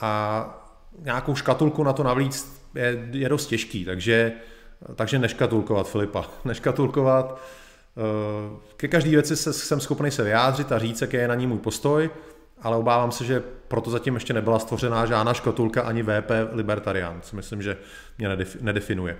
a 0.00 0.62
nějakou 0.98 1.34
škatulku 1.34 1.82
na 1.82 1.92
to 1.92 2.02
navíc 2.02 2.56
je, 2.74 3.08
je 3.10 3.28
dost 3.28 3.46
těžký, 3.46 3.84
takže, 3.84 4.32
takže 4.94 5.18
neškatulkovat 5.18 5.88
Filipa. 5.88 6.24
Neškatulkovat. 6.44 7.40
Eh, 7.96 8.56
ke 8.76 8.88
každé 8.88 9.10
věci 9.10 9.36
se, 9.36 9.52
jsem 9.52 9.80
schopný 9.80 10.10
se 10.10 10.24
vyjádřit 10.24 10.72
a 10.72 10.78
říct, 10.78 11.00
jaký 11.00 11.16
je 11.16 11.28
na 11.28 11.34
ní 11.34 11.46
můj 11.46 11.58
postoj, 11.58 12.10
ale 12.62 12.76
obávám 12.76 13.12
se, 13.12 13.24
že 13.24 13.42
proto 13.68 13.90
zatím 13.90 14.14
ještě 14.14 14.32
nebyla 14.32 14.58
stvořená 14.58 15.06
žádná 15.06 15.34
škatulka 15.34 15.82
ani 15.82 16.02
VP 16.02 16.30
Libertarian, 16.52 17.20
co 17.20 17.36
myslím, 17.36 17.62
že 17.62 17.76
mě 18.18 18.36
nedefinuje. 18.60 19.16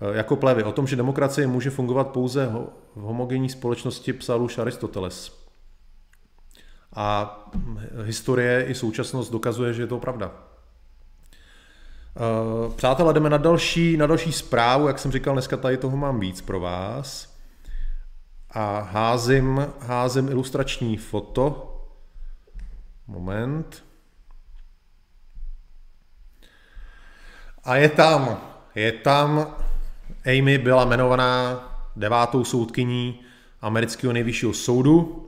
Eh, 0.00 0.16
jako 0.16 0.36
plevy. 0.36 0.62
O 0.62 0.72
tom, 0.72 0.86
že 0.86 0.96
demokracie 0.96 1.46
může 1.46 1.70
fungovat 1.70 2.08
pouze 2.08 2.46
v 2.46 3.00
homogenní 3.00 3.48
společnosti, 3.48 4.12
psal 4.12 4.42
už 4.42 4.58
Aristoteles. 4.58 5.44
A 6.96 7.38
historie 8.04 8.64
i 8.64 8.74
současnost 8.74 9.32
dokazuje, 9.32 9.74
že 9.74 9.82
je 9.82 9.86
to 9.86 9.98
pravda. 9.98 10.32
Eh, 12.16 12.70
přátelé, 12.76 13.14
jdeme 13.14 13.30
na 13.30 13.36
další, 13.36 13.96
na 13.96 14.06
další 14.06 14.32
zprávu. 14.32 14.88
Jak 14.88 14.98
jsem 14.98 15.12
říkal, 15.12 15.34
dneska 15.34 15.56
tady 15.56 15.76
toho 15.76 15.96
mám 15.96 16.20
víc 16.20 16.40
pro 16.40 16.60
vás. 16.60 17.34
A 18.50 18.80
házím, 18.80 19.66
házím 19.80 20.28
ilustrační 20.28 20.96
foto. 20.96 21.70
Moment. 23.06 23.84
A 27.64 27.76
je 27.76 27.88
tam, 27.88 28.40
je 28.74 28.92
tam, 28.92 29.56
Amy 30.26 30.58
byla 30.58 30.84
jmenovaná 30.84 31.60
devátou 31.96 32.44
soudkyní 32.44 33.20
amerického 33.60 34.12
nejvyššího 34.12 34.52
soudu 34.52 35.24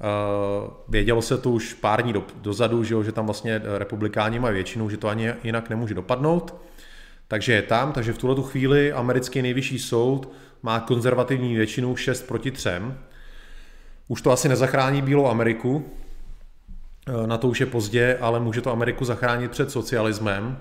Uh, 0.00 0.70
vědělo 0.88 1.22
se 1.22 1.38
to 1.38 1.50
už 1.50 1.74
pár 1.74 2.02
dní 2.02 2.12
do, 2.12 2.24
dozadu, 2.34 2.84
že, 2.84 2.94
jo, 2.94 3.02
že 3.02 3.12
tam 3.12 3.24
vlastně 3.24 3.60
republikáni 3.78 4.38
mají 4.38 4.54
většinu, 4.54 4.90
že 4.90 4.96
to 4.96 5.08
ani 5.08 5.32
jinak 5.44 5.70
nemůže 5.70 5.94
dopadnout. 5.94 6.54
Takže 7.28 7.52
je 7.52 7.62
tam, 7.62 7.92
takže 7.92 8.12
v 8.12 8.18
tuhle 8.18 8.42
chvíli 8.42 8.92
americký 8.92 9.42
nejvyšší 9.42 9.78
soud 9.78 10.32
má 10.62 10.80
konzervativní 10.80 11.54
většinu 11.54 11.96
6 11.96 12.26
proti 12.26 12.50
3. 12.50 12.70
Už 14.08 14.22
to 14.22 14.30
asi 14.30 14.48
nezachrání 14.48 15.02
Bílou 15.02 15.26
Ameriku, 15.26 15.76
uh, 17.08 17.26
na 17.26 17.38
to 17.38 17.48
už 17.48 17.60
je 17.60 17.66
pozdě, 17.66 18.18
ale 18.20 18.40
může 18.40 18.60
to 18.60 18.72
Ameriku 18.72 19.04
zachránit 19.04 19.50
před 19.50 19.70
socialismem, 19.70 20.58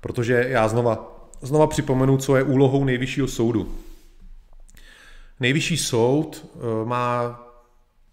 protože 0.00 0.46
já 0.48 0.68
znova, 0.68 1.21
znova 1.42 1.66
připomenu, 1.66 2.16
co 2.16 2.36
je 2.36 2.42
úlohou 2.42 2.84
nejvyššího 2.84 3.28
soudu. 3.28 3.74
Nejvyšší 5.40 5.76
soud 5.76 6.46
uh, 6.54 6.88
má 6.88 7.42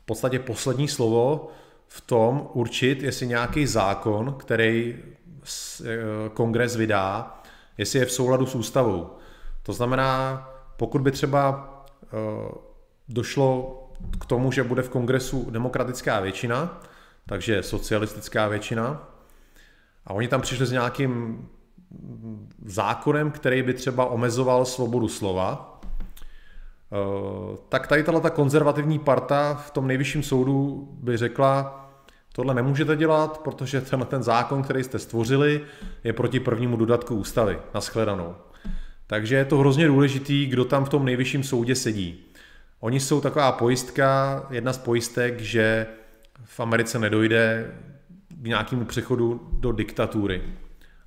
podstatě 0.09 0.39
poslední 0.39 0.87
slovo 0.87 1.47
v 1.87 2.01
tom 2.01 2.49
určit, 2.53 3.03
jestli 3.03 3.27
nějaký 3.27 3.65
zákon, 3.65 4.33
který 4.39 4.97
eh, 4.97 5.85
kongres 6.33 6.75
vydá, 6.75 7.41
jestli 7.77 7.99
je 7.99 8.05
v 8.05 8.11
souladu 8.11 8.45
s 8.45 8.55
ústavou. 8.55 9.09
To 9.63 9.73
znamená, 9.73 10.09
pokud 10.77 11.01
by 11.01 11.11
třeba 11.11 11.43
eh, 12.03 12.07
došlo 13.09 13.53
k 14.19 14.25
tomu, 14.25 14.51
že 14.51 14.63
bude 14.63 14.81
v 14.81 14.89
kongresu 14.89 15.51
demokratická 15.51 16.19
většina, 16.19 16.81
takže 17.25 17.63
socialistická 17.63 18.47
většina, 18.47 19.09
a 20.05 20.13
oni 20.13 20.27
tam 20.27 20.41
přišli 20.41 20.65
s 20.65 20.71
nějakým 20.71 21.45
zákonem, 22.65 23.31
který 23.31 23.63
by 23.63 23.73
třeba 23.73 24.05
omezoval 24.05 24.65
svobodu 24.65 25.07
slova, 25.07 25.79
Eh, 26.91 27.57
tak 27.69 27.87
tady 27.87 28.03
ta 28.03 28.29
konzervativní 28.29 28.99
parta 28.99 29.53
v 29.53 29.71
tom 29.71 29.87
nejvyšším 29.87 30.23
soudu 30.23 30.87
by 30.91 31.17
řekla, 31.17 31.85
tohle 32.33 32.53
nemůžete 32.53 32.95
dělat, 32.95 33.37
protože 33.37 33.81
ten, 33.81 34.05
ten 34.05 34.23
zákon, 34.23 34.63
který 34.63 34.83
jste 34.83 34.99
stvořili, 34.99 35.61
je 36.03 36.13
proti 36.13 36.39
prvnímu 36.39 36.77
dodatku 36.77 37.15
ústavy, 37.15 37.59
naschledanou. 37.73 38.35
Takže 39.07 39.35
je 39.35 39.45
to 39.45 39.57
hrozně 39.57 39.87
důležitý, 39.87 40.45
kdo 40.45 40.65
tam 40.65 40.85
v 40.85 40.89
tom 40.89 41.05
nejvyšším 41.05 41.43
soudě 41.43 41.75
sedí. 41.75 42.25
Oni 42.79 42.99
jsou 42.99 43.21
taková 43.21 43.51
pojistka, 43.51 44.43
jedna 44.49 44.73
z 44.73 44.77
pojistek, 44.77 45.41
že 45.41 45.87
v 46.43 46.59
Americe 46.59 46.99
nedojde 46.99 47.71
k 48.29 48.47
nějakému 48.47 48.85
přechodu 48.85 49.49
do 49.51 49.71
diktatury, 49.71 50.41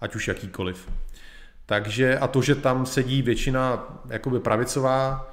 ať 0.03 0.15
už 0.15 0.29
jakýkoliv. 0.29 0.89
Takže 1.67 2.19
a 2.19 2.27
to, 2.29 2.43
že 2.43 2.55
tam 2.55 2.87
sedí 2.87 3.23
většina 3.23 3.87
jakoby 4.09 4.41
pravicová, 4.41 5.31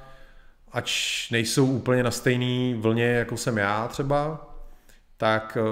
ač 0.72 1.30
nejsou 1.30 1.66
úplně 1.66 2.02
na 2.02 2.10
stejné 2.10 2.78
vlně, 2.78 3.06
jako 3.06 3.36
jsem 3.36 3.58
já 3.58 3.88
třeba, 3.88 4.46
tak 5.16 5.58
eh, 5.60 5.62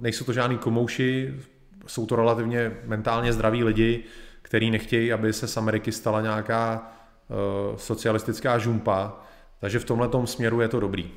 nejsou 0.00 0.24
to 0.24 0.32
žádný 0.32 0.58
komouši, 0.58 1.34
jsou 1.86 2.06
to 2.06 2.16
relativně 2.16 2.76
mentálně 2.84 3.32
zdraví 3.32 3.64
lidi, 3.64 4.04
kteří 4.42 4.70
nechtějí, 4.70 5.12
aby 5.12 5.32
se 5.32 5.48
z 5.48 5.56
Ameriky 5.56 5.92
stala 5.92 6.20
nějaká 6.20 6.92
uh, 7.28 7.76
socialistická 7.76 8.58
žumpa, 8.58 9.12
takže 9.60 9.78
v 9.78 9.84
tomhle 9.84 10.26
směru 10.26 10.60
je 10.60 10.68
to 10.68 10.80
dobrý. 10.80 11.10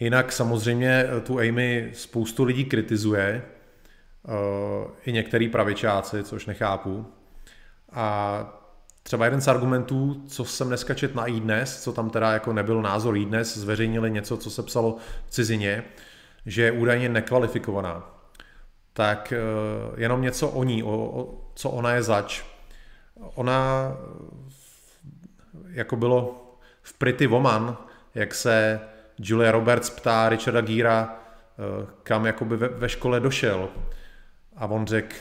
Jinak 0.00 0.32
samozřejmě 0.32 1.04
eh, 1.08 1.20
tu 1.20 1.38
Amy 1.38 1.90
spoustu 1.92 2.44
lidí 2.44 2.64
kritizuje, 2.64 3.42
i 5.04 5.12
některý 5.12 5.48
pravičáci, 5.48 6.24
což 6.24 6.46
nechápu. 6.46 7.06
A 7.92 8.64
Třeba 9.06 9.24
jeden 9.24 9.40
z 9.40 9.48
argumentů, 9.48 10.22
co 10.28 10.44
jsem 10.44 10.68
dneska 10.68 10.94
čet 10.94 11.14
na 11.14 11.26
iDnes, 11.26 11.82
co 11.82 11.92
tam 11.92 12.10
teda 12.10 12.32
jako 12.32 12.52
nebyl 12.52 12.82
názor 12.82 13.16
iDnes, 13.16 13.58
zveřejnili 13.58 14.10
něco, 14.10 14.36
co 14.36 14.50
se 14.50 14.62
psalo 14.62 14.96
v 15.26 15.30
cizině, 15.30 15.84
že 16.46 16.62
je 16.62 16.72
údajně 16.72 17.08
nekvalifikovaná. 17.08 18.10
Tak 18.92 19.32
eh, 19.32 19.40
jenom 19.96 20.22
něco 20.22 20.48
o 20.48 20.64
ní, 20.64 20.82
o, 20.82 20.90
o, 20.90 21.40
co 21.54 21.70
ona 21.70 21.92
je 21.92 22.02
zač. 22.02 22.42
ona, 23.34 23.92
jako 25.68 25.96
bylo 25.96 26.44
v 26.82 26.92
Pretty 26.92 27.26
Woman, 27.26 27.76
jak 28.14 28.34
se 28.34 28.80
Julia 29.18 29.52
Roberts 29.52 29.90
ptá 29.90 30.28
Richarda 30.28 30.60
Gíra, 30.60 31.18
eh, 31.18 31.86
kam 32.02 32.26
jakoby 32.26 32.56
ve, 32.56 32.68
ve 32.68 32.88
škole 32.88 33.20
došel. 33.20 33.68
A 34.56 34.66
on 34.66 34.86
řekl, 34.86 35.16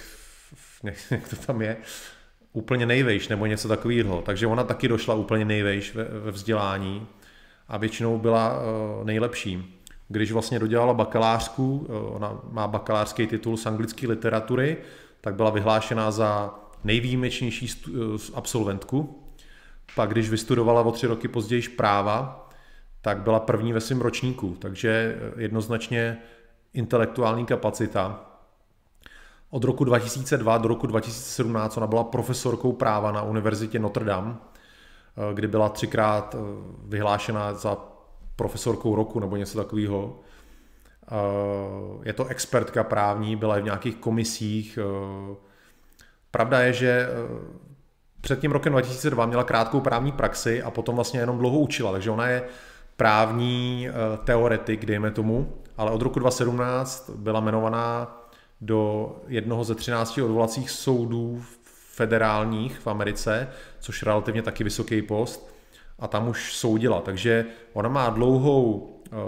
jak 1.12 1.28
to 1.30 1.36
tam 1.36 1.62
je, 1.62 1.78
úplně 2.54 2.86
nejvejš 2.86 3.28
nebo 3.28 3.46
něco 3.46 3.68
takového. 3.68 4.22
Takže 4.22 4.48
ona 4.48 4.64
taky 4.64 4.88
došla 4.88 5.16
úplně 5.16 5.46
nejvejš 5.46 5.96
ve, 5.96 6.04
ve 6.04 6.32
vzdělání 6.32 7.08
a 7.68 7.78
většinou 7.78 8.18
byla 8.18 8.60
uh, 8.60 9.06
nejlepší. 9.06 9.80
Když 10.08 10.32
vlastně 10.32 10.60
dodělala 10.60 10.94
bakalářku, 10.94 11.78
uh, 11.78 12.16
ona 12.16 12.40
má 12.52 12.68
bakalářský 12.68 13.28
titul 13.28 13.58
z 13.58 13.66
anglické 13.66 14.08
literatury, 14.08 14.78
tak 15.22 15.36
byla 15.36 15.50
vyhlášená 15.50 16.12
za 16.12 16.56
nejvýjimečnější 16.84 17.70
uh, 17.88 17.96
absolventku. 18.34 19.20
Pak, 19.96 20.10
když 20.10 20.30
vystudovala 20.30 20.82
o 20.82 20.92
tři 20.92 21.08
roky 21.08 21.28
později 21.28 21.62
práva, 21.62 22.50
tak 23.02 23.18
byla 23.18 23.40
první 23.40 23.74
ve 23.74 23.82
svém 23.82 24.02
ročníku, 24.02 24.58
takže 24.60 25.18
jednoznačně 25.38 26.18
intelektuální 26.74 27.46
kapacita. 27.46 28.33
Od 29.54 29.64
roku 29.64 29.84
2002 29.84 30.58
do 30.58 30.68
roku 30.68 30.88
2017 30.88 31.78
ona 31.78 31.88
byla 31.88 32.04
profesorkou 32.04 32.74
práva 32.74 33.12
na 33.12 33.22
univerzitě 33.22 33.80
Notre 33.80 34.06
Dame, 34.06 34.36
eh, 34.36 35.34
kdy 35.34 35.48
byla 35.48 35.70
třikrát 35.70 36.36
eh, 36.36 36.40
vyhlášena 36.86 37.54
za 37.54 37.78
profesorkou 38.36 38.96
roku 38.96 39.20
nebo 39.20 39.36
něco 39.36 39.58
takového. 39.58 40.20
Eh, 41.12 41.16
je 42.04 42.14
to 42.14 42.26
expertka 42.26 42.84
právní, 42.84 43.36
byla 43.36 43.58
i 43.58 43.62
v 43.62 43.64
nějakých 43.64 43.96
komisích. 43.96 44.80
Pravda 46.32 46.60
je, 46.60 46.74
že 46.74 47.08
před 48.22 48.40
tím 48.40 48.52
rokem 48.52 48.74
2002 48.74 49.26
měla 49.26 49.44
krátkou 49.44 49.82
právní 49.82 50.12
praxi 50.12 50.64
a 50.64 50.72
potom 50.72 50.96
vlastně 50.96 51.20
jenom 51.20 51.38
dlouho 51.38 51.60
učila, 51.60 51.92
takže 51.92 52.12
ona 52.12 52.28
je 52.28 52.44
právní 52.98 53.88
teoretik, 54.24 54.86
dejme 54.86 55.12
tomu, 55.12 55.54
ale 55.78 55.92
od 55.92 56.02
roku 56.02 56.20
2017 56.20 57.10
byla 57.10 57.40
jmenovaná 57.40 58.23
do 58.64 59.16
jednoho 59.28 59.64
ze 59.64 59.76
13 59.76 60.18
odvolacích 60.18 60.72
soudů 60.72 61.44
federálních 61.92 62.80
v 62.80 62.88
Americe, 62.88 63.48
což 63.80 64.04
relativně 64.04 64.42
taky 64.42 64.64
vysoký 64.64 65.02
post, 65.02 65.54
a 66.00 66.08
tam 66.08 66.28
už 66.28 66.54
soudila. 66.56 67.02
Takže 67.02 67.46
ona 67.74 67.90
má 67.90 68.10
dlouhou 68.10 68.72
uh, 68.72 69.20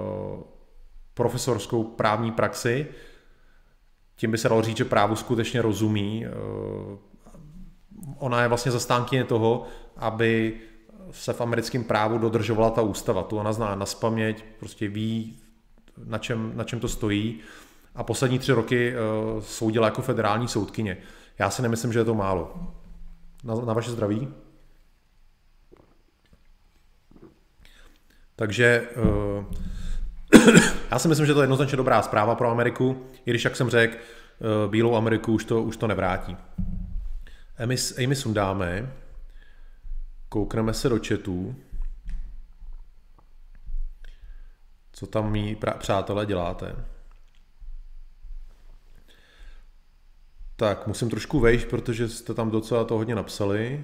profesorskou 1.13 1.83
právní 1.83 2.31
praxi, 2.31 2.87
tím 4.15 4.31
by 4.31 4.37
se 4.37 4.49
dalo 4.49 4.61
říct, 4.61 4.77
že 4.77 4.85
právu 4.85 5.15
skutečně 5.15 5.61
rozumí. 5.61 6.25
Uh, 6.25 6.97
ona 8.17 8.41
je 8.41 8.47
vlastně 8.47 8.71
zastánkyně 8.71 9.23
toho, 9.23 9.65
aby 9.97 10.53
se 11.11 11.33
v 11.33 11.41
americkém 11.41 11.83
právu 11.83 12.17
dodržovala 12.17 12.69
ta 12.69 12.81
ústava. 12.81 13.23
Tu 13.23 13.37
ona 13.37 13.53
zná 13.53 13.75
na 13.75 13.85
spaměť, 13.85 14.43
prostě 14.59 14.87
ví, 14.87 15.39
na 16.05 16.17
čem, 16.17 16.51
na 16.55 16.63
čem 16.63 16.79
to 16.79 16.87
stojí 16.87 17.39
a 17.95 18.03
poslední 18.03 18.39
tři 18.39 18.51
roky 18.51 18.93
uh, 18.93 19.41
soudila 19.41 19.87
jako 19.87 20.01
federální 20.01 20.47
soudkyně. 20.47 20.97
Já 21.39 21.49
si 21.49 21.61
nemyslím, 21.61 21.93
že 21.93 21.99
je 21.99 22.05
to 22.05 22.15
málo. 22.15 22.73
Na, 23.43 23.55
na 23.55 23.73
vaše 23.73 23.91
zdraví. 23.91 24.27
Takže 28.35 28.89
uh, 28.95 29.45
já 30.91 30.99
si 30.99 31.07
myslím, 31.07 31.27
že 31.27 31.33
to 31.33 31.41
je 31.41 31.43
jednoznačně 31.43 31.77
dobrá 31.77 32.01
zpráva 32.01 32.35
pro 32.35 32.49
Ameriku, 32.49 33.05
i 33.25 33.29
když, 33.29 33.45
jak 33.45 33.55
jsem 33.55 33.69
řekl, 33.69 33.97
uh, 33.97 34.71
Bílou 34.71 34.95
Ameriku 34.95 35.33
už 35.33 35.45
to, 35.45 35.63
už 35.63 35.77
to 35.77 35.87
nevrátí. 35.87 36.37
Amy, 37.63 37.75
Amy 38.03 38.15
sundáme, 38.15 38.93
koukneme 40.29 40.73
se 40.73 40.89
do 40.89 40.99
chatu. 41.07 41.55
Co 44.91 45.07
tam 45.07 45.31
mý 45.31 45.57
přátelé 45.79 46.25
děláte? 46.25 46.75
Tak, 50.55 50.87
musím 50.87 51.09
trošku 51.09 51.39
vejš, 51.39 51.65
protože 51.65 52.09
jste 52.09 52.33
tam 52.33 52.51
docela 52.51 52.83
to 52.83 52.97
hodně 52.97 53.15
napsali. 53.15 53.83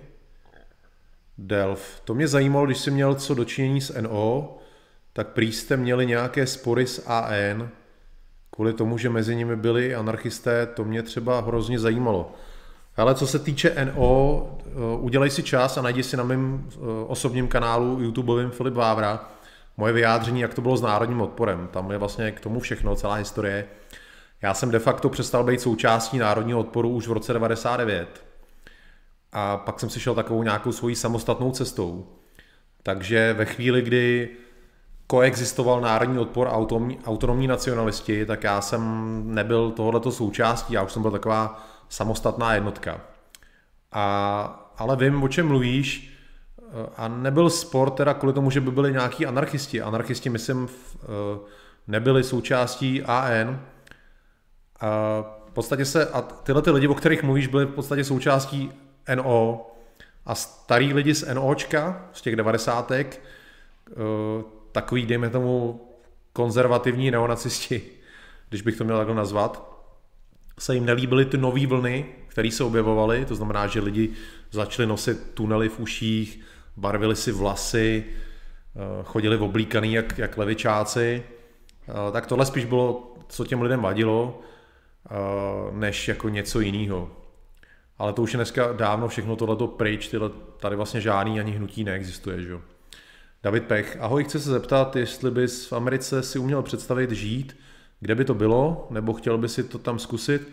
Delf. 1.38 2.01
To 2.05 2.13
mě 2.13 2.28
zajímalo, 2.28 2.65
když 2.65 2.78
jsi 2.78 2.91
měl 2.91 3.15
co 3.15 3.34
dočinění 3.34 3.82
s 3.82 4.01
NO, 4.01 4.57
tak 5.13 5.28
prý 5.28 5.51
jste 5.51 5.78
měli 5.78 6.05
nějaké 6.05 6.47
spory 6.47 6.88
s 6.88 7.07
AN, 7.07 7.69
kvůli 8.51 8.74
tomu, 8.74 8.97
že 8.97 9.09
mezi 9.09 9.36
nimi 9.36 9.55
byli 9.55 9.95
anarchisté, 9.95 10.65
to 10.65 10.84
mě 10.84 11.03
třeba 11.03 11.39
hrozně 11.39 11.80
zajímalo. 11.80 12.32
Ale 12.97 13.15
co 13.15 13.28
se 13.28 13.39
týče 13.39 13.91
NO, 13.95 14.57
udělej 14.99 15.30
si 15.30 15.43
čas 15.43 15.78
a 15.78 15.82
najdi 15.82 16.03
si 16.03 16.17
na 16.17 16.24
mém 16.24 16.69
eh, 16.69 16.78
osobním 17.07 17.47
kanálu 17.47 18.01
YouTubeovým 18.01 18.49
Filip 18.49 18.74
Vávra 18.74 19.30
moje 19.78 19.93
vyjádření, 19.93 20.41
jak 20.41 20.53
to 20.53 20.61
bylo 20.61 20.78
s 20.78 20.82
národním 20.82 21.22
odporem. 21.22 21.69
Tam 21.72 21.91
je 21.91 21.97
vlastně 21.97 22.32
k 22.32 22.39
tomu 22.39 22.59
všechno, 22.59 22.95
celá 22.95 23.15
historie. 23.15 23.67
Já 24.41 24.53
jsem 24.53 24.71
de 24.71 24.79
facto 24.79 25.09
přestal 25.09 25.43
být 25.43 25.61
součástí 25.61 26.17
národního 26.17 26.59
odporu 26.59 26.89
už 26.89 27.07
v 27.07 27.11
roce 27.11 27.33
99. 27.33 28.25
A 29.31 29.57
pak 29.57 29.79
jsem 29.79 29.89
si 29.89 29.99
šel 29.99 30.15
takovou 30.15 30.43
nějakou 30.43 30.71
svojí 30.71 30.95
samostatnou 30.95 31.51
cestou. 31.51 32.07
Takže 32.83 33.33
ve 33.33 33.45
chvíli, 33.45 33.81
kdy 33.81 34.29
koexistoval 35.07 35.81
národní 35.81 36.19
odpor 36.19 36.47
a 36.47 36.51
autonomní, 36.51 36.99
autonomní 37.05 37.47
nacionalisti, 37.47 38.25
tak 38.25 38.43
já 38.43 38.61
jsem 38.61 39.21
nebyl 39.35 39.71
tohoto 39.71 40.11
součástí, 40.11 40.73
já 40.73 40.83
už 40.83 40.91
jsem 40.91 41.01
byl 41.01 41.11
taková 41.11 41.67
samostatná 41.89 42.53
jednotka. 42.53 43.01
A, 43.91 44.73
ale 44.77 44.95
vím, 44.95 45.23
o 45.23 45.27
čem 45.27 45.47
mluvíš, 45.47 46.17
a 46.97 47.07
nebyl 47.07 47.49
spor 47.49 47.89
teda 47.89 48.13
kvůli 48.13 48.33
tomu, 48.33 48.49
že 48.49 48.61
by 48.61 48.71
byli 48.71 48.91
nějaký 48.91 49.25
anarchisti. 49.25 49.81
Anarchisti, 49.81 50.29
myslím, 50.29 50.67
nebyli 51.87 52.23
součástí 52.23 53.03
AN, 53.03 53.61
a 54.82 55.21
v 55.47 55.53
podstatě 55.53 55.86
se, 55.86 56.05
a 56.05 56.21
tyhle 56.21 56.61
ty 56.61 56.71
lidi, 56.71 56.88
o 56.88 56.93
kterých 56.93 57.23
mluvíš, 57.23 57.47
byli 57.47 57.65
v 57.65 57.71
podstatě 57.71 58.03
součástí 58.03 58.71
NO 59.15 59.71
a 60.25 60.36
starý 60.36 60.93
lidi 60.93 61.15
z 61.15 61.34
NOčka, 61.34 62.09
z 62.13 62.21
těch 62.21 62.36
devadesátek, 62.36 63.21
eh, 63.89 63.93
takový, 64.71 65.05
dejme 65.05 65.29
tomu, 65.29 65.82
konzervativní 66.34 67.11
neonacisti, 67.11 67.82
když 68.49 68.61
bych 68.61 68.77
to 68.77 68.84
měl 68.84 68.97
takhle 68.97 69.15
nazvat, 69.15 69.71
se 70.59 70.73
jim 70.73 70.86
nelíbily 70.86 71.25
ty 71.25 71.38
nové 71.38 71.67
vlny, 71.67 72.05
které 72.27 72.51
se 72.51 72.63
objevovaly, 72.63 73.25
to 73.25 73.36
znamená, 73.36 73.67
že 73.67 73.79
lidi 73.79 74.09
začali 74.51 74.88
nosit 74.88 75.32
tunely 75.34 75.69
v 75.69 75.79
uších, 75.79 76.39
barvili 76.77 77.15
si 77.15 77.32
vlasy, 77.32 78.05
eh, 78.05 78.79
chodili 79.03 79.38
oblíkaný 79.38 79.93
jak, 79.93 80.17
jak 80.17 80.38
levičáci, 80.38 81.23
eh, 81.89 82.11
tak 82.11 82.27
tohle 82.27 82.45
spíš 82.45 82.65
bylo, 82.65 83.15
co 83.27 83.45
těm 83.45 83.61
lidem 83.61 83.82
vadilo 83.82 84.41
než 85.72 86.07
jako 86.07 86.30
něco 86.30 86.59
jiného. 86.59 87.12
Ale 87.97 88.14
to 88.14 88.22
už 88.22 88.34
je 88.34 88.38
dneska 88.38 88.72
dávno 88.72 89.07
všechno 89.07 89.36
tohleto 89.36 89.68
pryč, 89.68 90.07
tyhle, 90.07 90.30
tady 90.59 90.76
vlastně 90.76 91.01
žádný 91.01 91.39
ani 91.39 91.51
hnutí 91.51 91.84
neexistuje, 91.84 92.41
že 92.41 92.59
David 93.43 93.64
Pech, 93.64 93.97
ahoj, 93.99 94.24
chci 94.24 94.39
se 94.39 94.49
zeptat, 94.49 94.95
jestli 94.95 95.32
bys 95.32 95.72
v 95.72 95.74
Americe 95.74 96.24
si 96.24 96.39
uměl 96.39 96.62
představit 96.62 97.12
žít, 97.12 97.57
kde 97.99 98.16
by 98.16 98.26
to 98.26 98.34
bylo, 98.34 98.88
nebo 98.89 99.14
chtěl 99.14 99.38
by 99.38 99.49
si 99.49 99.64
to 99.64 99.78
tam 99.78 99.99
zkusit, 99.99 100.49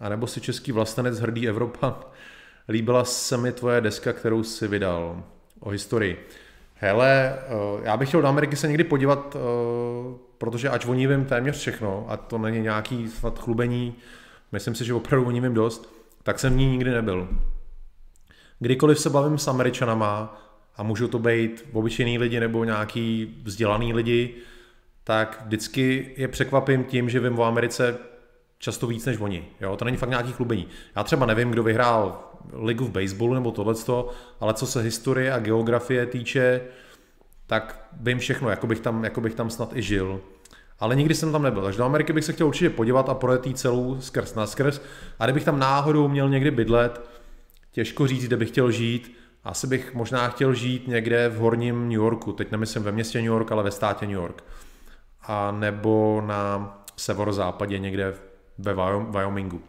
a 0.00 0.08
nebo 0.08 0.26
si 0.26 0.40
český 0.40 0.72
vlastenec 0.72 1.20
hrdý 1.20 1.48
Evropa. 1.48 2.00
Líbila 2.68 3.04
se 3.04 3.36
mi 3.36 3.52
tvoje 3.52 3.80
deska, 3.80 4.12
kterou 4.12 4.42
si 4.42 4.68
vydal 4.68 5.22
o 5.60 5.70
historii. 5.70 6.26
Hele, 6.74 7.38
eh, 7.38 7.80
já 7.82 7.96
bych 7.96 8.08
chtěl 8.08 8.22
do 8.22 8.28
Ameriky 8.28 8.56
se 8.56 8.68
někdy 8.68 8.84
podívat, 8.84 9.36
eh, 9.36 10.18
protože 10.38 10.68
ač 10.68 10.86
o 10.86 10.94
ní 10.94 11.06
vím 11.06 11.24
téměř 11.24 11.56
všechno, 11.56 12.06
a 12.08 12.16
to 12.16 12.38
není 12.38 12.60
nějaký 12.60 13.08
snad 13.08 13.38
chlubení, 13.38 13.94
myslím 14.52 14.74
si, 14.74 14.84
že 14.84 14.94
opravdu 14.94 15.26
o 15.26 15.30
ní 15.30 15.40
vím 15.40 15.54
dost, 15.54 15.94
tak 16.22 16.38
jsem 16.38 16.52
v 16.52 16.56
ní 16.56 16.66
nikdy 16.66 16.90
nebyl. 16.90 17.28
Kdykoliv 18.58 18.98
se 18.98 19.10
bavím 19.10 19.38
s 19.38 19.48
Američanama, 19.48 20.42
a 20.78 20.82
můžou 20.82 21.08
to 21.08 21.18
být 21.18 21.64
obyčejní 21.72 22.18
lidi 22.18 22.40
nebo 22.40 22.64
nějaký 22.64 23.36
vzdělaný 23.42 23.92
lidi, 23.92 24.34
tak 25.04 25.42
vždycky 25.46 26.14
je 26.16 26.28
překvapím 26.28 26.84
tím, 26.84 27.10
že 27.10 27.20
vím 27.20 27.38
o 27.38 27.44
Americe 27.44 27.98
často 28.58 28.86
víc 28.86 29.06
než 29.06 29.18
oni. 29.20 29.44
Jo? 29.60 29.76
To 29.76 29.84
není 29.84 29.96
fakt 29.96 30.08
nějaký 30.08 30.32
chlubení. 30.32 30.68
Já 30.96 31.04
třeba 31.04 31.26
nevím, 31.26 31.50
kdo 31.50 31.62
vyhrál 31.62 32.24
ligu 32.52 32.84
v 32.84 32.90
baseballu 32.90 33.34
nebo 33.34 33.50
tohleto, 33.50 34.10
ale 34.40 34.54
co 34.54 34.66
se 34.66 34.82
historie 34.82 35.32
a 35.32 35.38
geografie 35.38 36.06
týče, 36.06 36.60
tak 37.48 37.88
vím 37.92 38.18
všechno, 38.18 38.50
jako 38.50 38.66
bych 38.66 38.80
tam, 38.80 39.04
jako 39.04 39.20
bych 39.20 39.34
tam 39.34 39.50
snad 39.50 39.76
i 39.76 39.82
žil. 39.82 40.20
Ale 40.78 40.96
nikdy 40.96 41.14
jsem 41.14 41.32
tam 41.32 41.42
nebyl, 41.42 41.62
takže 41.62 41.78
do 41.78 41.84
Ameriky 41.84 42.12
bych 42.12 42.24
se 42.24 42.32
chtěl 42.32 42.46
určitě 42.46 42.70
podívat 42.70 43.08
a 43.08 43.14
projet 43.14 43.46
jí 43.46 43.54
celou 43.54 44.00
skrz 44.00 44.34
na 44.34 44.46
skrz. 44.46 44.80
A 45.18 45.26
kdybych 45.26 45.44
tam 45.44 45.58
náhodou 45.58 46.08
měl 46.08 46.28
někdy 46.28 46.50
bydlet, 46.50 47.00
těžko 47.72 48.06
říct, 48.06 48.24
kde 48.24 48.36
bych 48.36 48.48
chtěl 48.48 48.70
žít, 48.70 49.16
asi 49.44 49.66
bych 49.66 49.94
možná 49.94 50.28
chtěl 50.28 50.54
žít 50.54 50.88
někde 50.88 51.28
v 51.28 51.36
horním 51.36 51.82
New 51.82 51.92
Yorku, 51.92 52.32
teď 52.32 52.50
nemyslím 52.50 52.82
ve 52.82 52.92
městě 52.92 53.18
New 53.18 53.26
York, 53.26 53.52
ale 53.52 53.62
ve 53.62 53.70
státě 53.70 54.06
New 54.06 54.14
York. 54.14 54.44
A 55.22 55.50
nebo 55.50 56.22
na 56.26 56.74
severozápadě 56.96 57.78
někde 57.78 58.14
ve 58.58 58.74
Wyomingu. 59.10 59.62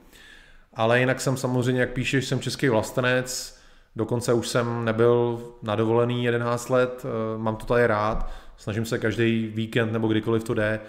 Ale 0.73 0.99
jinak 0.99 1.21
jsem 1.21 1.37
samozřejmě, 1.37 1.81
jak 1.81 1.93
píšeš, 1.93 2.27
jsem 2.27 2.39
český 2.39 2.69
vlastenec, 2.69 3.58
Dokonce 3.99 4.33
už 4.33 4.47
jsem 4.47 4.85
nebyl 4.85 5.41
na 5.61 5.75
dovolený 5.75 6.23
11 6.23 6.69
let, 6.69 7.05
eh, 7.05 7.37
mám 7.37 7.55
to 7.55 7.65
tady 7.65 7.87
rád, 7.87 8.31
snažím 8.57 8.85
se 8.85 8.99
každý 8.99 9.47
víkend 9.47 9.91
nebo 9.91 10.07
kdykoliv 10.07 10.43
to 10.43 10.53
jde 10.53 10.79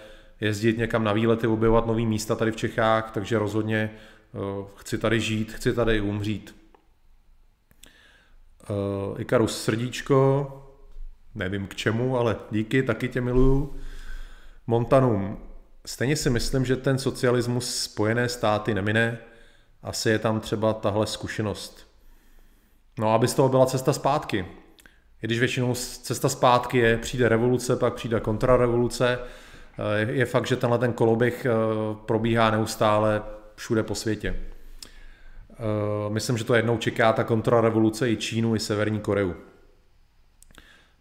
jezdit 0.40 0.78
někam 0.78 1.04
na 1.04 1.12
výlety, 1.12 1.46
objevovat 1.46 1.86
nový 1.86 2.06
místa 2.06 2.34
tady 2.34 2.52
v 2.52 2.56
Čechách, 2.56 3.10
takže 3.10 3.38
rozhodně 3.38 3.90
eh, 4.34 4.38
chci 4.76 4.98
tady 4.98 5.20
žít, 5.20 5.52
chci 5.52 5.72
tady 5.72 6.00
umřít. 6.00 6.56
Eh, 8.62 9.20
Ikarus 9.22 9.62
srdíčko, 9.62 10.52
nevím 11.34 11.66
k 11.66 11.74
čemu, 11.74 12.18
ale 12.18 12.36
díky, 12.50 12.82
taky 12.82 13.08
tě 13.08 13.20
miluju. 13.20 13.74
Montanum, 14.66 15.38
stejně 15.86 16.16
si 16.16 16.30
myslím, 16.30 16.64
že 16.64 16.76
ten 16.76 16.98
socialismus 16.98 17.74
Spojené 17.74 18.28
státy 18.28 18.74
nemine, 18.74 19.18
asi 19.82 20.10
je 20.10 20.18
tam 20.18 20.40
třeba 20.40 20.72
tahle 20.72 21.06
zkušenost. 21.06 21.89
No, 22.98 23.14
aby 23.14 23.28
z 23.28 23.34
toho 23.34 23.48
byla 23.48 23.66
cesta 23.66 23.92
zpátky. 23.92 24.46
I 25.22 25.26
když 25.26 25.38
většinou 25.38 25.74
cesta 25.74 26.28
zpátky 26.28 26.78
je, 26.78 26.96
přijde 26.96 27.28
revoluce, 27.28 27.76
pak 27.76 27.94
přijde 27.94 28.20
kontrarevoluce, 28.20 29.18
eh, 29.18 30.12
je 30.12 30.26
fakt, 30.26 30.46
že 30.46 30.56
tenhle 30.56 30.78
ten 30.78 30.92
koloběh 30.92 31.46
eh, 31.46 31.50
probíhá 32.06 32.50
neustále 32.50 33.22
všude 33.54 33.82
po 33.82 33.94
světě. 33.94 34.36
Eh, 35.52 36.10
myslím, 36.10 36.38
že 36.38 36.44
to 36.44 36.54
jednou 36.54 36.78
čeká 36.78 37.12
ta 37.12 37.24
kontrarevoluce 37.24 38.10
i 38.10 38.16
Čínu, 38.16 38.54
i 38.54 38.60
Severní 38.60 39.00
Koreu. 39.00 39.34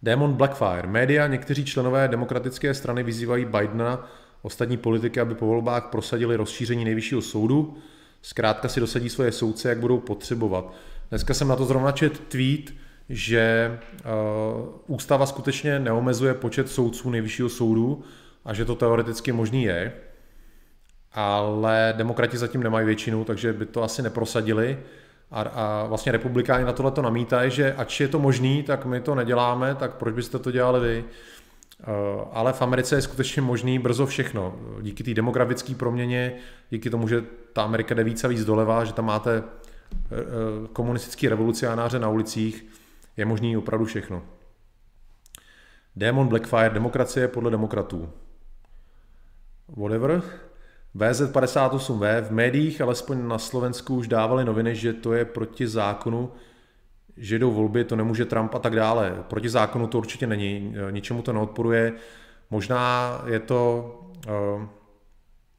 Demon 0.02 0.34
Blackfire. 0.34 0.88
Média, 0.88 1.28
někteří 1.28 1.66
členové 1.66 2.08
demokratické 2.08 2.74
strany 2.74 3.04
vyzývají 3.04 3.46
Bidena, 3.46 4.08
ostatní 4.42 4.78
politiky, 4.78 5.20
aby 5.20 5.36
po 5.36 5.46
volbách 5.46 5.88
prosadili 5.88 6.36
rozšíření 6.36 6.86
nejvyššího 6.86 7.22
soudu. 7.22 7.78
Zkrátka 8.22 8.68
si 8.68 8.80
dosadí 8.80 9.10
svoje 9.10 9.32
soudce, 9.32 9.70
jak 9.70 9.80
budou 9.80 10.00
potřebovat. 10.00 10.74
Dneska 11.10 11.34
jsem 11.34 11.48
na 11.48 11.56
to 11.56 11.66
zrovna 11.66 11.92
čet 11.92 12.20
tweet, 12.20 12.74
že 13.10 13.78
uh, 13.94 14.70
ústava 14.88 15.26
skutečně 15.26 15.80
neomezuje 15.80 16.34
počet 16.34 16.70
soudců 16.70 17.10
nejvyššího 17.10 17.50
soudu 17.50 18.04
a 18.46 18.54
že 18.54 18.66
to 18.66 18.76
teoreticky 18.76 19.32
možný 19.32 19.64
je, 19.64 19.94
ale 21.14 21.94
demokrati 21.98 22.38
zatím 22.38 22.64
nemají 22.64 22.86
většinu, 22.86 23.24
takže 23.24 23.54
by 23.54 23.66
to 23.66 23.84
asi 23.84 24.02
neprosadili. 24.02 24.80
A, 25.32 25.42
a 25.42 25.86
vlastně 25.88 26.12
republikáni 26.12 26.66
na 26.66 26.74
tohle 26.74 26.92
to 26.92 27.02
namítají, 27.02 27.52
že 27.52 27.74
ač 27.74 28.00
je 28.00 28.08
to 28.08 28.20
možný, 28.20 28.64
tak 28.64 28.86
my 28.86 29.02
to 29.02 29.16
neděláme, 29.16 29.76
tak 29.76 29.96
proč 29.96 30.14
byste 30.14 30.40
to 30.40 30.52
dělali 30.52 30.80
vy? 30.80 31.04
Uh, 31.04 32.24
ale 32.32 32.54
v 32.54 32.62
Americe 32.62 32.96
je 32.96 33.02
skutečně 33.02 33.42
možný 33.42 33.80
brzo 33.80 34.06
všechno. 34.06 34.56
Díky 34.82 35.04
té 35.04 35.14
demografické 35.14 35.76
proměně, 35.76 36.34
díky 36.70 36.90
tomu, 36.90 37.08
že 37.08 37.24
ta 37.54 37.64
Amerika 37.64 37.96
jde 37.96 38.04
víc 38.04 38.24
a 38.24 38.28
víc 38.28 38.46
doleva, 38.46 38.84
že 38.84 38.94
tam 38.94 39.06
máte 39.06 39.32
Eh, 39.38 39.59
komunistický 40.74 41.30
revolucionáře 41.30 42.00
na 42.00 42.10
ulicích, 42.10 42.66
je 43.18 43.26
možný 43.26 43.58
opravdu 43.58 43.86
všechno. 43.86 44.24
Demon 45.96 46.28
Blackfire, 46.28 46.70
demokracie 46.70 47.28
podle 47.28 47.52
demokratů. 47.52 48.10
Whatever. 49.68 50.22
VZ58V 50.96 52.22
v 52.22 52.32
médiích, 52.32 52.82
alespoň 52.82 53.28
na 53.28 53.38
Slovensku, 53.38 53.96
už 53.96 54.08
dávali 54.08 54.46
noviny, 54.46 54.76
že 54.76 54.94
to 54.94 55.14
je 55.14 55.26
proti 55.26 55.68
zákonu, 55.68 56.32
že 57.18 57.40
jdou 57.40 57.52
volby, 57.52 57.84
to 57.84 57.96
nemůže 57.96 58.26
Trump 58.26 58.56
a 58.56 58.60
tak 58.60 58.76
dále. 58.76 59.24
Proti 59.28 59.50
zákonu 59.50 59.88
to 59.88 59.98
určitě 59.98 60.28
není, 60.28 60.76
ničemu 60.90 61.22
to 61.22 61.34
neodporuje. 61.34 61.94
Možná 62.50 63.12
je 63.26 63.40
to 63.40 63.92
uh, 64.28 64.64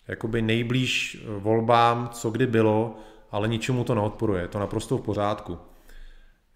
jakoby 0.08 0.42
nejblíž 0.42 1.24
volbám, 1.38 2.08
co 2.12 2.30
kdy 2.30 2.46
bylo, 2.46 2.98
ale 3.32 3.48
ničemu 3.48 3.84
to 3.84 3.94
neodporuje, 3.94 4.42
je 4.42 4.48
to 4.48 4.58
naprosto 4.58 4.98
v 4.98 5.02
pořádku. 5.02 5.58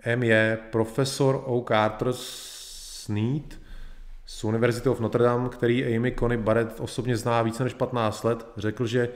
M 0.05 0.23
je 0.23 0.59
profesor 0.73 1.43
O. 1.47 1.65
Carter 1.69 2.09
Sneed 2.13 3.61
z 4.27 4.45
University 4.45 4.89
of 4.89 5.01
Notre 5.01 5.25
Dame, 5.25 5.49
který 5.49 5.97
Amy 5.97 6.13
Coney 6.19 6.39
Barrett 6.39 6.81
osobně 6.81 7.17
zná 7.17 7.43
více 7.43 7.65
než 7.65 7.75
15 7.75 8.25
let, 8.25 8.47
řekl, 8.57 8.87
že 8.87 9.09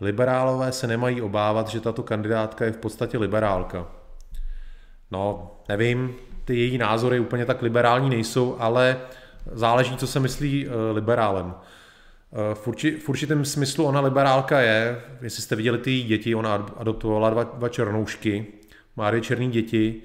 liberálové 0.00 0.72
se 0.72 0.86
nemají 0.86 1.22
obávat, 1.22 1.68
že 1.68 1.80
tato 1.80 2.02
kandidátka 2.02 2.64
je 2.64 2.72
v 2.72 2.76
podstatě 2.76 3.18
liberálka. 3.18 3.86
No, 5.10 5.50
nevím, 5.68 6.14
ty 6.44 6.56
její 6.58 6.78
názory 6.78 7.20
úplně 7.20 7.46
tak 7.46 7.62
liberální 7.62 8.10
nejsou, 8.10 8.56
ale 8.58 9.00
záleží, 9.52 9.96
co 9.96 10.06
se 10.06 10.20
myslí 10.20 10.66
eh, 10.66 10.92
liberálem. 10.92 11.54
Eh, 12.32 12.54
v, 12.54 12.68
urči, 12.68 12.90
v 12.96 13.08
určitém 13.08 13.44
smyslu 13.44 13.84
ona 13.84 14.00
liberálka 14.00 14.60
je, 14.60 15.02
jestli 15.22 15.42
jste 15.42 15.56
viděli 15.56 15.78
ty 15.78 16.02
děti, 16.02 16.34
ona 16.34 16.54
adoptovala 16.54 17.30
dva, 17.30 17.44
dva 17.44 17.68
černoušky, 17.68 18.46
má 18.96 19.10
dvě 19.10 19.20
černé 19.20 19.46
děti, 19.46 20.02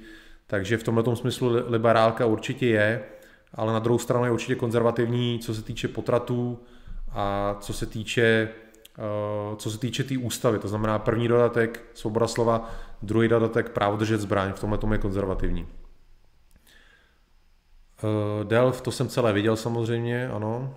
takže 0.47 0.77
v 0.77 0.83
tomto 0.83 1.15
smyslu 1.15 1.51
liberálka 1.67 2.25
určitě 2.25 2.67
je, 2.67 3.03
ale 3.53 3.73
na 3.73 3.79
druhou 3.79 3.99
stranu 3.99 4.25
je 4.25 4.31
určitě 4.31 4.55
konzervativní, 4.55 5.39
co 5.39 5.55
se 5.55 5.61
týče 5.61 5.87
potratů 5.87 6.59
a 7.11 7.57
co 7.59 7.73
se 7.73 7.85
týče 7.85 8.49
eh, 8.97 9.55
co 9.55 9.71
se 9.71 9.79
týče 9.79 10.03
té 10.03 10.09
tý 10.09 10.17
ústavy, 10.17 10.59
to 10.59 10.67
znamená 10.67 10.99
první 10.99 11.27
dodatek 11.27 11.85
svoboda 11.93 12.27
slova, 12.27 12.69
druhý 13.01 13.27
dodatek 13.27 13.69
právo 13.69 13.97
držet 13.97 14.21
zbraň, 14.21 14.53
v 14.53 14.59
tomhle 14.59 14.77
tomu 14.77 14.93
je 14.93 14.99
konzervativní. 14.99 15.67
Eh, 18.03 18.43
Delf, 18.43 18.81
to 18.81 18.91
jsem 18.91 19.07
celé 19.07 19.33
viděl 19.33 19.55
samozřejmě, 19.55 20.29
ano. 20.29 20.75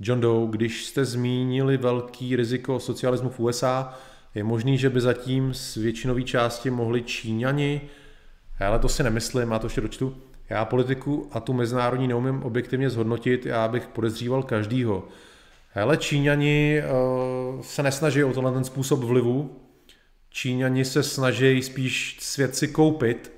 John 0.00 0.20
Doe, 0.20 0.48
když 0.50 0.84
jste 0.84 1.04
zmínili 1.04 1.76
velký 1.76 2.36
riziko 2.36 2.80
socialismu 2.80 3.30
v 3.30 3.40
USA, 3.40 3.94
je 4.34 4.44
možný, 4.44 4.78
že 4.78 4.90
by 4.90 5.00
zatím 5.00 5.54
z 5.54 5.76
většinové 5.76 6.22
části 6.22 6.70
mohli 6.70 7.02
Číňani, 7.02 7.80
ale 8.60 8.78
to 8.78 8.88
si 8.88 9.02
nemyslím, 9.02 9.50
já 9.50 9.58
to 9.58 9.66
ještě 9.66 9.80
dočtu, 9.80 10.16
já 10.48 10.64
politiku 10.64 11.28
a 11.32 11.40
tu 11.40 11.52
mezinárodní 11.52 12.08
neumím 12.08 12.42
objektivně 12.42 12.90
zhodnotit, 12.90 13.46
já 13.46 13.68
bych 13.68 13.86
podezříval 13.86 14.42
každýho. 14.42 15.08
Hele, 15.70 15.96
Číňani 15.96 16.82
uh, 16.82 17.62
se 17.62 17.82
nesnaží 17.82 18.24
o 18.24 18.32
tenhle 18.32 18.52
ten 18.52 18.64
způsob 18.64 19.00
vlivu, 19.00 19.60
Číňani 20.30 20.84
se 20.84 21.02
snaží 21.02 21.62
spíš 21.62 22.16
svět 22.20 22.56
si 22.56 22.68
koupit, 22.68 23.32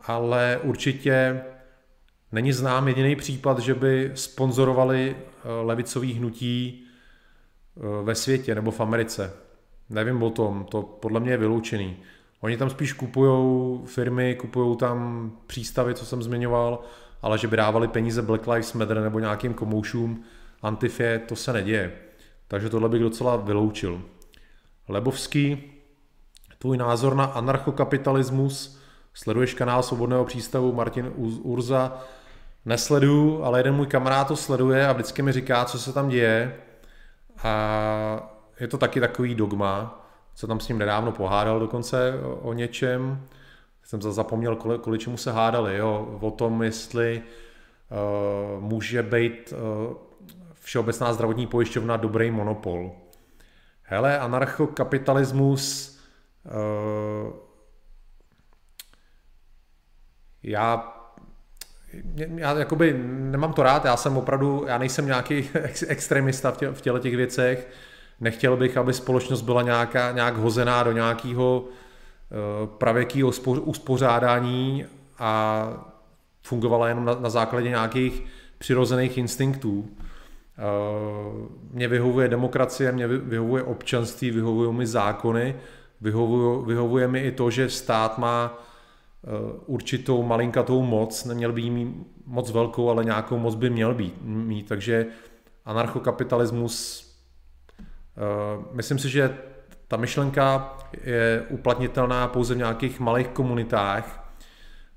ale 0.00 0.60
určitě 0.62 1.40
není 2.32 2.52
znám 2.52 2.88
jediný 2.88 3.16
případ, 3.16 3.58
že 3.58 3.74
by 3.74 4.10
sponzorovali 4.14 5.16
levicových 5.62 6.18
hnutí 6.18 6.84
eh, 7.76 7.80
ve 8.02 8.14
světě 8.14 8.54
nebo 8.54 8.70
v 8.70 8.80
Americe. 8.80 9.32
Nevím 9.90 10.22
o 10.22 10.30
tom, 10.30 10.66
to 10.70 10.82
podle 10.82 11.20
mě 11.20 11.30
je 11.30 11.36
vyloučený. 11.36 11.96
Oni 12.40 12.56
tam 12.56 12.70
spíš 12.70 12.92
kupují 12.92 13.80
firmy, 13.86 14.36
kupují 14.40 14.76
tam 14.76 15.32
přístavy, 15.46 15.94
co 15.94 16.06
jsem 16.06 16.22
zmiňoval, 16.22 16.80
ale 17.22 17.38
že 17.38 17.48
by 17.48 17.56
dávali 17.56 17.88
peníze 17.88 18.22
Black 18.22 18.46
Lives 18.46 18.72
Matter 18.72 19.00
nebo 19.00 19.18
nějakým 19.18 19.54
komoušům 19.54 20.24
Antifě, 20.62 21.18
to 21.18 21.36
se 21.36 21.52
neděje. 21.52 21.92
Takže 22.48 22.70
tohle 22.70 22.88
bych 22.88 23.02
docela 23.02 23.36
vyloučil. 23.36 24.02
Lebovský, 24.88 25.62
tvůj 26.58 26.76
názor 26.76 27.14
na 27.14 27.24
anarchokapitalismus, 27.24 28.80
sleduješ 29.14 29.54
kanál 29.54 29.82
Svobodného 29.82 30.24
přístavu 30.24 30.72
Martin 30.72 31.12
Urza, 31.42 32.00
nesleduju, 32.64 33.44
ale 33.44 33.58
jeden 33.58 33.74
můj 33.74 33.86
kamarád 33.86 34.28
to 34.28 34.36
sleduje 34.36 34.86
a 34.86 34.92
vždycky 34.92 35.22
mi 35.22 35.32
říká, 35.32 35.64
co 35.64 35.78
se 35.78 35.92
tam 35.92 36.08
děje. 36.08 36.56
A 37.42 38.30
je 38.60 38.68
to 38.68 38.78
taky 38.78 39.00
takový 39.00 39.34
dogma, 39.34 40.06
co 40.34 40.46
tam 40.46 40.60
s 40.60 40.68
ním 40.68 40.78
nedávno 40.78 41.12
pohádal 41.12 41.60
dokonce 41.60 42.20
o, 42.22 42.34
o 42.34 42.52
něčem. 42.52 43.26
Jsem 43.82 44.02
zapomněl, 44.02 44.56
kvůli, 44.56 44.78
kvůli 44.78 44.98
čemu 44.98 45.16
se 45.16 45.32
hádali, 45.32 45.76
jo, 45.76 46.18
o 46.20 46.30
tom, 46.30 46.62
jestli 46.62 47.22
uh, 47.90 48.62
může 48.62 49.02
být 49.02 49.52
uh, 49.52 49.96
Všeobecná 50.64 51.12
zdravotní 51.12 51.46
pojišťovna 51.46 51.96
dobrý 51.96 52.30
monopol. 52.30 52.92
Hele, 53.82 54.18
anarchokapitalismus 54.18 55.98
uh, 56.44 57.32
já 60.42 60.93
já 62.36 62.58
jakoby 62.58 62.94
nemám 63.06 63.52
to 63.52 63.62
rád, 63.62 63.84
já 63.84 63.96
jsem 63.96 64.16
opravdu, 64.16 64.64
já 64.68 64.78
nejsem 64.78 65.06
nějaký 65.06 65.50
ex, 65.54 65.84
extremista 65.88 66.50
v, 66.50 66.56
tě, 66.56 66.68
v 66.68 66.80
těle 66.80 67.00
těch 67.00 67.16
věcech, 67.16 67.68
nechtěl 68.20 68.56
bych, 68.56 68.76
aby 68.76 68.92
společnost 68.92 69.42
byla 69.42 69.62
nějaká, 69.62 70.12
nějak 70.12 70.36
hozená 70.36 70.82
do 70.82 70.92
nějakého 70.92 71.60
uh, 71.60 72.66
pravěkého 72.66 73.32
uspořádání 73.44 74.86
a 75.18 75.66
fungovala 76.42 76.88
jenom 76.88 77.04
na, 77.04 77.14
na 77.14 77.30
základě 77.30 77.68
nějakých 77.68 78.22
přirozených 78.58 79.18
instinktů. 79.18 79.78
Uh, 79.78 81.48
mě 81.70 81.88
vyhovuje 81.88 82.28
demokracie, 82.28 82.92
mě 82.92 83.08
vyhovuje 83.08 83.62
občanství, 83.62 84.30
vyhovují 84.30 84.72
mi 84.72 84.86
zákony, 84.86 85.56
vyhovuje, 86.00 86.66
vyhovuje 86.66 87.08
mi 87.08 87.20
i 87.20 87.32
to, 87.32 87.50
že 87.50 87.70
stát 87.70 88.18
má 88.18 88.58
Eh, 88.58 88.73
určitou 89.66 90.22
malinkatou 90.22 90.82
moc, 90.82 91.24
neměl 91.24 91.52
by 91.52 91.62
jí 91.62 91.70
mít 91.70 92.06
moc 92.26 92.50
velkou, 92.50 92.90
ale 92.90 93.04
nějakou 93.04 93.38
moc 93.38 93.54
by 93.54 93.70
měl 93.70 93.94
být, 93.94 94.14
mít. 94.22 94.68
Takže 94.68 95.06
anarchokapitalismus, 95.64 97.04
eh, 97.78 98.64
myslím 98.72 98.98
si, 98.98 99.10
že 99.10 99.36
ta 99.88 99.96
myšlenka 99.96 100.76
je 101.04 101.46
uplatnitelná 101.48 102.28
pouze 102.28 102.54
v 102.54 102.58
nějakých 102.58 103.00
malých 103.00 103.28
komunitách, 103.28 104.34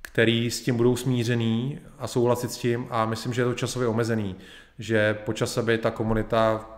který 0.01 0.51
s 0.51 0.61
tím 0.61 0.77
budou 0.77 0.95
smířený 0.95 1.79
a 1.99 2.07
souhlasit 2.07 2.51
s 2.51 2.57
tím 2.57 2.87
a 2.89 3.05
myslím, 3.05 3.33
že 3.33 3.41
je 3.41 3.45
to 3.45 3.53
časově 3.53 3.87
omezený, 3.87 4.35
že 4.79 5.13
po 5.13 5.33
čase 5.33 5.63
by 5.63 5.77
ta 5.77 5.91
komunita 5.91 6.69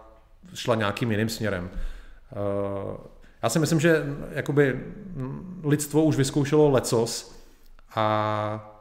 šla 0.53 0.75
nějakým 0.75 1.11
jiným 1.11 1.29
směrem. 1.29 1.69
Eh, 1.73 2.97
já 3.43 3.49
si 3.49 3.59
myslím, 3.59 3.79
že 3.79 4.03
jakoby 4.31 4.79
lidstvo 5.63 6.03
už 6.03 6.15
vyzkoušelo 6.15 6.69
lecos 6.69 7.38
a 7.95 8.75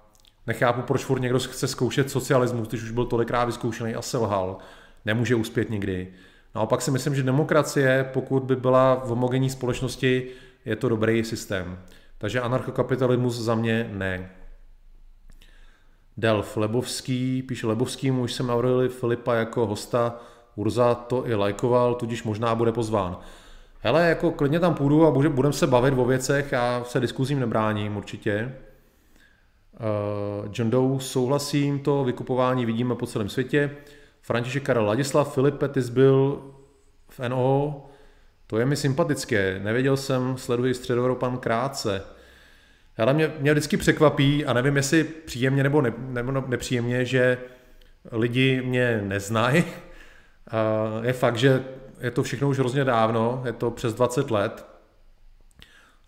nechápu, 0.47 0.83
proč 0.83 1.05
furt 1.05 1.21
někdo 1.21 1.39
chce 1.39 1.69
zkoušet 1.69 2.11
socialismus, 2.11 2.69
když 2.69 2.83
už 2.83 2.91
byl 2.91 3.05
tolikrát 3.05 3.45
vyzkoušený 3.45 3.95
a 3.95 4.03
selhal. 4.03 4.59
Nemůže 5.05 5.35
uspět 5.35 5.71
nikdy. 5.71 6.09
Naopak 6.55 6.83
si 6.83 6.91
myslím, 6.91 7.15
že 7.15 7.23
demokracie, 7.23 8.11
pokud 8.13 8.43
by 8.43 8.57
byla 8.57 8.95
v 8.95 9.09
homogenní 9.09 9.51
společnosti, 9.51 10.29
je 10.65 10.77
to 10.77 10.89
dobrý 10.89 11.25
systém. 11.25 11.79
Takže 12.19 12.41
anarchokapitalismus 12.41 13.37
za 13.37 13.55
mě 13.55 13.91
ne. 13.93 14.31
Delf 16.17 16.57
Lebovský, 16.57 17.43
píše 17.43 17.67
Lebovský, 17.67 18.11
už 18.11 18.33
jsem 18.33 18.47
navrhli 18.47 18.89
Filipa 18.89 19.35
jako 19.35 19.67
hosta, 19.67 20.21
Urza 20.59 20.95
to 20.95 21.29
i 21.29 21.35
lajkoval, 21.35 21.95
tudíž 21.95 22.23
možná 22.23 22.55
bude 22.55 22.73
pozván. 22.73 23.19
Hele, 23.81 24.09
jako 24.09 24.31
klidně 24.31 24.61
tam 24.61 24.75
půjdu 24.75 25.07
a 25.07 25.11
budeme 25.11 25.53
se 25.53 25.67
bavit 25.67 25.95
o 25.97 26.05
věcech, 26.05 26.53
já 26.53 26.85
se 26.85 27.01
diskuzím 27.01 27.41
nebráním 27.41 27.97
určitě. 27.97 28.55
Uh, 29.81 30.49
John 30.53 30.71
Doe, 30.71 31.01
souhlasím, 31.01 31.79
to 31.79 32.05
vykupování 32.05 32.67
vidíme 32.67 32.95
po 32.95 33.07
celém 33.07 33.29
světě. 33.29 33.71
František 34.23 34.63
Karel 34.63 34.87
Ladislav, 34.87 35.35
Filipe, 35.35 35.69
ty 35.69 35.83
jsi 35.83 35.93
byl 35.93 36.43
v 37.09 37.29
NO, 37.29 37.85
to 38.47 38.59
je 38.59 38.67
mi 38.67 38.77
sympatické, 38.77 39.61
nevěděl 39.63 39.97
jsem, 39.97 40.37
sleduji 40.37 40.75
Středoevropan 40.75 41.39
krátce. 41.39 42.03
Ale 42.99 43.15
mě, 43.15 43.33
mě 43.41 43.53
vždycky 43.53 43.77
překvapí, 43.77 44.45
a 44.45 44.53
nevím, 44.53 44.77
jestli 44.77 45.05
příjemně 45.05 45.63
nebo, 45.63 45.83
ne, 45.83 45.93
nebo 45.99 46.33
nepříjemně, 46.33 47.05
že 47.05 47.39
lidi 48.13 48.63
mě 48.63 49.03
neznají. 49.05 49.65
Je 51.03 51.13
fakt, 51.13 51.37
že 51.37 51.65
je 52.01 52.11
to 52.11 52.23
všechno 52.23 52.49
už 52.49 52.59
hrozně 52.59 52.85
dávno, 52.85 53.43
je 53.47 53.53
to 53.53 53.71
přes 53.71 53.95
20 53.95 54.31
let. 54.31 54.68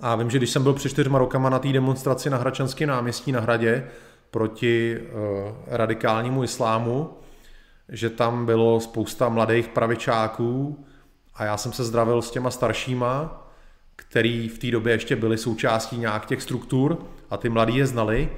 A 0.01 0.16
vím, 0.16 0.30
že 0.30 0.38
když 0.38 0.51
jsem 0.51 0.62
byl 0.62 0.72
před 0.72 0.88
čtyřma 0.88 1.18
rokama 1.18 1.51
na 1.51 1.59
té 1.59 1.72
demonstraci 1.72 2.30
na 2.30 2.36
Hračanském 2.36 2.88
náměstí 2.88 3.32
na 3.32 3.40
Hradě 3.40 3.86
proti 4.30 4.98
uh, 4.98 5.53
radikálnímu 5.66 6.44
islámu, 6.44 7.11
že 7.88 8.11
tam 8.11 8.46
bylo 8.46 8.80
spousta 8.80 9.28
mladých 9.28 9.68
pravičáků 9.68 10.84
a 11.34 11.44
já 11.44 11.57
jsem 11.57 11.72
se 11.72 11.84
zdravil 11.84 12.22
s 12.22 12.30
těma 12.30 12.51
staršíma, 12.51 13.46
který 13.96 14.48
v 14.48 14.59
té 14.59 14.70
době 14.70 14.92
ještě 14.92 15.16
byli 15.16 15.38
součástí 15.38 15.98
nějak 15.98 16.26
těch 16.26 16.42
struktur 16.42 16.98
a 17.30 17.36
ty 17.36 17.48
mladí 17.48 17.76
je 17.76 17.86
znali 17.86 18.28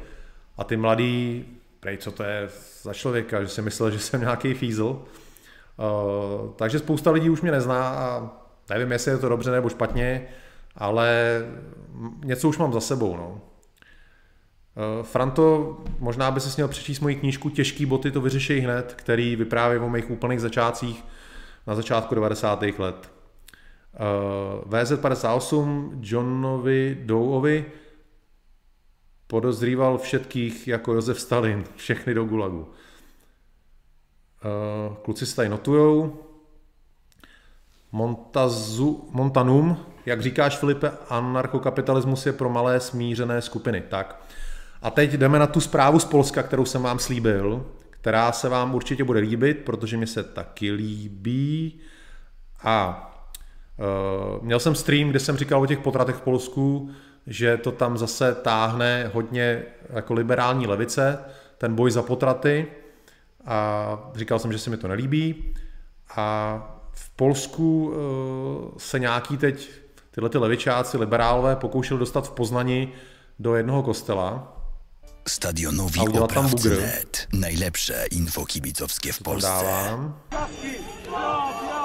a 0.57 0.65
ty 0.65 0.77
mladí, 0.77 1.45
prej, 1.81 1.97
co 1.97 2.13
to 2.13 2.23
je 2.23 2.49
za 2.83 2.95
člověka, 2.95 3.43
že 3.43 3.49
si 3.49 3.63
myslel, 3.63 3.91
že 3.91 3.99
jsem 3.99 4.21
nějaký 4.21 4.55
fízl. 4.55 5.03
Uh, 5.77 6.51
takže 6.57 6.79
spousta 6.79 7.11
lidí 7.11 7.31
už 7.31 7.41
mě 7.41 7.51
nezná 7.51 7.89
a 7.89 8.31
nevím, 8.71 8.93
jestli 8.93 9.11
je 9.11 9.19
to 9.19 9.29
dobře 9.29 9.51
nebo 9.51 9.69
špatně, 9.69 10.29
ale 10.77 11.41
něco 12.25 12.49
už 12.49 12.59
mám 12.59 12.73
za 12.73 12.81
sebou. 12.81 13.17
No. 13.17 13.31
Uh, 13.31 13.39
Franto, 15.07 15.77
možná 15.99 16.31
by 16.31 16.41
si 16.41 16.49
měl 16.57 16.69
přečíst 16.69 17.01
moji 17.01 17.17
knížku 17.17 17.51
Těžký 17.51 17.87
boty 17.87 18.11
to 18.11 18.21
vyřešej 18.21 18.61
hned, 18.61 18.95
který 18.97 19.37
vypráví 19.37 19.79
o 19.79 19.89
mých 19.89 20.11
úplných 20.11 20.41
začátcích 20.41 21.05
na 21.67 21.75
začátku 21.75 22.15
90. 22.15 22.63
let. 22.79 23.13
Uh, 23.93 24.71
VZ58 24.71 25.91
Johnovi 26.01 26.99
Douovi 27.05 27.65
podozříval 29.27 29.99
všetkých 29.99 30.69
jako 30.69 30.93
Josef 30.93 31.21
Stalin, 31.21 31.65
všechny 31.77 32.15
do 32.15 32.25
Gulagu. 32.25 32.59
Uh, 32.59 32.67
kluci 34.97 35.27
se 35.27 35.37
tady 35.37 35.49
notujou. 35.49 36.19
Montazu, 37.93 39.09
Montanum, 39.11 39.77
jak 40.07 40.23
říkáš 40.23 40.57
Filipe, 40.57 40.91
anarchokapitalismus 41.09 42.27
je 42.27 42.33
pro 42.33 42.51
malé 42.51 42.81
smířené 42.81 43.43
skupiny. 43.43 43.83
Tak. 43.89 44.23
A 44.83 44.91
teď 44.91 45.13
jdeme 45.13 45.39
na 45.39 45.47
tu 45.47 45.61
zprávu 45.61 45.99
z 45.99 46.05
Polska, 46.05 46.43
kterou 46.43 46.65
jsem 46.65 46.83
vám 46.83 46.99
slíbil, 46.99 47.67
která 47.91 48.33
se 48.33 48.49
vám 48.49 48.75
určitě 48.75 49.05
bude 49.05 49.21
líbit, 49.21 49.59
protože 49.65 49.97
mi 49.97 50.07
se 50.07 50.23
taky 50.23 50.73
líbí. 50.73 51.81
A 52.63 53.09
uh, 54.39 54.45
měl 54.45 54.61
jsem 54.61 54.75
stream, 54.75 55.09
kde 55.09 55.21
jsem 55.21 55.37
říkal 55.37 55.63
o 55.63 55.67
těch 55.67 55.79
potratech 55.79 56.17
v 56.17 56.21
Polsku, 56.21 56.91
že 57.27 57.57
to 57.57 57.73
tam 57.73 57.99
zase 57.99 58.35
táhne 58.35 59.11
hodně 59.15 59.63
jako 59.91 60.15
liberální 60.15 60.67
levice, 60.67 61.19
ten 61.59 61.75
boj 61.75 61.91
za 61.91 62.03
potraty. 62.03 62.67
A 63.47 64.11
říkal 64.15 64.39
jsem, 64.39 64.53
že 64.53 64.59
se 64.59 64.71
mi 64.71 64.77
to 64.77 64.89
nelíbí. 64.89 65.55
A 66.17 66.59
v 66.93 67.11
Polsku 67.11 67.87
uh, 67.87 68.79
se 68.79 68.99
nějaký 68.99 69.37
teď 69.37 69.82
tyhle 70.15 70.31
ty 70.31 70.39
levičáci, 70.39 70.99
liberálové 70.99 71.57
pokoušeli 71.57 72.01
dostat 72.01 72.27
v 72.27 72.31
Poznani 72.31 72.93
do 73.39 73.55
jednoho 73.55 73.83
kostela, 73.83 74.59
Stadionowi 75.29 76.01
Oprawcy.net. 76.01 77.27
Najlepsze 77.33 78.05
info 78.11 78.45
kibicowskie 78.45 79.13
w 79.13 79.23
Polsce. 79.23 79.49
Dávám. 79.49 80.17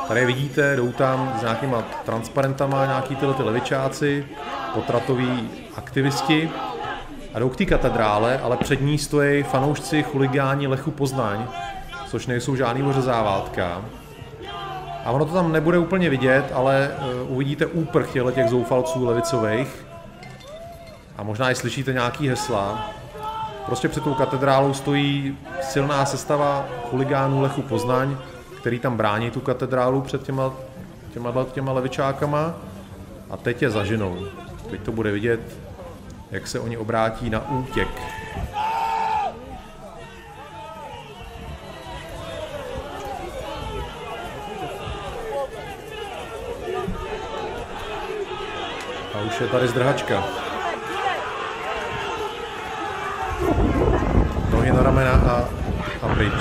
Tady 0.07 0.25
vidíte, 0.25 0.75
jdou 0.75 0.91
tam 0.91 1.35
s 1.39 1.41
nějakýma 1.41 1.81
transparentama 1.81 2.85
nějaký 2.85 3.15
tyhle 3.15 3.33
ty 3.33 3.43
levičáci, 3.43 4.25
potratoví 4.73 5.49
aktivisti 5.75 6.49
a 7.33 7.39
jdou 7.39 7.49
k 7.49 7.55
té 7.55 7.65
katedrále, 7.65 8.39
ale 8.39 8.57
před 8.57 8.81
ní 8.81 8.97
stojí 8.97 9.43
fanoušci 9.43 10.03
chuligáni 10.03 10.67
Lechu 10.67 10.91
Poznaň, 10.91 11.47
což 12.07 12.27
nejsou 12.27 12.55
žádný 12.55 12.83
ořezávátka. 12.83 13.85
A 15.07 15.11
ono 15.11 15.25
to 15.25 15.33
tam 15.33 15.51
nebude 15.51 15.77
úplně 15.77 16.09
vidět, 16.09 16.51
ale 16.53 16.91
uh, 17.25 17.31
uvidíte 17.31 17.65
úprch 17.65 18.13
těch 18.31 18.49
zoufalců 18.49 19.05
levicových. 19.05 19.85
A 21.17 21.23
možná 21.23 21.51
i 21.51 21.55
slyšíte 21.55 21.93
nějaký 21.93 22.29
hesla. 22.29 22.91
Prostě 23.65 23.87
před 23.87 24.03
tou 24.03 24.13
katedrálou 24.13 24.73
stojí 24.73 25.37
silná 25.61 26.05
sestava 26.05 26.65
chuligánů 26.89 27.41
Lechu 27.41 27.61
Poznaň, 27.61 28.17
který 28.61 28.79
tam 28.79 28.97
brání 28.97 29.31
tu 29.31 29.39
katedrálu 29.39 30.01
před 30.01 30.23
těma, 30.23 30.53
těma, 31.13 31.45
těma 31.51 31.71
levičákama 31.71 32.53
a 33.29 33.37
teď 33.37 33.61
je 33.61 33.69
zažinou. 33.69 34.17
Teď 34.69 34.81
to 34.81 34.91
bude 34.91 35.11
vidět, 35.11 35.57
jak 36.31 36.47
se 36.47 36.59
oni 36.59 36.77
obrátí 36.77 37.29
na 37.29 37.49
útěk. 37.51 37.87
Je 49.41 49.47
tady 49.47 49.67
zdrhačka. 49.67 50.23
Nohy 54.51 54.71
na 54.71 54.83
ramena 54.83 55.11
a, 55.11 55.49
a 56.01 56.07
pryč. 56.13 56.33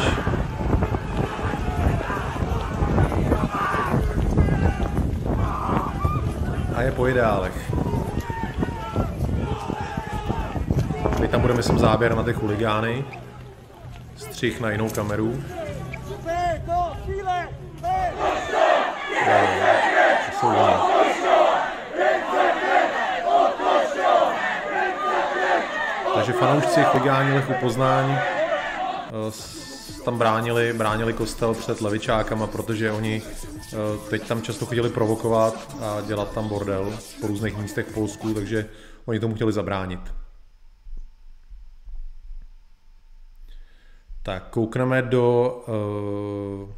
A 6.74 6.82
je 6.82 6.92
po 6.92 7.08
ideálech. 7.08 7.72
Teď 11.20 11.30
tam 11.30 11.40
bude, 11.40 11.54
myslím, 11.54 11.78
záběr 11.78 12.14
na 12.14 12.22
ty 12.22 12.32
chuligány. 12.32 13.04
Střih 14.16 14.60
na 14.60 14.70
jinou 14.70 14.90
kameru. 14.90 15.42
to 20.26 20.40
jsou 20.40 20.56
Takže 26.26 26.40
fanoušci 26.40 26.84
Chligání 26.84 27.32
Lechu 27.32 27.52
Poznání 27.60 28.12
eh, 28.14 30.02
tam 30.04 30.18
bránili, 30.18 30.72
bránili 30.72 31.12
kostel 31.12 31.54
před 31.54 31.80
levičákama, 31.80 32.46
protože 32.46 32.92
oni 32.92 33.22
eh, 33.22 33.76
teď 34.10 34.28
tam 34.28 34.42
často 34.42 34.66
chodili 34.66 34.90
provokovat 34.90 35.76
a 35.82 36.00
dělat 36.00 36.34
tam 36.34 36.48
bordel 36.48 36.98
po 37.20 37.26
různých 37.26 37.56
místech 37.56 37.86
v 37.86 37.94
Polsku, 37.94 38.34
takže 38.34 38.68
oni 39.04 39.20
tomu 39.20 39.34
chtěli 39.34 39.52
zabránit. 39.52 40.14
Tak, 44.22 44.48
koukneme 44.50 45.02
do 45.02 45.56
uh, 45.68 46.74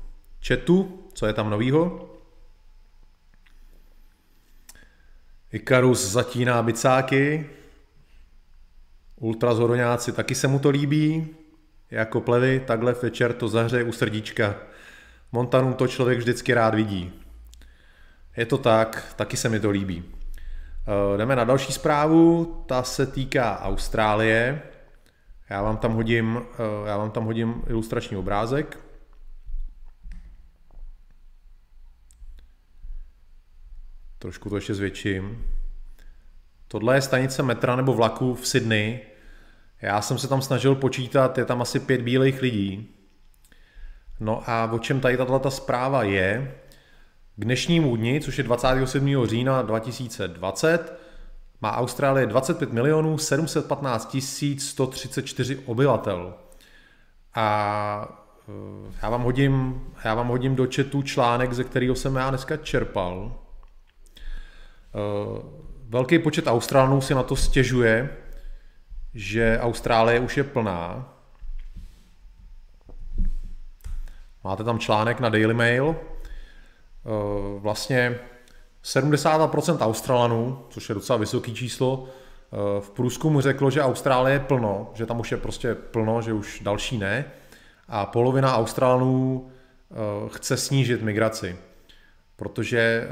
chatu, 0.48 1.02
co 1.12 1.26
je 1.26 1.32
tam 1.32 1.50
novýho. 1.50 2.08
Ikarus 5.52 6.06
zatíná 6.06 6.62
bicáky, 6.62 7.50
Ultrazoroňáci 9.18 10.12
taky 10.12 10.34
se 10.34 10.48
mu 10.48 10.58
to 10.58 10.70
líbí, 10.70 11.28
jako 11.90 12.20
plevy, 12.20 12.60
takhle 12.66 12.92
večer 12.92 13.32
to 13.32 13.48
zahřeje 13.48 13.84
u 13.84 13.92
srdíčka. 13.92 14.54
Montanum 15.32 15.74
to 15.74 15.88
člověk 15.88 16.18
vždycky 16.18 16.54
rád 16.54 16.74
vidí. 16.74 17.12
Je 18.36 18.46
to 18.46 18.58
tak, 18.58 19.14
taky 19.16 19.36
se 19.36 19.48
mi 19.48 19.60
to 19.60 19.70
líbí. 19.70 20.04
Eh, 20.04 21.18
jdeme 21.18 21.36
na 21.36 21.44
další 21.44 21.72
zprávu, 21.72 22.44
ta 22.66 22.82
se 22.82 23.06
týká 23.06 23.60
Austrálie. 23.60 24.62
Já 25.50 25.62
vám 25.62 25.76
tam 25.76 25.92
hodím, 25.92 26.42
já 26.86 26.96
vám 26.96 27.10
tam 27.10 27.24
hodím 27.24 27.62
ilustrační 27.66 28.16
obrázek. 28.16 28.78
Trošku 34.18 34.50
to 34.50 34.56
ještě 34.56 34.74
zvětším. 34.74 35.57
Tohle 36.68 36.96
je 36.96 37.02
stanice 37.02 37.42
metra 37.42 37.76
nebo 37.76 37.92
vlaku 37.92 38.34
v 38.34 38.48
Sydney. 38.48 39.00
Já 39.82 40.00
jsem 40.00 40.18
se 40.18 40.28
tam 40.28 40.42
snažil 40.42 40.74
počítat, 40.74 41.38
je 41.38 41.44
tam 41.44 41.62
asi 41.62 41.80
pět 41.80 42.00
bílých 42.00 42.42
lidí. 42.42 42.94
No 44.20 44.42
a 44.46 44.72
o 44.72 44.78
čem 44.78 45.00
tady 45.00 45.16
tato 45.16 45.50
zpráva 45.50 46.02
je? 46.02 46.54
K 47.36 47.44
dnešnímu 47.44 47.96
dni, 47.96 48.20
což 48.20 48.38
je 48.38 48.44
27. 48.44 49.26
října 49.26 49.62
2020, 49.62 50.98
má 51.60 51.76
Austrálie 51.76 52.26
25 52.26 52.72
milionů 52.72 53.18
715 53.18 54.16
134 54.58 55.56
obyvatel. 55.66 56.34
A 57.34 58.18
eh, 58.48 58.92
já 59.02 59.10
vám 59.10 59.22
hodím, 59.22 59.82
já 60.04 60.14
vám 60.14 60.28
hodím 60.28 60.56
do 60.56 60.66
chatu 60.76 61.02
článek, 61.02 61.52
ze 61.52 61.64
kterého 61.64 61.94
jsem 61.94 62.16
já 62.16 62.30
dneska 62.30 62.56
čerpal. 62.56 63.38
Eh, 65.88 65.92
velký 65.92 66.18
počet 66.18 66.46
Australanů 66.46 67.00
si 67.00 67.14
na 67.14 67.22
to 67.22 67.36
stěžuje, 67.36 68.10
že 69.14 69.58
Austrálie 69.60 70.20
už 70.20 70.36
je 70.36 70.44
plná. 70.44 71.14
Máte 74.44 74.64
tam 74.64 74.78
článek 74.78 75.20
na 75.20 75.28
Daily 75.28 75.54
Mail. 75.54 75.96
Eh, 75.96 77.60
vlastně 77.60 78.18
72% 78.82 79.80
Australanů, 79.80 80.66
což 80.70 80.88
je 80.88 80.94
docela 80.94 81.18
vysoké 81.18 81.50
číslo, 81.50 82.04
eh, 82.06 82.80
v 82.80 82.90
průzkumu 82.90 83.40
řeklo, 83.40 83.70
že 83.70 83.82
Austrálie 83.82 84.34
je 84.34 84.40
plno, 84.40 84.90
že 84.94 85.06
tam 85.06 85.20
už 85.20 85.30
je 85.30 85.36
prostě 85.36 85.74
plno, 85.74 86.22
že 86.22 86.32
už 86.32 86.60
další 86.60 86.98
ne. 86.98 87.24
A 87.88 88.06
polovina 88.06 88.56
Australanů 88.56 89.50
chce 90.28 90.56
snížit 90.56 91.02
migraci, 91.02 91.56
protože 92.36 93.08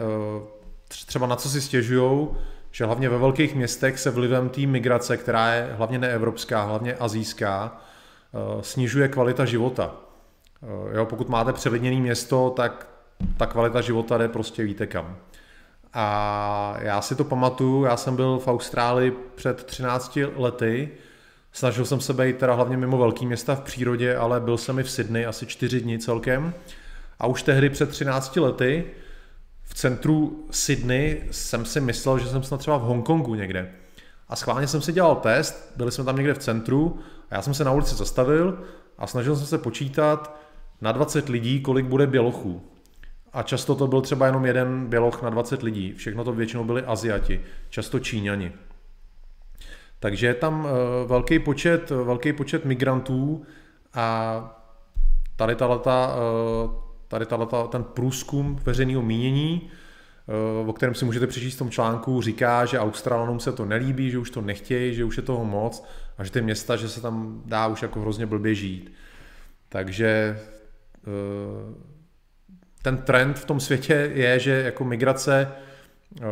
třeba 1.07 1.27
na 1.27 1.37
co 1.37 1.51
si 1.51 1.61
stěžují, 1.61 2.29
že 2.77 2.85
hlavně 2.85 3.09
ve 3.09 3.18
velkých 3.18 3.55
městech 3.55 3.99
se 3.99 4.11
vlivem 4.11 4.49
té 4.49 4.61
migrace, 4.61 5.16
která 5.16 5.55
je 5.55 5.74
hlavně 5.77 5.99
neevropská, 5.99 6.62
hlavně 6.62 6.95
azijská, 6.95 7.81
eh, 8.35 8.62
snižuje 8.62 9.09
kvalita 9.09 9.45
života. 9.45 9.95
Eh, 10.62 10.97
jo, 10.97 11.07
pokud 11.07 11.29
máte 11.29 11.53
přelidněné 11.53 11.97
město, 11.97 12.51
tak 12.57 12.89
ta 13.37 13.47
kvalita 13.47 13.81
života 13.81 14.18
jde 14.18 14.29
prostě 14.29 14.64
víte 14.64 14.87
kam. 14.87 15.16
A 15.93 16.77
já 16.79 17.01
si 17.03 17.14
to 17.14 17.24
pamatuju, 17.24 17.85
já 17.85 17.97
jsem 17.97 18.16
byl 18.16 18.39
v 18.39 18.49
Austrálii 18.49 19.12
před 19.35 19.64
13 19.64 20.18
lety, 20.37 20.89
snažil 21.53 21.85
jsem 21.85 22.01
se 22.01 22.12
být 22.12 22.37
teda 22.37 22.55
hlavně 22.55 22.77
mimo 22.77 22.99
velký 22.99 23.27
města 23.27 23.55
v 23.55 23.61
přírodě, 23.61 24.16
ale 24.16 24.41
byl 24.41 24.59
jsem 24.59 24.79
i 24.79 24.83
v 24.83 24.91
Sydney 24.91 25.27
asi 25.27 25.47
čtyři 25.47 25.81
dny 25.81 25.99
celkem. 25.99 26.55
A 27.18 27.27
už 27.27 27.43
tehdy 27.43 27.70
před 27.70 27.91
13 27.91 28.37
lety 28.37 28.85
v 29.67 29.75
centru 29.75 30.47
Sydney 30.51 31.23
jsem 31.31 31.64
si 31.64 31.81
myslel, 31.81 32.19
že 32.19 32.29
jsem 32.29 32.43
snad 32.43 32.59
třeba 32.61 32.77
v 32.77 32.83
Hongkongu 32.83 33.35
někde. 33.35 33.73
A 34.29 34.37
schválně 34.37 34.67
jsem 34.67 34.81
si 34.81 34.93
dělal 34.93 35.17
test, 35.17 35.73
byli 35.77 35.93
jsme 35.93 36.05
tam 36.05 36.17
někde 36.17 36.35
v 36.35 36.39
centru 36.39 36.99
a 37.31 37.35
já 37.35 37.43
jsem 37.43 37.55
se 37.55 37.64
na 37.64 37.73
ulici 37.73 37.95
zastavil 37.95 38.59
a 38.99 39.07
snažil 39.07 39.37
jsem 39.37 39.47
se 39.47 39.59
počítat 39.59 40.41
na 40.81 40.93
20 40.93 41.29
lidí, 41.29 41.61
kolik 41.61 41.87
bude 41.87 42.07
bělochů. 42.07 42.62
A 43.33 43.43
často 43.43 43.75
to 43.75 43.87
byl 43.87 44.01
třeba 44.01 44.27
jenom 44.27 44.47
jeden 44.47 44.87
běloch 44.87 45.23
na 45.23 45.31
20 45.31 45.62
lidí. 45.62 45.93
Všechno 45.93 46.25
to 46.25 46.33
většinou 46.33 46.64
byli 46.64 46.83
Aziati, 46.83 47.41
často 47.69 47.99
Číňani. 47.99 48.53
Takže 50.01 50.27
je 50.27 50.35
tam 50.35 50.67
eh, 50.67 51.07
velký 51.07 51.39
počet, 51.39 51.91
velký 51.91 52.33
počet 52.33 52.64
migrantů 52.64 53.47
a 53.95 54.62
tady 55.37 55.57
ta, 55.57 56.17
tady 57.09 57.27
tato, 57.27 57.69
ten 57.73 57.85
průzkum 57.85 58.59
veřejného 58.65 59.03
mínění, 59.03 59.71
eh, 60.29 60.67
o 60.67 60.73
kterém 60.73 60.95
si 60.95 61.05
můžete 61.05 61.27
přečíst 61.27 61.55
v 61.55 61.59
tom 61.59 61.71
článku, 61.71 62.23
říká, 62.23 62.65
že 62.65 62.81
Australanům 62.81 63.41
se 63.41 63.53
to 63.53 63.65
nelíbí, 63.65 64.11
že 64.11 64.19
už 64.19 64.31
to 64.31 64.41
nechtějí, 64.41 64.95
že 64.95 65.05
už 65.05 65.17
je 65.17 65.23
toho 65.23 65.45
moc 65.45 65.85
a 66.19 66.25
že 66.25 66.31
ty 66.31 66.43
města, 66.43 66.77
že 66.77 66.89
se 66.89 67.01
tam 67.01 67.43
dá 67.45 67.67
už 67.67 67.83
jako 67.83 68.01
hrozně 68.01 68.27
blbě 68.27 68.55
žít. 68.55 68.93
Takže 69.69 70.39
eh, 71.07 71.75
ten 72.83 72.97
trend 72.97 73.39
v 73.39 73.45
tom 73.45 73.61
světě 73.61 74.11
je, 74.15 74.39
že 74.39 74.51
jako 74.51 74.85
migrace 74.85 75.49
eh, 76.21 76.25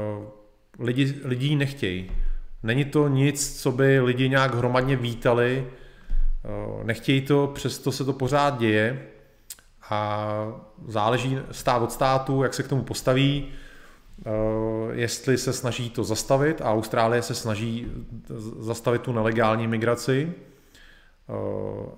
lidi, 0.79 1.15
lidí 1.25 1.57
nechtějí. 1.57 2.11
Není 2.63 2.85
to 2.85 3.09
nic, 3.09 3.63
co 3.63 3.73
by 3.73 4.01
lidi 4.01 4.29
nějak 4.29 4.55
hromadně 4.55 4.97
vítali, 4.97 5.67
nechtějí 6.83 7.21
to, 7.21 7.51
přesto 7.55 7.93
se 7.93 8.05
to 8.05 8.13
pořád 8.13 8.59
děje 8.59 9.14
a 9.91 10.29
záleží 10.87 11.39
stát 11.51 11.83
od 11.83 11.93
státu, 11.93 12.43
jak 12.43 12.55
se 12.55 12.63
k 12.63 12.69
tomu 12.69 12.83
postaví, 12.83 13.49
eh, 14.27 14.31
jestli 14.93 15.39
se 15.39 15.53
snaží 15.53 15.91
to 15.91 16.05
zastavit 16.05 16.61
a 16.61 16.73
Austrálie 16.73 17.23
se 17.23 17.35
snaží 17.35 17.93
zastavit 18.59 19.03
tu 19.03 19.13
nelegální 19.13 19.67
migraci 19.67 20.33
eh, 21.29 21.91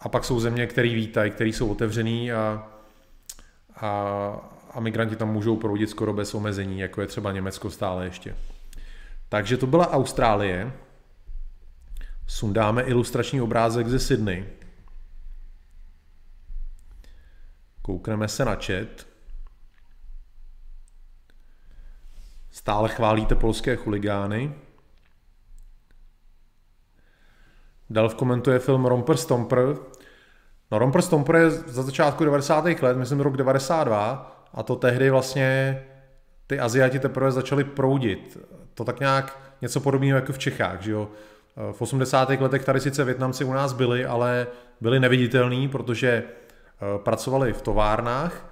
a 0.00 0.08
pak 0.08 0.24
jsou 0.24 0.40
země, 0.40 0.66
které 0.66 0.88
vítají, 0.88 1.30
které 1.30 1.50
jsou 1.50 1.68
otevřený 1.68 2.32
a, 2.32 2.68
a, 3.76 3.90
a 4.70 4.80
migranti 4.80 5.16
tam 5.16 5.32
můžou 5.32 5.56
proudit 5.56 5.90
skoro 5.90 6.12
bez 6.12 6.34
omezení, 6.34 6.80
jako 6.80 7.00
je 7.00 7.06
třeba 7.06 7.32
Německo 7.32 7.70
stále 7.70 8.04
ještě. 8.04 8.36
Takže 9.28 9.56
to 9.56 9.66
byla 9.66 9.90
Austrálie. 9.90 10.72
Sundáme 12.26 12.82
ilustrační 12.82 13.40
obrázek 13.40 13.88
ze 13.88 13.98
Sydney. 13.98 14.44
Koukneme 17.86 18.28
se 18.28 18.44
na 18.44 18.54
chat. 18.54 19.06
Stále 22.50 22.88
chválíte 22.88 23.34
polské 23.34 23.76
chuligány. 23.76 24.54
Delv 27.90 28.14
komentuje 28.14 28.58
film 28.58 28.86
Romper 28.86 29.16
Stomper. 29.16 29.76
No 30.70 30.78
Romper 30.78 31.02
Stomper 31.02 31.36
je 31.36 31.50
za 31.50 31.82
začátku 31.82 32.24
90. 32.24 32.64
let, 32.64 32.96
myslím 32.96 33.20
rok 33.20 33.36
92, 33.36 34.46
a 34.52 34.62
to 34.62 34.76
tehdy 34.76 35.10
vlastně 35.10 35.82
ty 36.46 36.60
Aziati 36.60 36.98
teprve 36.98 37.32
začali 37.32 37.64
proudit. 37.64 38.38
To 38.74 38.84
tak 38.84 39.00
nějak 39.00 39.54
něco 39.62 39.80
podobného 39.80 40.16
jako 40.16 40.32
v 40.32 40.38
Čechách, 40.38 40.82
že 40.82 40.92
jo. 40.92 41.10
V 41.72 41.82
80. 41.82 42.30
letech 42.30 42.64
tady 42.64 42.80
sice 42.80 43.04
Větnamci 43.04 43.44
u 43.44 43.52
nás 43.52 43.72
byli, 43.72 44.06
ale 44.06 44.46
byli 44.80 45.00
neviditelní, 45.00 45.68
protože 45.68 46.24
pracovali 47.04 47.52
v 47.52 47.62
továrnách 47.62 48.46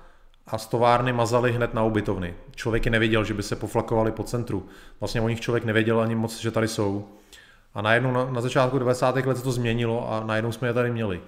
a 0.47 0.59
z 0.59 0.66
továrny 0.66 1.12
mazali 1.12 1.53
hned 1.53 1.75
na 1.75 1.83
ubytovny. 1.83 2.35
Člověk 2.55 2.87
nevěděl, 2.87 3.25
že 3.25 3.35
by 3.35 3.43
se 3.43 3.57
poflakovali 3.57 4.12
po 4.12 4.22
centru. 4.22 4.66
Vlastně 5.01 5.20
o 5.20 5.29
nich 5.29 5.41
člověk 5.41 5.64
nevěděl 5.64 6.01
ani 6.01 6.14
moc, 6.14 6.41
že 6.41 6.51
tady 6.51 6.68
jsou. 6.68 7.09
A 7.75 7.83
najednou 7.83 8.12
na, 8.12 8.25
na 8.25 8.41
začátku 8.41 8.79
90. 8.79 9.16
let 9.16 9.37
se 9.37 9.43
to 9.43 9.53
změnilo 9.53 10.12
a 10.12 10.25
najednou 10.25 10.53
jsme 10.53 10.68
je 10.68 10.75
tady 10.75 10.91
měli. 10.91 11.20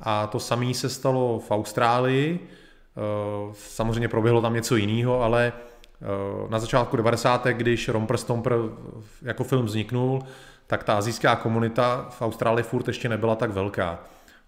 A 0.00 0.26
to 0.26 0.40
samé 0.40 0.74
se 0.74 0.88
stalo 0.88 1.38
v 1.38 1.50
Austrálii. 1.50 2.40
Eh, 2.40 3.54
samozřejmě 3.54 4.08
proběhlo 4.08 4.40
tam 4.40 4.54
něco 4.54 4.76
jiného, 4.76 5.22
ale 5.22 5.52
eh, 5.52 6.06
na 6.48 6.58
začátku 6.58 6.96
90. 6.96 7.46
když 7.46 7.88
Romper 7.88 8.16
Stomper 8.16 8.54
jako 9.22 9.44
film 9.44 9.66
vzniknul, 9.66 10.22
tak 10.66 10.84
ta 10.84 10.98
azijská 10.98 11.36
komunita 11.36 12.06
v 12.10 12.22
Austrálii 12.22 12.62
furt 12.62 12.88
ještě 12.88 13.08
nebyla 13.08 13.34
tak 13.34 13.50
velká. 13.50 13.98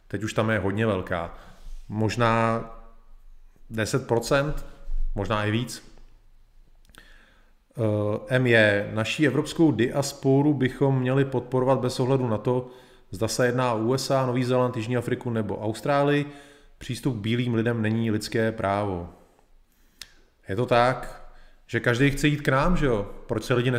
Teď 0.08 0.22
už 0.22 0.32
tam 0.32 0.50
je 0.50 0.58
hodně 0.58 0.86
velká 0.86 1.34
možná 1.90 2.64
10%, 3.70 4.54
možná 5.14 5.44
i 5.44 5.50
víc. 5.50 5.92
Eh, 7.78 8.36
M 8.36 8.46
je, 8.46 8.90
naší 8.94 9.26
evropskou 9.26 9.72
diasporu 9.72 10.54
bychom 10.54 11.00
měli 11.00 11.24
podporovat 11.24 11.80
bez 11.80 12.00
ohledu 12.00 12.28
na 12.28 12.38
to, 12.38 12.68
zda 13.10 13.28
se 13.28 13.46
jedná 13.46 13.72
o 13.72 13.78
USA, 13.78 14.26
Nový 14.26 14.44
Zéland, 14.44 14.76
Jižní 14.76 14.96
Afriku 14.96 15.30
nebo 15.30 15.58
Austrálii. 15.58 16.26
Přístup 16.78 17.16
k 17.16 17.20
bílým 17.20 17.54
lidem 17.54 17.82
není 17.82 18.10
lidské 18.10 18.52
právo. 18.52 19.08
Je 20.48 20.56
to 20.56 20.66
tak, 20.66 21.30
že 21.66 21.80
každý 21.80 22.10
chce 22.10 22.28
jít 22.28 22.40
k 22.40 22.48
nám, 22.48 22.76
že 22.76 22.86
jo? 22.86 23.10
Proč 23.26 23.44
se 23.44 23.54
lidi 23.54 23.70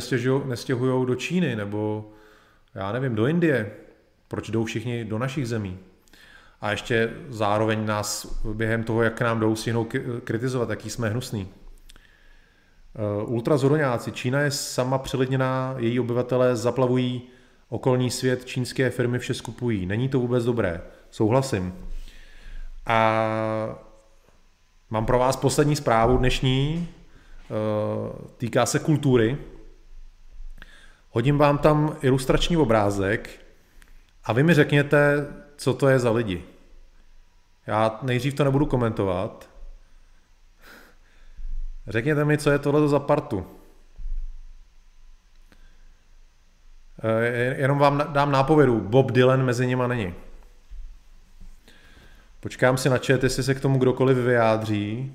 nestěhují 0.45 1.07
do 1.07 1.15
Číny 1.15 1.55
nebo 1.55 2.11
já 2.75 2.91
nevím, 2.91 3.15
do 3.15 3.27
Indie? 3.27 3.71
Proč 4.27 4.49
jdou 4.49 4.65
všichni 4.65 5.05
do 5.05 5.17
našich 5.17 5.47
zemí? 5.47 5.79
A 6.61 6.71
ještě 6.71 7.13
zároveň 7.29 7.85
nás 7.85 8.41
během 8.53 8.83
toho, 8.83 9.03
jak 9.03 9.13
k 9.13 9.21
nám 9.21 9.39
jdou, 9.39 9.55
stihnou 9.55 9.87
kritizovat, 10.23 10.69
jaký 10.69 10.89
jsme 10.89 11.09
hnusný. 11.09 11.47
Eh, 12.95 13.23
Ultrazodoňáci. 13.23 14.11
Čína 14.11 14.39
je 14.39 14.51
sama 14.51 14.97
přelidněná, 14.97 15.75
její 15.77 15.99
obyvatelé 15.99 16.55
zaplavují 16.55 17.21
okolní 17.69 18.11
svět, 18.11 18.45
čínské 18.45 18.89
firmy 18.89 19.19
vše 19.19 19.33
skupují. 19.33 19.85
Není 19.85 20.09
to 20.09 20.19
vůbec 20.19 20.45
dobré. 20.45 20.81
Souhlasím. 21.11 21.75
A 22.85 23.25
mám 24.89 25.05
pro 25.05 25.19
vás 25.19 25.35
poslední 25.35 25.75
zprávu 25.75 26.17
dnešní. 26.17 26.87
Eh, 26.89 27.53
týká 28.37 28.65
se 28.65 28.79
kultury. 28.79 29.37
Hodím 31.09 31.37
vám 31.37 31.57
tam 31.57 31.95
ilustrační 32.01 32.57
obrázek, 32.57 33.29
A 34.23 34.33
vy 34.33 34.43
mi 34.43 34.53
řekněte, 34.53 35.27
co 35.57 35.73
to 35.73 35.87
je 35.87 35.99
za 35.99 36.11
lidi. 36.11 36.43
Já 37.67 37.99
nejdřív 38.01 38.33
to 38.33 38.43
nebudu 38.43 38.65
komentovat. 38.65 39.49
Řekněte 41.87 42.25
mi, 42.25 42.37
co 42.37 42.51
je 42.51 42.59
tohle 42.59 42.87
za 42.87 42.99
partu. 42.99 43.47
Eh, 47.03 47.61
jenom 47.61 47.77
vám 47.77 48.13
dám 48.13 48.31
nápovědu. 48.31 48.79
Bob 48.79 49.11
Dylan 49.11 49.45
mezi 49.45 49.67
nima 49.67 49.87
není. 49.87 50.13
Počkám 52.39 52.77
si 52.77 52.89
na 52.89 52.97
chat, 52.97 53.23
jestli 53.23 53.43
se 53.43 53.55
k 53.55 53.61
tomu 53.61 53.79
kdokoliv 53.79 54.17
vyjádří. 54.17 55.13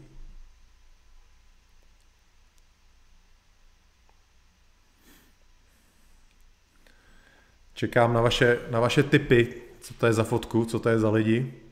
Čekám 7.75 8.15
na 8.15 8.21
vaše, 8.21 8.59
na 8.71 8.81
vaše 8.81 9.03
tipy, 9.03 9.55
co 9.81 9.95
to 9.95 10.07
je 10.07 10.13
za 10.13 10.25
fotku, 10.25 10.65
co 10.65 10.79
to 10.79 10.89
je 10.89 10.99
za 10.99 11.11
lidi. 11.11 11.66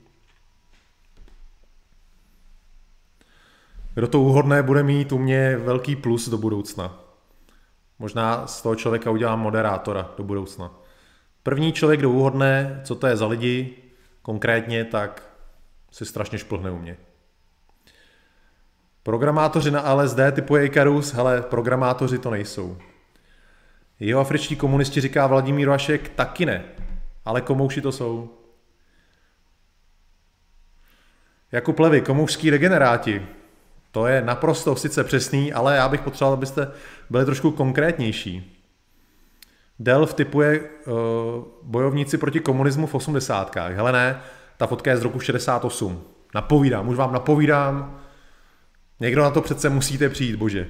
Kdo 3.95 4.07
to 4.07 4.21
úhodné 4.21 4.63
bude 4.63 4.83
mít 4.83 5.11
u 5.11 5.17
mě 5.17 5.57
velký 5.57 5.95
plus 5.95 6.29
do 6.29 6.37
budoucna. 6.37 6.99
Možná 7.99 8.47
z 8.47 8.61
toho 8.61 8.75
člověka 8.75 9.11
udělám 9.11 9.39
moderátora 9.39 10.13
do 10.17 10.23
budoucna. 10.23 10.71
První 11.43 11.73
člověk, 11.73 11.99
kdo 11.99 12.09
úhodné, 12.09 12.81
co 12.83 12.95
to 12.95 13.07
je 13.07 13.17
za 13.17 13.27
lidi, 13.27 13.73
konkrétně, 14.21 14.85
tak 14.85 15.29
si 15.91 16.05
strašně 16.05 16.37
šplhne 16.37 16.71
u 16.71 16.77
mě. 16.77 16.97
Programátoři 19.03 19.71
na 19.71 19.93
LSD 19.93 20.19
typu 20.31 20.57
Icarus, 20.57 21.13
hele, 21.13 21.41
programátoři 21.41 22.17
to 22.17 22.29
nejsou. 22.29 22.77
Jeho 23.99 24.21
afričtí 24.21 24.55
komunisti 24.55 25.01
říká 25.01 25.27
Vladimír 25.27 25.69
Vašek, 25.69 26.09
taky 26.09 26.45
ne, 26.45 26.63
ale 27.25 27.41
komouši 27.41 27.81
to 27.81 27.91
jsou. 27.91 28.37
Jakub 31.51 31.79
Levy, 31.79 32.01
komoušský 32.01 32.49
regeneráti. 32.49 33.27
To 33.95 34.07
je 34.07 34.21
naprosto 34.21 34.75
sice 34.75 35.03
přesný, 35.03 35.53
ale 35.53 35.75
já 35.75 35.89
bych 35.89 36.01
potřeboval, 36.01 36.33
abyste 36.33 36.71
byli 37.09 37.25
trošku 37.25 37.51
konkrétnější. 37.51 38.61
Delv 39.79 40.13
typuje 40.13 40.59
uh, 40.59 40.95
bojovníci 41.63 42.17
proti 42.17 42.39
komunismu 42.39 42.87
v 42.87 42.95
80. 42.95 43.55
Hele 43.55 43.91
ne, 43.91 44.21
ta 44.57 44.67
fotka 44.67 44.91
je 44.91 44.97
z 44.97 45.01
roku 45.01 45.19
68. 45.19 46.03
Napovídám, 46.35 46.87
už 46.87 46.97
vám 46.97 47.13
napovídám. 47.13 47.99
Někdo 48.99 49.23
na 49.23 49.29
to 49.29 49.41
přece 49.41 49.69
musíte 49.69 50.09
přijít, 50.09 50.35
bože. 50.35 50.67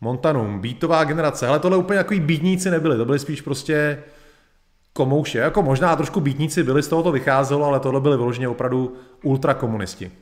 Montanum, 0.00 0.60
beatová 0.60 1.04
generace. 1.04 1.48
Ale 1.48 1.58
tohle 1.58 1.78
úplně 1.78 1.98
jako 1.98 2.14
beatníci 2.14 2.70
nebyli, 2.70 2.96
to 2.96 3.04
byly 3.04 3.18
spíš 3.18 3.40
prostě 3.40 4.02
komouše. 4.92 5.38
Jako 5.38 5.62
možná 5.62 5.96
trošku 5.96 6.20
beatníci 6.20 6.62
byli, 6.62 6.82
z 6.82 6.88
toho 6.88 7.02
to 7.02 7.12
vycházelo, 7.12 7.66
ale 7.66 7.80
tohle 7.80 8.00
byly 8.00 8.16
vyloženě 8.16 8.48
opravdu 8.48 8.96
ultrakomunisti. 9.22 10.12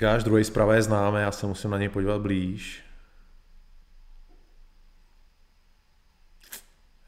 Každý 0.00 0.24
druhý 0.24 0.44
zprava 0.44 0.74
je 0.74 0.82
známé, 0.82 1.22
já 1.22 1.32
se 1.32 1.46
musím 1.46 1.70
na 1.70 1.78
něj 1.78 1.88
podívat 1.88 2.20
blíž. 2.20 2.84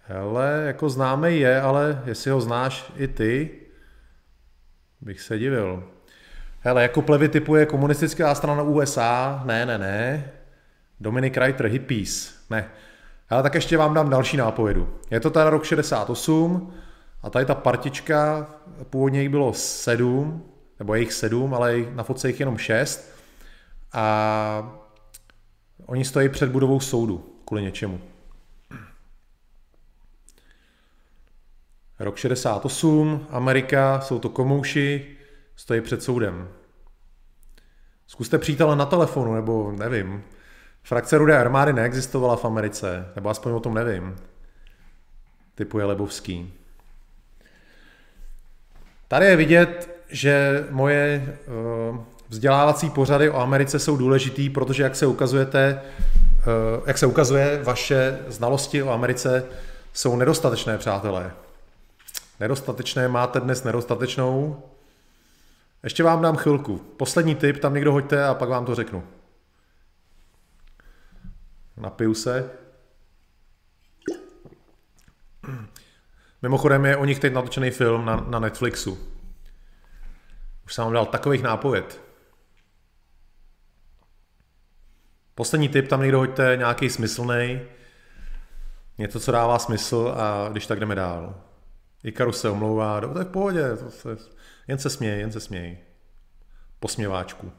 Hele, 0.07 0.62
jako 0.66 0.88
známý 0.88 1.41
je, 1.41 1.61
ale 1.61 2.03
jestli 2.07 2.30
ho 2.30 2.41
znáš 2.41 2.93
i 2.97 3.09
ty, 3.09 3.51
bych 5.01 5.20
se 5.20 5.38
divil. 5.38 5.84
Hele, 6.61 6.82
jako 6.82 7.03
plevy 7.03 7.28
typuje 7.28 7.66
komunistická 7.66 8.34
strana 8.34 8.62
USA, 8.62 9.43
ne, 9.45 9.66
ne, 9.66 9.78
ne. 9.78 10.32
Dominic 11.01 11.36
Reiter, 11.36 11.66
hippies, 11.66 12.45
ne. 12.51 12.70
Ale 13.28 13.43
tak 13.43 13.55
ještě 13.55 13.76
vám 13.76 13.95
dám 13.95 14.11
další 14.11 14.36
nápovědu. 14.36 14.99
Je 15.11 15.20
to 15.20 15.30
teda 15.30 15.51
rok 15.51 15.64
68 15.64 16.74
a 17.22 17.30
tady 17.30 17.47
ta 17.47 17.55
partička, 17.55 18.47
původně 18.91 19.20
jich 19.20 19.30
bylo 19.30 19.53
sedm, 19.55 20.49
nebo 20.81 20.95
jejich 20.95 21.12
sedm, 21.12 21.55
ale 21.55 21.78
na 21.93 22.03
fotce 22.03 22.28
jich 22.28 22.41
jenom 22.41 22.59
šest. 22.59 23.14
A 23.93 24.81
oni 25.87 26.05
stojí 26.05 26.28
před 26.28 26.51
budovou 26.51 26.81
soudu 26.81 27.43
kvůli 27.45 27.62
něčemu. 27.62 28.01
Rok 31.99 32.16
68, 32.16 33.26
Amerika, 33.31 34.01
jsou 34.01 34.18
to 34.18 34.28
komouši, 34.28 35.16
stojí 35.57 35.81
před 35.81 36.03
soudem. 36.03 36.49
Zkuste 38.07 38.39
přítele 38.39 38.76
na 38.76 38.87
telefonu, 38.87 39.35
nebo 39.35 39.72
nevím. 39.72 40.24
Frakce 40.83 41.18
Rudé 41.18 41.39
armády 41.39 41.72
neexistovala 41.72 42.37
v 42.37 42.45
Americe, 42.45 43.12
nebo 43.16 43.31
aspoň 43.31 43.53
o 43.53 43.61
tom 43.61 43.74
nevím. 43.74 44.16
Typuje 45.55 45.85
Lebovský. 45.85 46.53
Tady 49.09 49.26
je 49.26 49.37
vidět, 49.37 49.99
že 50.11 50.66
moje 50.70 51.36
uh, 51.90 51.98
vzdělávací 52.28 52.90
pořady 52.90 53.30
o 53.30 53.40
Americe 53.40 53.78
jsou 53.78 53.96
důležitý, 53.96 54.50
protože 54.50 54.82
jak 54.82 54.96
se 54.96 55.06
ukazujete, 55.06 55.82
uh, 56.78 56.82
jak 56.86 56.98
se 56.98 57.06
ukazuje, 57.06 57.61
vaše 57.62 58.18
znalosti 58.28 58.82
o 58.82 58.90
Americe 58.90 59.44
jsou 59.92 60.16
nedostatečné, 60.16 60.78
přátelé. 60.78 61.32
Nedostatečné 62.40 63.08
máte 63.08 63.40
dnes 63.40 63.64
nedostatečnou. 63.64 64.62
Ještě 65.82 66.02
vám 66.02 66.22
dám 66.22 66.36
chvilku. 66.36 66.78
Poslední 66.78 67.34
tip, 67.34 67.58
tam 67.58 67.74
někdo 67.74 67.92
hoďte 67.92 68.24
a 68.24 68.34
pak 68.34 68.48
vám 68.48 68.66
to 68.66 68.74
řeknu. 68.74 69.04
Napiju 71.76 72.14
se. 72.14 72.50
Mimochodem 76.42 76.84
je 76.84 76.96
o 76.96 77.04
nich 77.04 77.18
teď 77.18 77.32
natočený 77.32 77.70
film 77.70 78.04
na, 78.04 78.24
na 78.28 78.38
Netflixu. 78.38 78.98
Už 80.70 80.74
jsem 80.74 80.84
vám 80.84 80.92
dal 80.92 81.06
takových 81.06 81.42
nápověd. 81.42 82.00
Poslední 85.34 85.68
tip, 85.68 85.88
tam 85.88 86.02
někdo 86.02 86.18
hoďte 86.18 86.56
nějaký 86.56 86.90
smyslný, 86.90 87.60
něco, 88.98 89.20
co 89.20 89.32
dává 89.32 89.58
smysl 89.58 90.14
a 90.16 90.48
když 90.48 90.66
tak 90.66 90.80
jdeme 90.80 90.94
dál. 90.94 91.34
Ikarus 92.04 92.40
se 92.40 92.50
omlouvá, 92.50 93.00
to 93.00 93.18
je 93.18 93.24
v 93.24 93.28
pohodě, 93.28 93.76
to 93.76 93.90
se, 93.90 94.16
jen 94.68 94.78
se 94.78 94.90
směj, 94.90 95.20
jen 95.20 95.32
se 95.32 95.40
směj. 95.40 95.78
Posměváčku. 96.80 97.52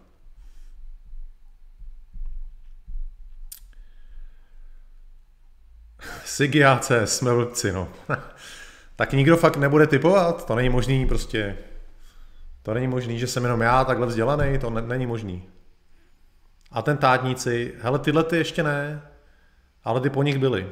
Sigiáce, 6.25 7.07
jsme 7.07 7.33
vlci, 7.33 7.71
no. 7.71 7.87
tak 8.95 9.13
nikdo 9.13 9.37
fakt 9.37 9.57
nebude 9.57 9.87
typovat, 9.87 10.45
to 10.45 10.55
není 10.55 10.69
možný 10.69 11.07
prostě. 11.07 11.57
To 12.63 12.73
není 12.73 12.87
možný, 12.87 13.19
že 13.19 13.27
jsem 13.27 13.43
jenom 13.43 13.61
já 13.61 13.85
takhle 13.85 14.07
vzdělaný, 14.07 14.57
to 14.59 14.69
ne, 14.69 14.81
není 14.81 15.05
možný. 15.05 15.49
Atentátníci, 16.71 17.73
hele 17.81 17.99
tyhle 17.99 18.23
ty 18.23 18.37
ještě 18.37 18.63
ne, 18.63 19.01
ale 19.83 20.01
ty 20.01 20.09
po 20.09 20.23
nich 20.23 20.37
byly. 20.37 20.67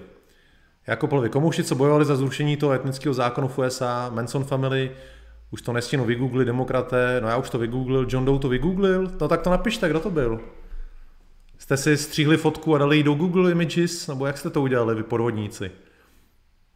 Jako 0.88 1.08
plvy 1.08 1.30
komouši, 1.30 1.64
co 1.64 1.76
bojovali 1.76 2.06
za 2.06 2.16
zrušení 2.16 2.58
toho 2.58 2.74
etnického 2.74 3.14
zákonu 3.14 3.48
v 3.48 3.58
USA, 3.58 4.10
Manson 4.14 4.44
Family, 4.44 4.92
už 5.52 5.62
to 5.62 5.74
nestínu 5.74 6.06
vygoogli 6.06 6.46
demokraté, 6.46 7.22
no 7.22 7.28
já 7.28 7.38
už 7.38 7.50
to 7.50 7.60
vygooglil, 7.60 8.08
John 8.10 8.26
Doe 8.26 8.40
to 8.40 8.50
vygooglil, 8.50 9.12
no 9.22 9.28
tak 9.28 9.42
to 9.42 9.50
napište, 9.50 9.90
kdo 9.90 10.00
to 10.00 10.10
byl. 10.10 10.40
Jste 11.58 11.78
si 11.78 11.98
stříhli 11.98 12.38
fotku 12.38 12.76
a 12.76 12.78
dali 12.78 12.98
ji 12.98 13.04
do 13.04 13.14
Google 13.14 13.52
Images, 13.52 14.08
nebo 14.08 14.26
jak 14.26 14.38
jste 14.38 14.50
to 14.50 14.62
udělali, 14.62 14.96
vy 14.96 15.04
podvodníci? 15.04 15.72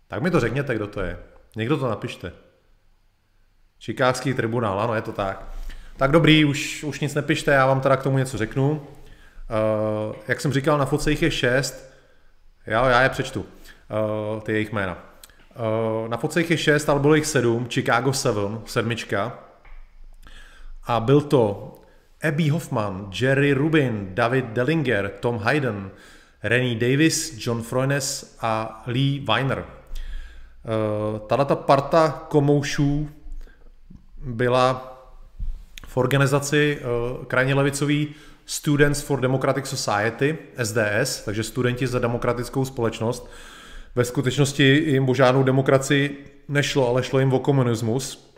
Tak 0.08 0.22
mi 0.22 0.32
to 0.32 0.40
řekněte, 0.40 0.76
kdo 0.76 0.88
to 0.88 1.02
je. 1.02 1.20
Někdo 1.56 1.78
to 1.78 1.90
napište. 1.90 2.32
Čikářský 3.84 4.34
tribunál, 4.34 4.82
ano, 4.82 4.96
je 4.96 5.02
to 5.02 5.12
tak. 5.12 5.46
Tak 5.98 6.12
dobrý, 6.12 6.46
už, 6.46 6.84
už 6.84 7.00
nic 7.00 7.14
nepište, 7.14 7.52
já 7.52 7.66
vám 7.66 7.82
teda 7.82 7.98
k 7.98 8.04
tomu 8.04 8.18
něco 8.18 8.38
řeknu. 8.38 8.72
Uh, 8.72 10.16
jak 10.28 10.42
jsem 10.42 10.54
říkal, 10.54 10.78
na 10.78 10.86
fotce 10.86 11.12
jich 11.12 11.22
je 11.22 11.32
šest. 11.32 11.94
Já, 12.66 12.90
já 12.90 13.02
je 13.02 13.10
přečtu, 13.10 13.40
uh, 13.40 14.42
ty 14.42 14.52
jejich 14.52 14.72
jména. 14.72 14.98
Uh, 15.56 16.08
na 16.10 16.18
fotce 16.18 16.40
jich 16.40 16.52
je 16.52 16.58
šest, 16.58 16.90
ale 16.90 17.00
bylo 17.00 17.16
jich 17.16 17.26
sedm. 17.26 17.68
Chicago 17.70 18.14
7, 18.14 18.64
sedmička. 18.66 19.40
A 20.88 21.00
byl 21.00 21.22
to 21.22 21.76
Abby 22.28 22.50
Hoffman, 22.50 23.12
Jerry 23.22 23.54
Rubin, 23.54 24.08
David 24.14 24.46
Dellinger, 24.46 25.12
Tom 25.20 25.38
Hayden, 25.38 25.92
Rennie 26.44 26.80
Davis, 26.80 27.46
John 27.48 27.62
Froines 27.62 28.38
a 28.42 28.84
Lee 28.88 29.20
Weiner. 29.20 29.66
Tato 31.28 31.56
parta 31.56 32.26
komoušů 32.30 33.10
byla 34.24 34.90
v 35.88 35.98
organizaci 35.98 36.80
uh, 36.80 37.26
krajně 37.26 37.54
levicový 37.54 38.16
Students 38.46 39.02
for 39.02 39.20
Democratic 39.20 39.68
Society, 39.68 40.38
SDS, 40.64 41.22
takže 41.26 41.44
studenti 41.44 41.88
za 41.88 42.00
demokratickou 42.00 42.66
společnost. 42.66 43.30
Ve 43.96 44.06
skutečnosti 44.06 44.64
jim 44.64 45.10
o 45.10 45.14
žádnou 45.14 45.44
demokracii 45.44 46.26
nešlo, 46.48 46.90
ale 46.90 47.04
šlo 47.04 47.20
jim 47.20 47.34
o 47.34 47.40
komunismus. 47.40 48.34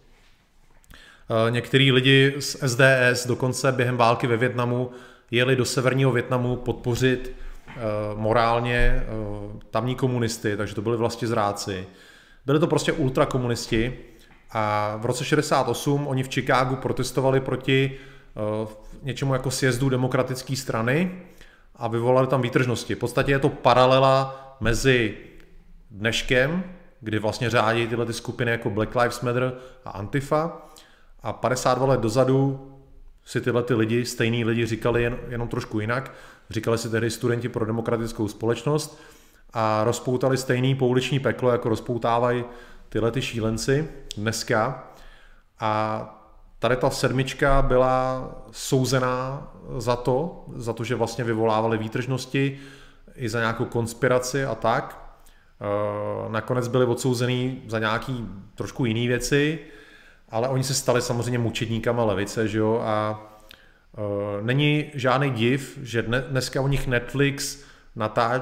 Uh, 1.30 1.52
některý 1.52 1.92
lidi 1.92 2.36
z 2.40 2.58
SDS 2.68 3.28
dokonce 3.28 3.72
během 3.72 3.98
války 3.98 4.28
ve 4.28 4.38
Větnamu 4.38 4.92
jeli 5.32 5.56
do 5.56 5.66
severního 5.66 6.12
Větnamu 6.12 6.56
podpořit 6.56 7.36
morálně 8.16 9.04
tamní 9.72 9.96
komunisty, 9.96 10.58
takže 10.58 10.76
to 10.76 10.82
byli 10.82 10.98
vlastně 10.98 11.28
zráci. 11.28 11.88
Byli 12.46 12.60
to 12.60 12.68
prostě 12.68 12.92
ultrakomunisti 12.92 13.98
a 14.52 14.96
v 14.98 15.06
roce 15.06 15.26
68 15.26 16.08
oni 16.08 16.24
v 16.24 16.30
Chicagu 16.30 16.76
protestovali 16.76 17.40
proti 17.40 17.98
něčemu 19.04 19.34
jako 19.34 19.52
sjezdu 19.52 19.90
demokratické 19.90 20.56
strany 20.56 21.22
a 21.76 21.88
vyvolali 21.88 22.28
tam 22.28 22.42
výtržnosti. 22.42 22.96
V 22.96 23.00
podstatě 23.00 23.32
je 23.32 23.40
to 23.40 23.50
paralela 23.50 24.42
mezi 24.60 25.18
dneškem, 25.92 26.64
kdy 27.02 27.20
vlastně 27.20 27.50
řádí 27.50 27.88
tyhle 27.88 28.06
ty 28.06 28.14
skupiny 28.14 28.52
jako 28.52 28.70
Black 28.70 28.96
Lives 28.96 29.22
Matter 29.22 29.54
a 29.86 29.90
Antifa 29.90 30.62
a 31.24 31.34
52 31.34 31.88
let 31.88 32.00
dozadu 32.00 32.72
si 33.26 33.42
tyhle 33.42 33.64
ty 33.64 33.74
lidi, 33.74 34.06
stejný 34.06 34.46
lidi 34.46 34.66
říkali 34.66 35.04
jen, 35.04 35.18
jenom 35.30 35.48
trošku 35.48 35.80
jinak. 35.80 36.12
Říkali 36.50 36.78
si 36.78 36.90
tehdy 36.90 37.12
studenti 37.12 37.50
pro 37.50 37.66
demokratickou 37.66 38.28
společnost 38.28 39.02
a 39.54 39.84
rozpoutali 39.84 40.38
stejný 40.38 40.76
pouliční 40.76 41.20
peklo, 41.20 41.52
jako 41.52 41.70
rozpoutávají 41.70 42.44
tyhle 42.96 43.12
ty 43.12 43.22
šílenci 43.22 43.88
dneska. 44.18 44.88
A 45.60 46.02
tady 46.60 46.76
ta 46.76 46.90
sedmička 46.90 47.62
byla 47.62 48.32
souzená 48.52 49.48
za 49.78 49.96
to, 49.96 50.46
za 50.56 50.74
to, 50.74 50.84
že 50.84 50.96
vlastně 50.96 51.24
vyvolávali 51.24 51.78
výtržnosti 51.78 52.60
i 53.16 53.30
za 53.30 53.40
nějakou 53.40 53.66
konspiraci 53.66 54.46
a 54.46 54.56
tak. 54.56 55.16
Eh, 55.62 56.30
nakonec 56.30 56.68
byli 56.68 56.86
odsouzený 56.86 57.62
za 57.68 57.80
nějaký 57.80 58.30
trošku 58.56 58.86
jiné 58.86 59.08
věci, 59.08 59.60
ale 60.30 60.48
oni 60.48 60.64
se 60.64 60.74
stali 60.74 61.02
samozřejmě 61.02 61.40
mučedníkama 61.40 62.04
levice, 62.04 62.48
že 62.48 62.58
jo, 62.58 62.82
a 62.84 63.20
uh, 63.98 64.46
není 64.46 64.92
žádný 64.94 65.32
div, 65.32 65.80
že 65.82 66.02
dneska 66.02 66.62
u 66.62 66.68
nich 66.68 66.88
Netflix 66.88 67.64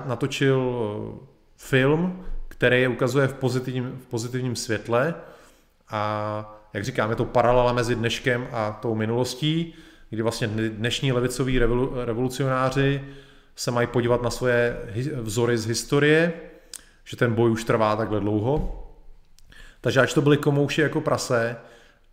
natočil 0.06 0.60
uh, 0.60 1.28
film, 1.58 2.26
který 2.64 2.82
je 2.82 2.88
ukazuje 2.88 3.28
v 3.28 3.34
pozitivním, 3.34 4.00
v 4.04 4.06
pozitivním 4.06 4.56
světle 4.56 5.14
a 5.90 6.64
jak 6.74 6.84
říkám, 6.84 7.10
je 7.10 7.16
to 7.16 7.26
paralela 7.26 7.74
mezi 7.74 7.96
dneškem 7.96 8.48
a 8.52 8.72
tou 8.82 8.96
minulostí, 8.96 9.74
kdy 10.10 10.22
vlastně 10.22 10.48
dnešní 10.48 11.12
levicoví 11.12 11.60
revolu, 11.60 11.92
revolucionáři 12.06 13.04
se 13.56 13.72
mají 13.72 13.88
podívat 13.88 14.22
na 14.22 14.30
svoje 14.30 14.78
vzory 15.22 15.58
z 15.58 15.66
historie, 15.66 16.34
že 17.04 17.18
ten 17.18 17.34
boj 17.34 17.52
už 17.52 17.64
trvá 17.64 17.96
takhle 17.96 18.20
dlouho. 18.20 18.86
Takže 19.82 20.00
ač 20.00 20.14
to 20.14 20.22
byly 20.22 20.38
komouši 20.38 20.82
jako 20.82 21.02
prase, 21.02 21.56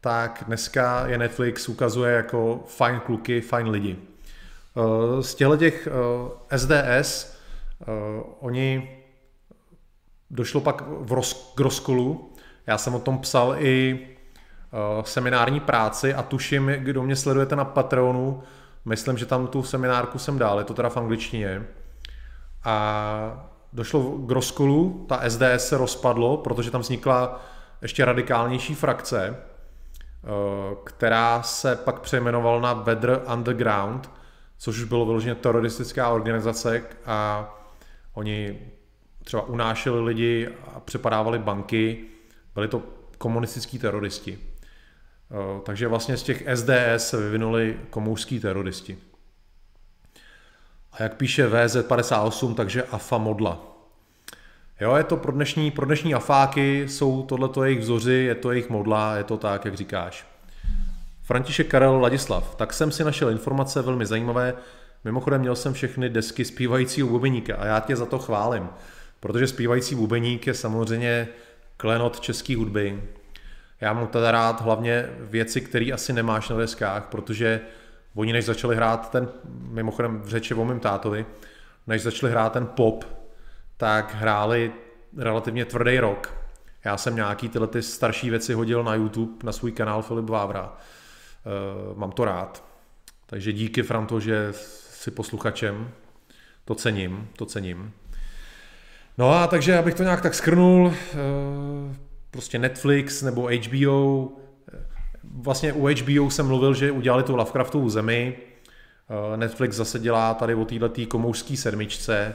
tak 0.01 0.44
dneska 0.46 1.07
je 1.07 1.18
Netflix 1.18 1.68
ukazuje 1.68 2.12
jako 2.12 2.64
fajn 2.66 3.01
kluky, 3.01 3.40
fajn 3.40 3.68
lidi. 3.68 3.96
Eh, 3.96 5.22
z 5.22 5.34
těchto 5.34 5.57
těch 5.57 5.88
SDS 6.57 7.36
eh, 7.82 7.86
oni 8.40 8.99
došlo 10.31 10.61
pak 10.61 10.83
v 10.89 11.12
roz, 11.12 11.53
k 11.55 11.61
rozkolu. 11.61 12.33
Já 12.66 12.78
jsem 12.78 12.95
o 12.95 13.01
tom 13.01 13.18
psal 13.18 13.55
i 13.59 14.01
eh, 14.01 15.03
seminární 15.05 15.61
práci 15.61 16.14
a 16.14 16.22
tuším, 16.22 16.66
kdo 16.66 17.03
mě 17.03 17.16
sledujete 17.16 17.57
na 17.57 17.64
Patreonu, 17.64 18.43
myslím, 18.85 19.18
že 19.18 19.26
tam 19.26 19.47
tu 19.47 19.62
seminárku 19.62 20.18
jsem 20.18 20.39
dal, 20.39 20.59
je 20.59 20.64
to 20.64 20.74
teda 20.74 20.89
v 20.89 20.97
angličtině. 20.97 21.66
A 22.64 23.51
došlo 23.72 24.03
k 24.03 24.31
rozkolu, 24.31 25.07
ta 25.09 25.20
SDS 25.31 25.68
se 25.68 25.78
rozpadlo, 25.78 26.37
protože 26.37 26.70
tam 26.70 26.81
vznikla 26.81 27.41
ještě 27.83 28.05
radikálnější 28.05 28.74
frakce, 28.74 29.37
Eh, 30.24 30.76
která 30.85 31.43
se 31.43 31.76
pak 31.76 32.01
přejmenovala 32.01 32.61
na 32.61 32.72
Weather 32.72 33.20
Underground, 33.35 34.11
což 34.59 34.78
už 34.78 34.85
bylo 34.85 35.07
vyloženě 35.07 35.35
teroristická 35.35 36.09
organizace 36.09 36.83
a 37.07 37.49
oni 38.12 38.59
třeba 39.24 39.42
unášeli 39.42 40.00
lidi 40.00 40.48
a 40.74 40.80
přepadávali 40.80 41.38
banky, 41.38 42.04
byli 42.54 42.68
to 42.68 42.82
komunistický 43.18 43.78
teroristi. 43.78 44.38
Eh, 45.30 45.60
takže 45.64 45.88
vlastně 45.88 46.16
z 46.16 46.22
těch 46.22 46.44
SDS 46.54 47.08
se 47.08 47.16
vyvinuli 47.16 47.80
komunistický 47.90 48.40
teroristi. 48.40 48.98
A 50.92 51.02
jak 51.02 51.16
píše 51.16 51.48
VZ58, 51.48 52.54
takže 52.54 52.82
AFA 52.82 53.18
modla. 53.18 53.70
Jo, 54.80 54.94
je 54.94 55.04
to 55.04 55.16
pro 55.16 55.32
dnešní, 55.32 55.70
pro 55.70 55.86
dnešní 55.86 56.14
afáky, 56.14 56.88
jsou 56.88 57.22
tohleto 57.22 57.64
jejich 57.64 57.80
vzory, 57.80 58.24
je 58.24 58.34
to 58.34 58.50
jejich 58.50 58.70
modla, 58.70 59.16
je 59.16 59.24
to 59.24 59.36
tak, 59.36 59.64
jak 59.64 59.74
říkáš. 59.74 60.26
František 61.22 61.68
Karel 61.68 62.00
Ladislav. 62.00 62.54
Tak 62.54 62.72
jsem 62.72 62.90
si 62.90 63.04
našel 63.04 63.30
informace 63.30 63.82
velmi 63.82 64.06
zajímavé. 64.06 64.54
Mimochodem 65.04 65.40
měl 65.40 65.56
jsem 65.56 65.72
všechny 65.72 66.08
desky 66.08 66.44
zpívajícího 66.44 67.08
bubeníka 67.08 67.56
a 67.56 67.66
já 67.66 67.80
tě 67.80 67.96
za 67.96 68.06
to 68.06 68.18
chválím, 68.18 68.68
protože 69.20 69.47
zpívající 69.47 69.94
bubeník 69.94 70.47
je 70.47 70.55
samozřejmě 70.55 71.28
klenot 71.76 72.20
české 72.20 72.56
hudby. 72.56 73.02
Já 73.80 73.92
mám 73.92 74.06
teda 74.06 74.30
rád 74.30 74.60
hlavně 74.60 75.10
věci, 75.20 75.60
které 75.60 75.92
asi 75.92 76.12
nemáš 76.12 76.48
na 76.48 76.56
deskách, 76.56 77.05
protože 77.05 77.60
oni 78.14 78.32
než 78.32 78.44
začali 78.44 78.76
hrát 78.76 79.10
ten, 79.10 79.28
mimochodem 79.68 80.20
v 80.20 80.28
řeči 80.28 80.55
o 80.55 80.64
mým 80.64 80.80
tátovi, 80.80 81.26
než 81.86 82.02
začali 82.02 82.32
hrát 82.32 82.52
ten 82.52 82.66
pop, 82.66 83.05
tak 83.76 84.14
hráli 84.14 84.72
relativně 85.16 85.64
tvrdý 85.64 85.98
rok. 85.98 86.34
Já 86.84 86.97
jsem 86.97 87.16
nějaký 87.16 87.48
tyhle 87.48 87.66
ty 87.66 87.82
starší 87.82 88.30
věci 88.30 88.55
hodil 88.55 88.84
na 88.84 88.94
YouTube, 88.94 89.32
na 89.42 89.52
svůj 89.52 89.72
kanál 89.72 90.02
Filip 90.02 90.30
Vávra. 90.30 90.72
Uh, 90.72 91.98
mám 91.98 92.12
to 92.12 92.24
rád. 92.24 92.64
Takže 93.26 93.52
díky 93.52 93.82
Franto, 93.82 94.20
že 94.20 94.48
si 94.52 95.10
posluchačem. 95.10 95.90
To 96.64 96.74
cením, 96.74 97.28
to 97.36 97.47
cením. 97.47 97.92
No 99.19 99.35
a 99.35 99.47
takže 99.47 99.78
abych 99.78 99.95
to 99.95 100.03
nějak 100.03 100.20
tak 100.20 100.35
skrnul, 100.35 100.87
uh, 100.87 100.95
prostě 102.31 102.59
Netflix 102.59 103.23
nebo 103.23 103.51
HBO, 103.69 104.28
vlastně 105.24 105.73
u 105.73 105.87
HBO 105.87 106.31
jsem 106.31 106.47
mluvil, 106.47 106.74
že 106.74 106.91
udělali 106.91 107.23
tu 107.23 107.37
Lovecraftovu 107.37 107.91
zemi, 107.91 108.37
uh, 109.31 109.37
Netflix 109.37 109.77
zase 109.77 109.99
dělá 109.99 110.35
tady 110.35 110.55
o 110.55 110.65
této 110.65 111.07
komoušské 111.09 111.57
sedmičce, 111.57 112.35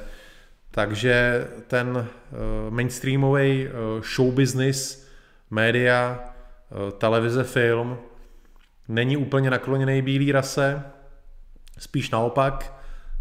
takže 0.75 1.47
ten 1.67 2.07
eh, 2.07 2.35
mainstreamový 2.69 3.67
eh, 3.67 3.71
show 4.15 4.33
business, 4.33 5.07
média, 5.49 6.19
eh, 6.19 6.91
televize, 6.91 7.43
film 7.43 7.97
není 8.87 9.17
úplně 9.17 9.49
nakloněný 9.49 10.01
bílý 10.01 10.31
rase, 10.31 10.83
spíš 11.79 12.09
naopak, 12.09 12.73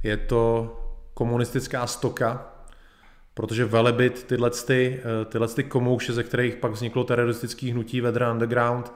je 0.02 0.16
to 0.16 0.76
komunistická 1.14 1.86
stoka, 1.86 2.53
protože 3.34 3.64
velebit 3.64 4.24
tyhle, 4.24 4.50
ty, 4.50 5.02
tyhle 5.28 5.48
ty 5.48 5.64
komouše, 5.64 6.12
ze 6.12 6.22
kterých 6.22 6.56
pak 6.56 6.72
vzniklo 6.72 7.04
teroristický 7.04 7.70
hnutí 7.70 8.00
Vedra 8.00 8.32
Underground, 8.32 8.92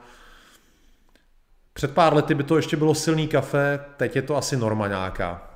před 1.73 1.95
pár 1.95 2.15
lety 2.15 2.35
by 2.35 2.43
to 2.43 2.57
ještě 2.57 2.77
bylo 2.77 2.95
silný 2.95 3.29
kafe, 3.29 3.81
teď 3.97 4.17
je 4.17 4.23
to 4.23 4.37
asi 4.37 4.57
norma 4.57 4.89
nějaká. 4.89 5.51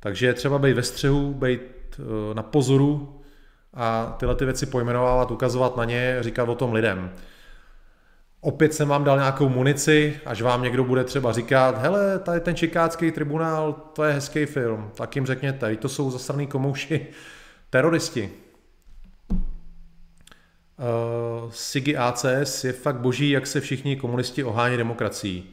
Takže 0.00 0.26
je 0.26 0.34
třeba 0.34 0.58
být 0.58 0.72
ve 0.72 0.82
střehu, 0.82 1.34
být 1.34 1.60
Eh, 1.98 2.34
na 2.34 2.42
pozoru 2.42 3.20
a 3.74 4.16
tyhle 4.18 4.34
ty 4.34 4.44
věci 4.44 4.66
pojmenovávat, 4.66 5.30
ukazovat 5.30 5.76
na 5.76 5.84
ně, 5.84 6.16
říkat 6.20 6.48
o 6.48 6.54
tom 6.54 6.72
lidem. 6.72 7.12
Opět 8.40 8.74
jsem 8.74 8.88
vám 8.88 9.04
dal 9.04 9.16
nějakou 9.16 9.48
munici, 9.48 10.20
až 10.26 10.42
vám 10.42 10.62
někdo 10.62 10.84
bude 10.84 11.04
třeba 11.04 11.32
říkat, 11.32 11.78
hele, 11.78 12.18
tady 12.18 12.40
ten 12.40 12.56
čikácký 12.56 13.10
tribunál, 13.10 13.72
to 13.72 14.04
je 14.04 14.12
hezký 14.12 14.46
film, 14.46 14.90
tak 14.94 15.16
jim 15.16 15.26
řekněte, 15.26 15.76
to 15.76 15.88
jsou 15.88 16.10
zasraný 16.10 16.46
komouši 16.46 17.06
teroristi. 17.72 18.30
Uh, 19.30 19.38
Sigi 21.50 21.96
ACS 21.96 22.64
je 22.64 22.72
fakt 22.72 22.96
boží, 22.96 23.30
jak 23.30 23.46
se 23.46 23.60
všichni 23.60 23.96
komunisti 23.96 24.44
ohání 24.44 24.76
demokracií. 24.76 25.50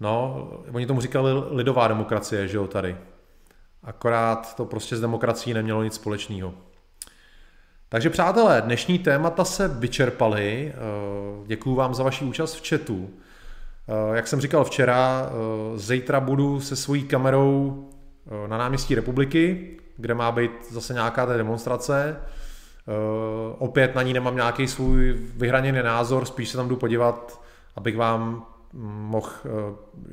No, 0.00 0.48
oni 0.72 0.86
tomu 0.86 1.00
říkali 1.00 1.30
lidová 1.50 1.88
demokracie, 1.88 2.48
že 2.48 2.56
jo, 2.56 2.66
tady. 2.66 2.96
Akorát 3.82 4.56
to 4.56 4.64
prostě 4.64 4.96
s 4.96 5.00
demokracií 5.00 5.54
nemělo 5.54 5.82
nic 5.82 5.94
společného. 5.94 6.54
Takže 7.88 8.10
přátelé, 8.10 8.62
dnešní 8.62 8.98
témata 8.98 9.44
se 9.44 9.68
vyčerpaly. 9.68 10.72
Eh, 10.74 10.78
Děkuji 11.46 11.74
vám 11.74 11.94
za 11.94 12.02
vaši 12.02 12.24
účast 12.24 12.54
v 12.54 12.68
chatu. 12.68 13.10
Eh, 13.88 14.16
jak 14.16 14.28
jsem 14.28 14.40
říkal 14.40 14.64
včera, 14.64 15.30
zítra 15.74 16.20
budu 16.20 16.60
se 16.60 16.76
svojí 16.76 17.04
kamerou 17.04 17.88
na 18.46 18.58
náměstí 18.58 18.94
republiky, 18.94 19.76
kde 19.96 20.14
má 20.14 20.32
být 20.32 20.50
zase 20.70 20.92
nějaká 20.92 21.26
ta 21.26 21.36
demonstrace. 21.36 22.16
Opět 23.58 23.94
na 23.94 24.02
ní 24.02 24.12
nemám 24.12 24.36
nějaký 24.36 24.68
svůj 24.68 25.16
vyhraněný 25.36 25.82
názor, 25.82 26.24
spíš 26.24 26.48
se 26.48 26.56
tam 26.56 26.68
jdu 26.68 26.76
podívat, 26.76 27.42
abych 27.76 27.96
vám 27.96 28.46
mohl 28.72 29.30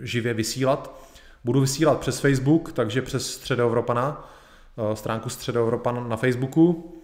živě 0.01 0.33
vysílat. 0.33 0.99
Budu 1.45 1.61
vysílat 1.61 1.99
přes 1.99 2.19
Facebook, 2.19 2.71
takže 2.71 3.01
přes 3.01 3.33
Středoevropana, 3.33 4.29
eh, 4.77 4.95
stránku 4.95 5.29
Středoevropan 5.29 6.09
na 6.09 6.17
Facebooku 6.17 6.97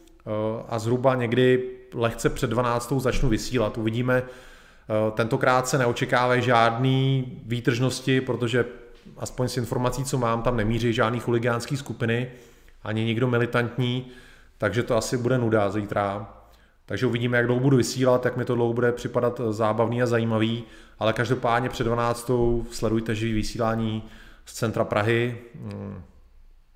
a 0.70 0.80
zhruba 0.80 1.16
někdy 1.16 1.64
lehce 1.94 2.30
před 2.30 2.50
12. 2.50 3.00
začnu 3.00 3.30
vysílat. 3.30 3.78
Uvidíme, 3.78 4.24
tentokrát 5.14 5.68
se 5.68 5.78
neočekávají 5.78 6.42
žádný 6.42 7.26
výtržnosti, 7.46 8.22
protože 8.22 8.66
aspoň 9.18 9.48
z 9.48 9.58
informací, 9.58 10.04
co 10.04 10.18
mám, 10.18 10.42
tam 10.42 10.58
nemíří 10.58 10.94
žádný 10.94 11.20
chuligánský 11.20 11.78
skupiny 11.78 12.32
ani 12.88 13.06
nikdo 13.06 13.28
militantní, 13.28 14.08
takže 14.58 14.84
to 14.84 14.98
asi 14.98 15.18
bude 15.18 15.38
nuda 15.38 15.70
zítra. 15.70 16.34
Takže 16.86 17.06
uvidíme, 17.06 17.38
jak 17.38 17.46
dlouho 17.46 17.62
budu 17.62 17.78
vysílat, 17.78 18.26
jak 18.26 18.38
mi 18.38 18.46
to 18.46 18.56
dlouho 18.56 18.74
bude 18.74 18.92
připadat 18.92 19.42
zábavný 19.50 20.02
a 20.02 20.06
zajímavý, 20.06 20.64
ale 21.00 21.14
každopádně 21.14 21.70
před 21.70 21.84
12. 21.84 22.32
sledujte 22.72 23.16
živý 23.16 23.34
vysílání 23.34 24.04
z 24.46 24.54
centra 24.54 24.84
Prahy. 24.84 25.38
Mm, 25.56 26.02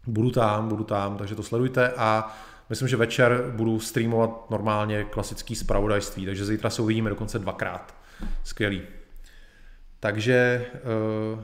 budu 0.08 0.32
tam, 0.32 0.70
budu 0.70 0.84
tam, 0.84 1.18
takže 1.18 1.36
to 1.36 1.44
sledujte 1.44 1.94
a 1.98 2.38
myslím, 2.70 2.88
že 2.88 2.98
večer 2.98 3.52
budu 3.56 3.80
streamovat 3.80 4.50
normálně 4.50 5.04
klasický 5.04 5.56
zpravodajství, 5.56 6.26
takže 6.26 6.46
zítra 6.46 6.70
se 6.70 6.82
uvidíme 6.82 7.10
dokonce 7.10 7.40
dvakrát. 7.40 7.96
Skvělý. 8.44 8.82
Takže 10.00 10.66
eh, 10.76 11.44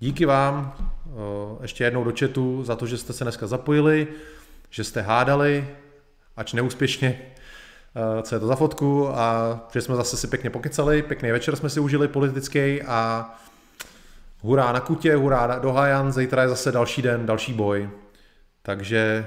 díky 0.00 0.26
vám 0.26 0.74
eh, 0.76 1.10
ještě 1.62 1.84
jednou 1.84 2.04
do 2.04 2.12
chatu 2.18 2.64
za 2.64 2.76
to, 2.76 2.86
že 2.86 2.98
jste 2.98 3.12
se 3.12 3.24
dneska 3.24 3.46
zapojili, 3.46 4.08
že 4.70 4.84
jste 4.84 5.00
hádali, 5.00 5.68
ač 6.36 6.52
neúspěšně, 6.52 7.20
eh, 7.20 8.22
co 8.22 8.34
je 8.34 8.38
to 8.40 8.46
za 8.46 8.56
fotku 8.56 9.08
a 9.08 9.58
že 9.72 9.80
jsme 9.80 9.96
zase 9.96 10.16
si 10.16 10.26
pěkně 10.26 10.50
pokecali, 10.50 11.02
pěkný 11.02 11.30
večer 11.30 11.56
jsme 11.56 11.70
si 11.70 11.80
užili 11.80 12.08
politický 12.08 12.82
a 12.82 13.30
hurá 14.40 14.72
na 14.72 14.80
kutě, 14.80 15.16
hurá 15.16 15.58
do 15.58 15.72
Hajan, 15.72 16.12
zítra 16.12 16.42
je 16.42 16.48
zase 16.48 16.72
další 16.72 17.02
den, 17.02 17.26
další 17.26 17.52
boj. 17.52 17.90
Takže 18.62 19.26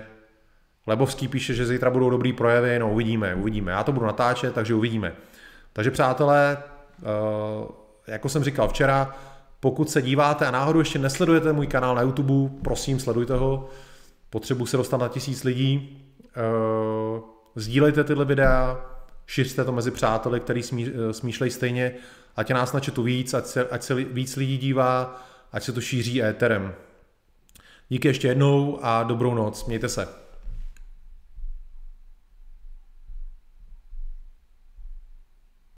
Lebovský 0.88 1.28
píše, 1.28 1.54
že 1.54 1.66
zítra 1.66 1.90
budou 1.90 2.10
dobrý 2.10 2.34
projevy, 2.34 2.80
no 2.80 2.92
uvidíme, 2.92 3.36
uvidíme. 3.36 3.72
Já 3.72 3.84
to 3.84 3.92
budu 3.92 4.06
natáčet, 4.06 4.54
takže 4.54 4.74
uvidíme. 4.74 5.14
Takže 5.74 5.92
přátelé, 5.92 6.58
jako 8.08 8.30
jsem 8.30 8.44
říkal 8.44 8.68
včera, 8.68 9.16
pokud 9.64 9.90
se 9.90 10.02
díváte 10.02 10.46
a 10.46 10.52
náhodou 10.52 10.80
ještě 10.80 11.00
nesledujete 11.00 11.54
můj 11.54 11.68
kanál 11.68 11.96
na 11.96 12.02
YouTube, 12.02 12.62
prosím, 12.64 13.00
sledujte 13.00 13.34
ho. 13.34 13.70
Potřebuji 14.30 14.66
se 14.66 14.78
dostat 14.78 14.98
na 14.98 15.08
tisíc 15.08 15.44
lidí. 15.44 16.04
Uh, 17.16 17.24
sdílejte 17.56 18.04
tyhle 18.04 18.26
videa, 18.26 18.86
šiřte 19.26 19.66
to 19.66 19.72
mezi 19.72 19.92
přáteli, 19.92 20.40
který 20.40 20.64
smí, 20.64 20.88
eh, 20.88 21.14
smýšlejí 21.14 21.52
stejně, 21.52 21.96
ať 22.36 22.50
je 22.50 22.56
nás 22.56 22.74
na 22.74 22.80
chatu 22.80 23.04
víc, 23.04 23.34
ať 23.34 23.46
se, 23.46 23.68
ať 23.70 23.84
se 23.84 23.96
víc 23.96 24.36
lidí 24.36 24.58
dívá, 24.58 25.24
ať 25.52 25.64
se 25.64 25.72
to 25.72 25.82
šíří 25.82 26.24
éterem. 26.24 26.74
Díky 27.90 28.08
ještě 28.08 28.28
jednou 28.28 28.80
a 28.82 29.04
dobrou 29.04 29.34
noc. 29.34 29.66
Mějte 29.66 29.90
se. 29.90 30.23